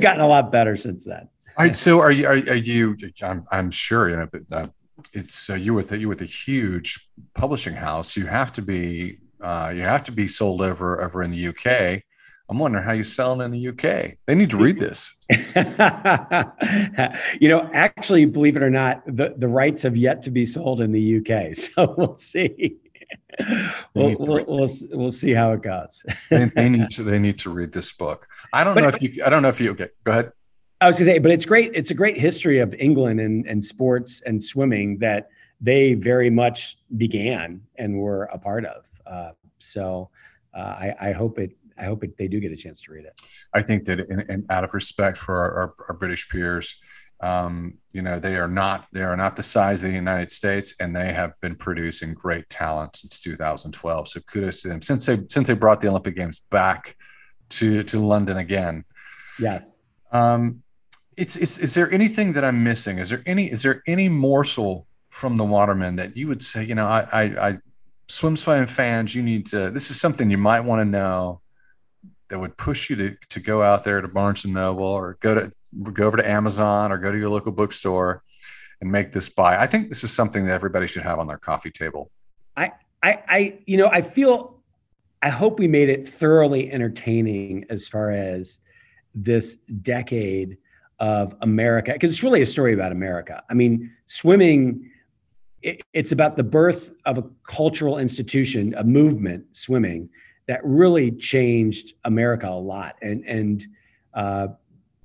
gotten 0.00 0.22
a 0.22 0.26
lot 0.26 0.50
better 0.50 0.74
since 0.74 1.04
then. 1.04 1.28
All 1.58 1.66
right. 1.66 1.76
So 1.76 2.00
are 2.00 2.10
you 2.10 2.26
are, 2.26 2.32
are 2.32 2.54
you? 2.54 2.96
I'm 3.22 3.44
I'm 3.52 3.70
sure 3.70 4.08
you 4.08 4.16
know, 4.16 4.28
but 4.32 4.42
uh, 4.50 4.68
it's 5.12 5.50
uh, 5.50 5.54
you 5.54 5.74
with 5.74 5.92
you 5.92 6.08
with 6.08 6.22
a 6.22 6.26
huge 6.26 7.08
publishing 7.34 7.74
house. 7.74 8.16
You 8.16 8.26
have 8.26 8.50
to 8.52 8.62
be 8.62 9.18
uh, 9.42 9.72
you 9.76 9.82
have 9.82 10.02
to 10.04 10.12
be 10.12 10.26
sold 10.26 10.62
over 10.62 11.02
over 11.02 11.22
in 11.22 11.30
the 11.30 11.48
UK. 11.48 12.02
I'm 12.50 12.58
wondering 12.58 12.84
how 12.84 12.92
you 12.92 13.02
sell 13.02 13.40
it 13.40 13.44
in 13.44 13.50
the 13.50 13.68
UK. 13.68 14.16
They 14.26 14.34
need 14.34 14.50
to 14.50 14.56
read 14.56 14.80
this. 14.80 15.14
you 17.40 17.48
know, 17.48 17.68
actually, 17.72 18.24
believe 18.24 18.56
it 18.56 18.62
or 18.62 18.70
not, 18.70 19.04
the, 19.06 19.34
the 19.36 19.48
rights 19.48 19.82
have 19.82 19.96
yet 19.96 20.22
to 20.22 20.30
be 20.30 20.46
sold 20.46 20.80
in 20.80 20.92
the 20.92 21.18
UK. 21.18 21.54
So 21.78 21.94
we'll 21.96 22.14
see. 22.14 22.76
We'll, 23.94 24.16
we'll, 24.18 24.44
we'll, 24.46 24.68
we'll, 24.90 25.10
see 25.10 25.32
how 25.32 25.52
it 25.52 25.62
goes. 25.62 26.04
they, 26.30 26.50
they, 26.54 26.68
need 26.68 26.90
to 26.90 27.02
they 27.02 27.18
need 27.18 27.38
to 27.38 27.50
read 27.50 27.72
this 27.72 27.92
book. 27.92 28.26
I 28.52 28.64
don't 28.64 28.74
but, 28.74 28.82
know 28.82 28.88
if 28.88 29.00
you 29.00 29.22
I 29.24 29.30
don't 29.30 29.42
know 29.42 29.48
if 29.48 29.60
you 29.60 29.70
okay, 29.72 29.88
go 30.04 30.12
ahead. 30.12 30.32
I 30.80 30.88
was 30.88 30.98
gonna 30.98 31.12
say, 31.12 31.18
but 31.18 31.30
it's 31.30 31.44
great, 31.44 31.70
it's 31.74 31.90
a 31.90 31.94
great 31.94 32.18
history 32.18 32.58
of 32.58 32.74
England 32.74 33.20
and, 33.20 33.46
and 33.46 33.64
sports 33.64 34.22
and 34.26 34.42
swimming 34.42 34.98
that 34.98 35.28
they 35.60 35.94
very 35.94 36.30
much 36.30 36.76
began 36.96 37.62
and 37.76 37.98
were 37.98 38.24
a 38.24 38.38
part 38.38 38.64
of. 38.64 38.90
Uh, 39.06 39.30
so 39.58 40.10
uh, 40.54 40.60
I, 40.60 40.94
I 41.00 41.12
hope 41.12 41.38
it 41.38 41.56
I 41.78 41.84
hope 41.84 42.04
it, 42.04 42.16
they 42.16 42.28
do 42.28 42.40
get 42.40 42.52
a 42.52 42.56
chance 42.56 42.80
to 42.82 42.92
read 42.92 43.04
it. 43.04 43.20
I 43.54 43.62
think 43.62 43.84
that, 43.86 44.00
in, 44.00 44.20
in 44.28 44.46
out 44.50 44.64
of 44.64 44.74
respect 44.74 45.16
for 45.16 45.36
our, 45.36 45.54
our, 45.60 45.74
our 45.88 45.94
British 45.94 46.28
peers, 46.28 46.76
um, 47.20 47.74
you 47.92 48.02
know, 48.02 48.20
they 48.20 48.36
are 48.36 48.48
not 48.48 48.86
they 48.92 49.02
are 49.02 49.16
not 49.16 49.34
the 49.34 49.42
size 49.42 49.82
of 49.82 49.90
the 49.90 49.96
United 49.96 50.30
States, 50.30 50.74
and 50.78 50.94
they 50.94 51.12
have 51.12 51.32
been 51.40 51.56
producing 51.56 52.14
great 52.14 52.48
talent 52.48 52.96
since 52.96 53.20
2012. 53.20 54.08
So 54.08 54.20
kudos 54.20 54.62
to 54.62 54.68
them 54.68 54.80
since 54.80 55.06
they 55.06 55.18
since 55.28 55.48
they 55.48 55.54
brought 55.54 55.80
the 55.80 55.88
Olympic 55.88 56.14
Games 56.14 56.40
back 56.50 56.96
to 57.50 57.82
to 57.84 58.00
London 58.00 58.36
again. 58.36 58.84
Yes. 59.40 59.78
Um, 60.12 60.62
it's, 61.16 61.36
it's 61.36 61.58
is 61.58 61.74
there 61.74 61.90
anything 61.90 62.32
that 62.34 62.44
I'm 62.44 62.62
missing? 62.62 62.98
Is 62.98 63.10
there 63.10 63.22
any 63.26 63.50
is 63.50 63.62
there 63.62 63.82
any 63.88 64.08
morsel 64.08 64.86
from 65.08 65.34
the 65.34 65.44
Watermen 65.44 65.96
that 65.96 66.16
you 66.16 66.28
would 66.28 66.40
say, 66.40 66.64
you 66.64 66.76
know, 66.76 66.86
I 66.86 67.00
I, 67.12 67.48
I 67.48 67.58
swim 68.08 68.36
swim 68.36 68.68
fans, 68.68 69.14
you 69.14 69.22
need 69.22 69.46
to. 69.46 69.70
This 69.72 69.90
is 69.90 70.00
something 70.00 70.30
you 70.30 70.38
might 70.38 70.60
want 70.60 70.80
to 70.80 70.84
know 70.84 71.40
that 72.28 72.38
would 72.38 72.56
push 72.56 72.90
you 72.90 72.96
to, 72.96 73.16
to 73.30 73.40
go 73.40 73.62
out 73.62 73.84
there 73.84 74.00
to 74.00 74.08
Barnes 74.08 74.44
and 74.44 74.54
Noble 74.54 74.84
or 74.84 75.16
go 75.20 75.34
to 75.34 75.52
go 75.92 76.06
over 76.06 76.16
to 76.16 76.28
Amazon 76.28 76.92
or 76.92 76.98
go 76.98 77.12
to 77.12 77.18
your 77.18 77.28
local 77.28 77.52
bookstore 77.52 78.22
and 78.80 78.90
make 78.90 79.12
this 79.12 79.28
buy. 79.28 79.58
I 79.58 79.66
think 79.66 79.88
this 79.88 80.04
is 80.04 80.12
something 80.12 80.46
that 80.46 80.52
everybody 80.52 80.86
should 80.86 81.02
have 81.02 81.18
on 81.18 81.26
their 81.26 81.38
coffee 81.38 81.70
table. 81.70 82.10
I, 82.56 82.72
I, 83.02 83.22
I, 83.28 83.58
you 83.66 83.76
know, 83.76 83.88
I 83.88 84.02
feel, 84.02 84.62
I 85.20 85.28
hope 85.28 85.58
we 85.58 85.68
made 85.68 85.88
it 85.88 86.08
thoroughly 86.08 86.70
entertaining 86.70 87.66
as 87.70 87.88
far 87.88 88.10
as 88.10 88.60
this 89.14 89.56
decade 89.82 90.58
of 91.00 91.34
America, 91.40 91.92
because 91.92 92.12
it's 92.12 92.22
really 92.22 92.42
a 92.42 92.46
story 92.46 92.72
about 92.72 92.92
America. 92.92 93.42
I 93.50 93.54
mean, 93.54 93.92
swimming, 94.06 94.90
it, 95.62 95.82
it's 95.92 96.12
about 96.12 96.36
the 96.36 96.44
birth 96.44 96.94
of 97.04 97.18
a 97.18 97.24
cultural 97.44 97.98
institution, 97.98 98.74
a 98.76 98.84
movement, 98.84 99.56
swimming, 99.56 100.08
that 100.48 100.60
really 100.64 101.12
changed 101.12 101.94
America 102.04 102.48
a 102.48 102.58
lot. 102.58 102.96
And, 103.00 103.24
and, 103.24 103.66
uh, 104.14 104.48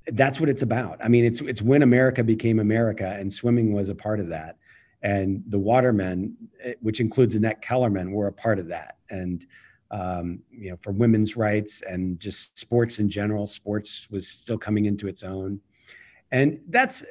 that's 0.07 0.39
what 0.39 0.49
it's 0.49 0.61
about. 0.61 0.97
I 1.01 1.07
mean, 1.07 1.23
it's 1.23 1.39
it's 1.39 1.61
when 1.61 1.81
America 1.81 2.25
became 2.25 2.59
America, 2.59 3.15
and 3.17 3.31
swimming 3.31 3.71
was 3.71 3.87
a 3.87 3.95
part 3.95 4.19
of 4.19 4.27
that. 4.29 4.57
And 5.01 5.43
the 5.47 5.59
Watermen, 5.59 6.35
eh, 6.61 6.73
which 6.81 6.99
includes 6.99 7.35
Annette 7.35 7.61
Kellerman, 7.61 8.11
were 8.11 8.27
a 8.27 8.33
part 8.33 8.59
of 8.59 8.67
that. 8.67 8.97
And 9.09 9.45
um, 9.91 10.39
you 10.51 10.71
know, 10.71 10.77
for 10.81 10.91
women's 10.91 11.37
rights 11.37 11.83
and 11.83 12.19
just 12.19 12.57
sports 12.57 12.99
in 12.99 13.09
general, 13.09 13.45
sports 13.45 14.07
was 14.09 14.27
still 14.27 14.57
coming 14.57 14.85
into 14.85 15.07
its 15.07 15.23
own. 15.23 15.61
And 16.31 16.59
that's, 16.69 17.05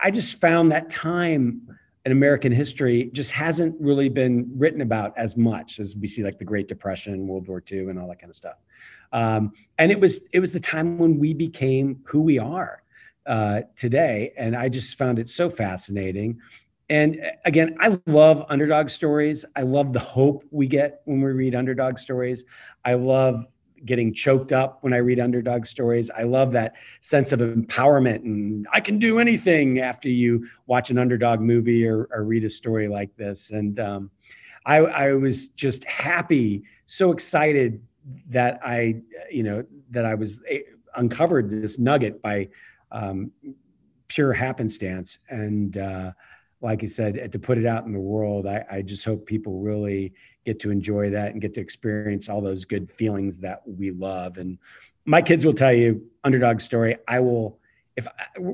I 0.00 0.12
just 0.12 0.40
found 0.40 0.70
that 0.70 0.90
time 0.90 1.76
in 2.04 2.12
American 2.12 2.50
history 2.50 3.10
just 3.12 3.30
hasn't 3.32 3.76
really 3.78 4.08
been 4.08 4.50
written 4.56 4.80
about 4.80 5.16
as 5.18 5.36
much 5.36 5.78
as 5.78 5.96
we 5.96 6.08
see 6.08 6.22
like 6.22 6.38
the 6.38 6.44
Great 6.44 6.66
Depression, 6.66 7.26
World 7.26 7.46
War 7.46 7.62
II, 7.70 7.90
and 7.90 7.98
all 7.98 8.08
that 8.08 8.18
kind 8.18 8.30
of 8.30 8.36
stuff. 8.36 8.56
Um, 9.12 9.52
and 9.78 9.90
it 9.90 10.00
was 10.00 10.20
it 10.32 10.40
was 10.40 10.52
the 10.52 10.60
time 10.60 10.98
when 10.98 11.18
we 11.18 11.34
became 11.34 12.00
who 12.04 12.22
we 12.22 12.38
are 12.38 12.82
uh, 13.26 13.62
today, 13.76 14.32
and 14.38 14.56
I 14.56 14.68
just 14.68 14.96
found 14.96 15.18
it 15.18 15.28
so 15.28 15.50
fascinating. 15.50 16.40
And 16.88 17.20
uh, 17.20 17.30
again, 17.44 17.76
I 17.80 17.98
love 18.06 18.44
underdog 18.48 18.88
stories. 18.88 19.44
I 19.54 19.62
love 19.62 19.92
the 19.92 20.00
hope 20.00 20.44
we 20.50 20.66
get 20.66 21.02
when 21.04 21.20
we 21.20 21.32
read 21.32 21.54
underdog 21.54 21.98
stories. 21.98 22.44
I 22.84 22.94
love 22.94 23.44
getting 23.84 24.12
choked 24.12 24.52
up 24.52 24.78
when 24.82 24.92
I 24.92 24.98
read 24.98 25.20
underdog 25.20 25.66
stories. 25.66 26.10
I 26.10 26.24
love 26.24 26.52
that 26.52 26.74
sense 27.00 27.32
of 27.32 27.40
empowerment 27.40 28.24
and 28.24 28.66
I 28.72 28.80
can 28.80 28.98
do 28.98 29.18
anything 29.18 29.78
after 29.80 30.08
you 30.08 30.46
watch 30.66 30.90
an 30.90 30.98
underdog 30.98 31.40
movie 31.40 31.86
or, 31.86 32.08
or 32.12 32.24
read 32.24 32.44
a 32.44 32.50
story 32.50 32.88
like 32.88 33.16
this. 33.16 33.50
And 33.50 33.80
um, 33.80 34.10
I, 34.66 34.78
I 34.78 35.12
was 35.12 35.48
just 35.48 35.84
happy, 35.84 36.62
so 36.86 37.12
excited 37.12 37.82
that 38.28 38.60
I, 38.64 39.00
you 39.30 39.42
know, 39.42 39.64
that 39.90 40.04
I 40.04 40.14
was 40.14 40.42
a, 40.50 40.64
uncovered 40.96 41.50
this 41.50 41.78
nugget 41.78 42.20
by 42.20 42.48
um, 42.92 43.30
pure 44.08 44.32
happenstance. 44.32 45.18
And 45.28 45.76
uh, 45.76 46.12
like 46.60 46.82
I 46.82 46.86
said, 46.86 47.32
to 47.32 47.38
put 47.38 47.58
it 47.58 47.66
out 47.66 47.86
in 47.86 47.92
the 47.92 48.00
world, 48.00 48.46
I, 48.46 48.64
I, 48.70 48.82
just 48.82 49.04
hope 49.04 49.24
people 49.24 49.60
really 49.60 50.12
get 50.44 50.60
to 50.60 50.70
enjoy 50.70 51.08
that 51.10 51.32
and 51.32 51.40
get 51.40 51.54
to 51.54 51.60
experience 51.60 52.28
all 52.28 52.42
those 52.42 52.64
good 52.66 52.90
feelings 52.90 53.38
that 53.40 53.62
we 53.66 53.92
love. 53.92 54.36
And 54.36 54.58
my 55.06 55.22
kids 55.22 55.46
will 55.46 55.54
tell 55.54 55.72
you, 55.72 56.06
underdog 56.22 56.60
story. 56.60 56.96
I 57.08 57.20
will, 57.20 57.58
if 57.96 58.06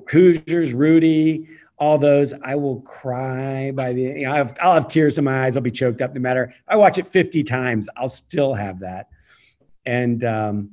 Hoosiers, 0.09 0.73
Rudy, 0.73 1.49
all 1.79 1.99
those, 1.99 2.33
I 2.43 2.55
will 2.55 2.81
cry 2.83 3.73
by 3.73 3.93
the. 3.93 4.03
You 4.03 4.25
know, 4.27 4.33
I 4.33 4.37
have, 4.37 4.57
I'll 4.63 4.75
have 4.75 4.89
tears 4.89 5.19
in 5.19 5.25
my 5.25 5.45
eyes. 5.45 5.57
I'll 5.57 5.63
be 5.63 5.71
choked 5.71 6.01
up. 6.01 6.15
No 6.15 6.21
matter. 6.21 6.55
I 6.67 6.77
watch 6.77 6.99
it 6.99 7.07
50 7.07 7.43
times. 7.45 7.89
I'll 7.97 8.09
still 8.09 8.55
have 8.55 8.81
that. 8.81 9.09
And 9.85 10.25
um, 10.25 10.71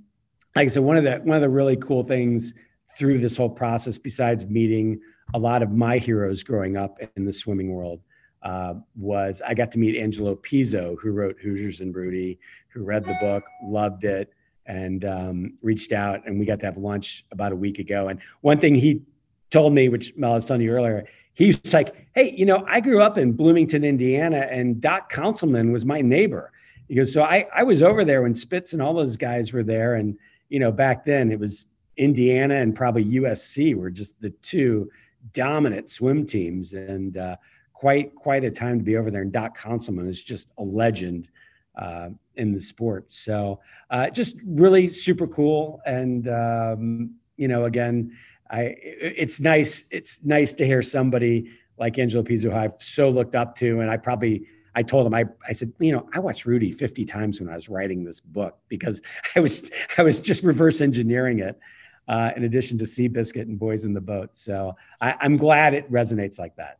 like 0.55 0.65
I 0.65 0.67
said, 0.69 0.84
one 0.84 0.97
of 0.97 1.03
the 1.03 1.17
one 1.17 1.36
of 1.36 1.41
the 1.41 1.49
really 1.49 1.75
cool 1.77 2.03
things 2.03 2.53
through 2.97 3.19
this 3.19 3.36
whole 3.36 3.49
process, 3.49 3.97
besides 3.97 4.45
meeting 4.45 5.01
a 5.34 5.39
lot 5.39 5.63
of 5.63 5.71
my 5.71 5.97
heroes 5.97 6.43
growing 6.43 6.78
up 6.78 6.97
in 7.15 7.26
the 7.26 7.34
swimming 7.34 7.71
world, 7.71 8.01
uh, 8.43 8.76
was 8.95 9.41
I 9.45 9.53
got 9.53 9.71
to 9.71 9.80
meet 9.80 9.97
Angelo 9.97 10.36
Pizzo, 10.36 10.95
who 11.01 11.11
wrote 11.11 11.38
Hoosiers 11.41 11.80
and 11.80 11.95
Rudy, 11.95 12.39
who 12.69 12.84
read 12.84 13.05
the 13.05 13.15
book, 13.21 13.43
loved 13.63 14.03
it, 14.03 14.34
and 14.65 15.05
um, 15.05 15.53
reached 15.61 15.93
out, 15.93 16.26
and 16.26 16.39
we 16.39 16.45
got 16.45 16.59
to 16.59 16.65
have 16.65 16.78
lunch 16.78 17.26
about 17.32 17.51
a 17.51 17.55
week 17.55 17.80
ago. 17.80 18.09
And 18.09 18.19
one 18.41 18.59
thing 18.59 18.76
he 18.76 19.01
told 19.49 19.74
me, 19.74 19.89
which 19.89 20.13
Mel 20.17 20.34
was 20.34 20.45
telling 20.45 20.61
you 20.61 20.71
earlier, 20.71 21.07
he's 21.34 21.74
like, 21.74 22.07
"Hey, 22.13 22.34
you 22.36 22.45
know, 22.45 22.65
I 22.67 22.82
grew 22.82 23.01
up 23.01 23.17
in 23.17 23.32
Bloomington, 23.32 23.84
Indiana, 23.84 24.47
and 24.49 24.82
Doc 24.82 25.11
Counsilman 25.11 25.71
was 25.71 25.86
my 25.86 26.01
neighbor." 26.01 26.51
He 26.88 26.95
goes, 26.95 27.13
so 27.13 27.24
I, 27.24 27.47
I 27.53 27.63
was 27.63 27.82
over 27.82 28.03
there 28.03 28.21
when 28.21 28.36
Spitz 28.36 28.74
and 28.74 28.82
all 28.82 28.93
those 28.93 29.17
guys 29.17 29.53
were 29.53 29.63
there. 29.63 29.95
And, 29.95 30.17
you 30.49 30.59
know, 30.59 30.71
back 30.71 31.05
then 31.05 31.32
it 31.32 31.39
was 31.39 31.65
Indiana 31.97 32.55
and 32.55 32.76
probably 32.76 33.05
USC 33.05 33.76
were 33.76 33.89
just 33.89 34.21
the 34.21 34.30
two 34.30 34.89
dominant 35.32 35.89
swim 35.89 36.26
teams 36.26 36.74
and 36.74 37.17
uh, 37.17 37.36
quite, 37.74 38.13
quite 38.15 38.43
a 38.43 38.51
time 38.51 38.78
to 38.80 38.84
be 38.84 38.97
over 38.97 39.09
there. 39.09 39.21
And 39.21 39.32
Doc 39.32 39.57
Counsilman 39.57 40.07
is 40.07 40.21
just 40.21 40.51
a 40.57 40.63
legend 40.63 41.30
uh, 41.78 42.09
in 42.36 42.51
the 42.51 42.61
sport. 42.61 43.09
So 43.11 43.59
uh, 43.89 44.09
just 44.09 44.38
really 44.45 44.88
super 44.88 45.28
cool. 45.28 45.82
And, 45.86 46.28
um, 46.28 47.15
you 47.38 47.47
know, 47.47 47.65
again, 47.65 48.15
I, 48.49 48.76
it's 48.80 49.39
nice. 49.39 49.86
It's 49.89 50.24
nice 50.24 50.53
to 50.53 50.65
hear 50.65 50.82
somebody 50.82 51.49
like 51.78 51.97
Angelo 51.97 52.24
Pizzo, 52.24 52.43
who 52.43 52.53
I've 52.53 52.76
so 52.76 53.09
looked 53.09 53.34
up 53.34 53.55
to, 53.57 53.80
and 53.80 53.89
I 53.89 53.97
probably 53.97 54.45
I 54.76 54.84
told 54.84 55.05
him 55.05 55.13
I, 55.13 55.26
I 55.47 55.53
said, 55.53 55.71
you 55.80 55.91
know, 55.91 56.07
I 56.13 56.19
watched 56.19 56.45
Rudy 56.45 56.71
50 56.71 57.05
times 57.05 57.39
when 57.39 57.49
I 57.49 57.55
was 57.55 57.69
writing 57.69 58.03
this 58.03 58.19
book 58.19 58.57
because 58.69 59.01
I 59.36 59.39
was 59.39 59.71
I 59.97 60.03
was 60.03 60.19
just 60.19 60.43
reverse 60.43 60.82
engineering 60.82 61.39
it. 61.39 61.59
Uh, 62.08 62.32
in 62.36 62.43
addition 62.43 62.78
to 62.78 62.84
Seabiscuit 62.84 63.43
and 63.43 63.58
Boys 63.58 63.86
in 63.86 63.93
the 63.93 64.01
Boat. 64.01 64.36
So 64.36 64.76
I, 64.99 65.16
I'm 65.22 65.38
glad 65.38 65.74
it 65.74 65.89
resonates 65.91 66.38
like 66.38 66.56
that. 66.58 66.80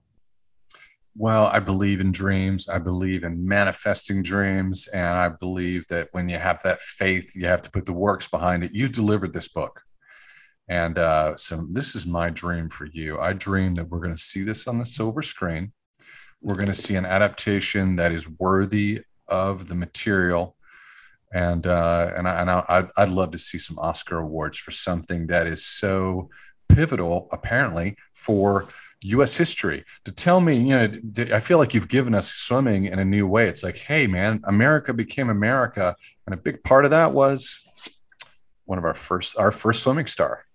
Well, 1.16 1.46
I 1.46 1.60
believe 1.60 2.02
in 2.02 2.12
dreams. 2.12 2.68
I 2.68 2.80
believe 2.80 3.24
in 3.24 3.48
manifesting 3.48 4.24
dreams. 4.24 4.88
And 4.88 5.08
I 5.08 5.30
believe 5.30 5.88
that 5.88 6.10
when 6.12 6.28
you 6.28 6.38
have 6.38 6.62
that 6.64 6.82
faith, 6.82 7.36
you 7.36 7.48
have 7.48 7.62
to 7.62 7.72
put 7.72 7.86
the 7.86 7.94
works 7.94 8.28
behind 8.28 8.64
it. 8.64 8.74
You've 8.74 8.92
delivered 8.92 9.32
this 9.32 9.48
book. 9.48 9.82
And 10.68 10.98
uh, 10.98 11.38
so 11.38 11.68
this 11.72 11.96
is 11.96 12.08
my 12.08 12.30
dream 12.30 12.68
for 12.68 12.86
you. 12.86 13.20
I 13.20 13.34
dream 13.34 13.76
that 13.76 13.90
we're 13.90 14.00
going 14.00 14.16
to 14.16 14.22
see 14.22 14.44
this 14.44 14.68
on 14.68 14.80
the 14.80 14.86
silver 14.86 15.22
screen 15.22 15.72
we're 16.44 16.56
going 16.56 16.68
to 16.68 16.74
see 16.74 16.96
an 16.96 17.06
adaptation 17.06 17.96
that 17.96 18.12
is 18.12 18.28
worthy 18.38 19.02
of 19.28 19.68
the 19.68 19.76
material 19.76 20.58
and 21.34 21.66
uh, 21.66 22.12
and, 22.16 22.28
I, 22.28 22.42
and 22.42 22.50
I, 22.50 22.88
I'd 22.96 23.10
love 23.10 23.32
to 23.32 23.38
see 23.38 23.58
some 23.58 23.80
Oscar 23.80 24.20
awards 24.20 24.58
for 24.58 24.72
something 24.72 25.28
that 25.28 25.48
is 25.48 25.66
so 25.66 26.30
pivotal, 26.70 27.28
apparently, 27.32 27.96
for 28.14 28.68
U.S. 29.02 29.36
history. 29.36 29.84
To 30.06 30.12
tell 30.12 30.40
me, 30.40 30.56
you 30.56 30.70
know, 30.70 30.90
I 31.34 31.40
feel 31.40 31.58
like 31.58 31.74
you've 31.74 31.90
given 31.90 32.14
us 32.14 32.32
swimming 32.32 32.86
in 32.86 33.00
a 33.00 33.06
new 33.06 33.28
way. 33.28 33.48
It's 33.48 33.64
like, 33.64 33.78
hey, 33.78 34.08
man, 34.08 34.42
America 34.46 34.94
became 34.94 35.30
America, 35.30 35.96
and 36.26 36.34
a 36.34 36.38
big 36.38 36.64
part 36.64 36.86
of 36.86 36.92
that 36.92 37.14
was 37.14 37.68
one 38.66 38.78
of 38.78 38.86
our 38.86 38.94
first 38.94 39.38
our 39.38 39.52
first 39.52 39.84
swimming 39.84 40.08
star. 40.08 40.46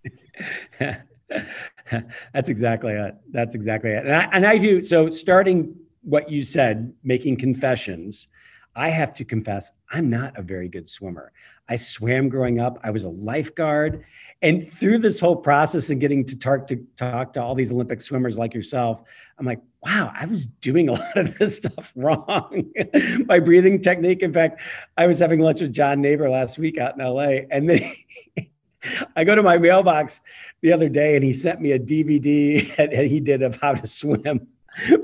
That's 0.79 2.49
exactly 2.49 2.93
it. 2.93 3.14
That's 3.33 3.55
exactly 3.55 3.91
it. 3.91 4.07
And 4.07 4.14
I, 4.14 4.24
and 4.33 4.47
I 4.47 4.59
do. 4.59 4.83
So, 4.83 5.11
starting 5.11 5.74
what 6.03 6.31
you 6.31 6.43
said, 6.43 6.93
making 7.03 7.37
confessions, 7.37 8.29
I 8.79 8.91
have 8.91 9.12
to 9.14 9.24
confess, 9.24 9.72
I'm 9.91 10.09
not 10.09 10.39
a 10.39 10.43
very 10.43 10.68
good 10.68 10.89
swimmer. 10.89 11.33
I 11.68 11.74
swam 11.74 12.29
growing 12.29 12.61
up. 12.61 12.79
I 12.85 12.91
was 12.91 13.03
a 13.03 13.09
lifeguard. 13.09 14.05
And 14.41 14.70
through 14.70 14.99
this 14.99 15.18
whole 15.18 15.35
process 15.35 15.91
and 15.91 16.01
getting 16.01 16.24
to 16.26 16.39
talk 16.39 16.68
to 16.68 16.76
talk 16.97 17.33
to 17.33 17.43
all 17.43 17.57
these 17.57 17.72
Olympic 17.72 18.01
swimmers 18.01 18.39
like 18.39 18.55
yourself, 18.55 19.03
I'm 19.37 19.45
like, 19.45 19.61
wow, 19.83 20.12
I 20.14 20.26
was 20.26 20.47
doing 20.47 20.89
a 20.89 20.93
lot 20.93 21.16
of 21.16 21.37
this 21.39 21.57
stuff 21.57 21.93
wrong. 21.97 22.72
My 23.26 23.41
breathing 23.41 23.83
technique. 23.83 24.22
In 24.22 24.33
fact, 24.33 24.62
I 24.97 25.09
was 25.09 25.18
having 25.18 25.41
lunch 25.41 25.61
with 25.61 25.72
John 25.72 25.99
Naber 25.99 26.31
last 26.31 26.57
week 26.57 26.79
out 26.79 26.97
in 26.97 27.05
LA. 27.05 27.49
And 27.51 27.68
then 27.68 27.81
I 29.16 29.24
go 29.24 29.35
to 29.35 29.43
my 29.43 29.59
mailbox 29.59 30.20
the 30.61 30.72
other 30.72 30.89
day 30.89 31.16
and 31.16 31.24
he 31.24 31.33
sent 31.33 31.61
me 31.61 31.72
a 31.72 31.81
DVD 31.81 32.76
that 32.76 32.93
he 32.93 33.18
did 33.18 33.43
of 33.43 33.61
how 33.61 33.74
to 33.74 33.89
swim 33.89 34.47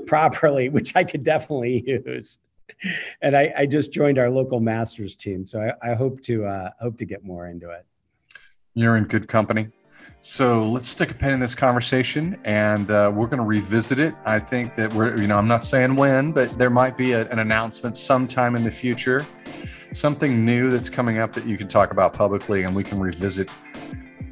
properly, 0.07 0.69
which 0.69 0.95
I 0.95 1.03
could 1.03 1.25
definitely 1.25 1.83
use. 1.85 2.39
And 3.21 3.35
I, 3.35 3.53
I 3.57 3.65
just 3.65 3.91
joined 3.91 4.19
our 4.19 4.29
local 4.29 4.59
masters 4.59 5.15
team, 5.15 5.45
so 5.45 5.59
I, 5.59 5.91
I 5.91 5.95
hope 5.95 6.21
to 6.23 6.45
uh, 6.45 6.69
hope 6.79 6.97
to 6.97 7.05
get 7.05 7.23
more 7.23 7.47
into 7.47 7.69
it. 7.71 7.85
You're 8.73 8.97
in 8.97 9.05
good 9.05 9.27
company. 9.27 9.69
So 10.19 10.67
let's 10.67 10.89
stick 10.89 11.11
a 11.11 11.13
pin 11.13 11.31
in 11.31 11.39
this 11.39 11.55
conversation, 11.55 12.39
and 12.43 12.89
uh, 12.91 13.11
we're 13.13 13.27
going 13.27 13.39
to 13.39 13.45
revisit 13.45 13.99
it. 13.99 14.13
I 14.25 14.39
think 14.39 14.75
that 14.75 14.93
we're, 14.93 15.15
you 15.19 15.27
know, 15.27 15.37
I'm 15.37 15.47
not 15.47 15.65
saying 15.65 15.95
when, 15.95 16.31
but 16.31 16.57
there 16.57 16.69
might 16.69 16.97
be 16.97 17.13
a, 17.13 17.29
an 17.29 17.39
announcement 17.39 17.95
sometime 17.97 18.55
in 18.55 18.63
the 18.63 18.71
future, 18.71 19.25
something 19.91 20.45
new 20.45 20.69
that's 20.69 20.89
coming 20.89 21.19
up 21.19 21.33
that 21.33 21.45
you 21.45 21.57
can 21.57 21.67
talk 21.67 21.91
about 21.91 22.13
publicly, 22.13 22.63
and 22.63 22.75
we 22.75 22.83
can 22.83 22.99
revisit 22.99 23.49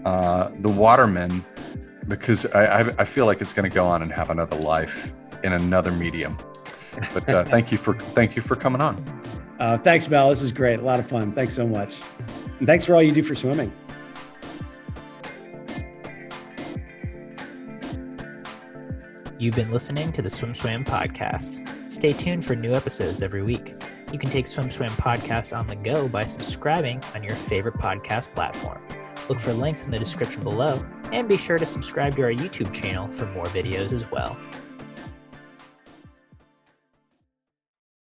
uh, 0.06 0.52
the 0.60 0.70
Watermen 0.70 1.46
because 2.08 2.46
I, 2.48 2.94
I 3.00 3.06
feel 3.06 3.26
like 3.26 3.42
it's 3.42 3.54
going 3.54 3.70
to 3.70 3.74
go 3.74 3.88
on 3.88 4.02
and 4.02 4.12
have 4.12 4.30
another 4.30 4.58
life 4.58 5.14
in 5.44 5.54
another 5.54 5.92
medium. 5.92 6.38
But 7.14 7.32
uh, 7.32 7.44
thank 7.46 7.72
you 7.72 7.78
for 7.78 7.94
thank 8.14 8.36
you 8.36 8.42
for 8.42 8.56
coming 8.56 8.82
on. 8.82 8.98
Uh, 9.60 9.78
thanks, 9.78 10.10
Mel. 10.10 10.30
This 10.30 10.42
is 10.42 10.52
great. 10.52 10.80
A 10.80 10.84
lot 10.84 11.00
of 11.00 11.08
fun. 11.08 11.32
Thanks 11.34 11.54
so 11.54 11.68
much. 11.68 11.96
And 12.60 12.68
thanks 12.68 12.86
for 12.86 12.96
all 12.96 13.02
you 13.02 13.12
do 13.12 13.24
for 13.24 13.36
swimming. 13.36 13.72
You've 19.40 19.56
been 19.56 19.72
listening 19.72 20.14
to 20.14 20.22
the 20.22 20.30
Swim 20.30 20.54
Swam 20.54 20.86
podcast. 20.86 21.92
Stay 21.92 22.14
tuned 22.14 22.46
for 22.46 22.56
new 22.56 22.74
episodes 22.74 23.22
every 23.22 23.44
week. 23.44 23.76
You 24.12 24.18
can 24.18 24.30
take 24.30 24.48
Swim 24.48 24.70
Swam 24.70 24.92
podcast 24.92 25.58
on 25.58 25.68
the 25.68 25.76
go 25.76 26.08
by 26.08 26.24
subscribing 26.24 27.04
on 27.14 27.24
your 27.24 27.36
favorite 27.36 27.76
podcast 27.76 28.32
platform. 28.32 28.82
Look 29.28 29.40
for 29.40 29.52
links 29.52 29.84
in 29.84 29.92
the 29.92 30.00
description 30.00 30.44
below 30.44 30.86
and 31.12 31.28
be 31.28 31.36
sure 31.36 31.58
to 31.58 31.66
subscribe 31.66 32.16
to 32.16 32.24
our 32.24 32.32
YouTube 32.32 32.72
channel 32.74 33.10
for 33.10 33.26
more 33.28 33.46
videos 33.46 33.92
as 33.92 34.10
well. 34.12 34.38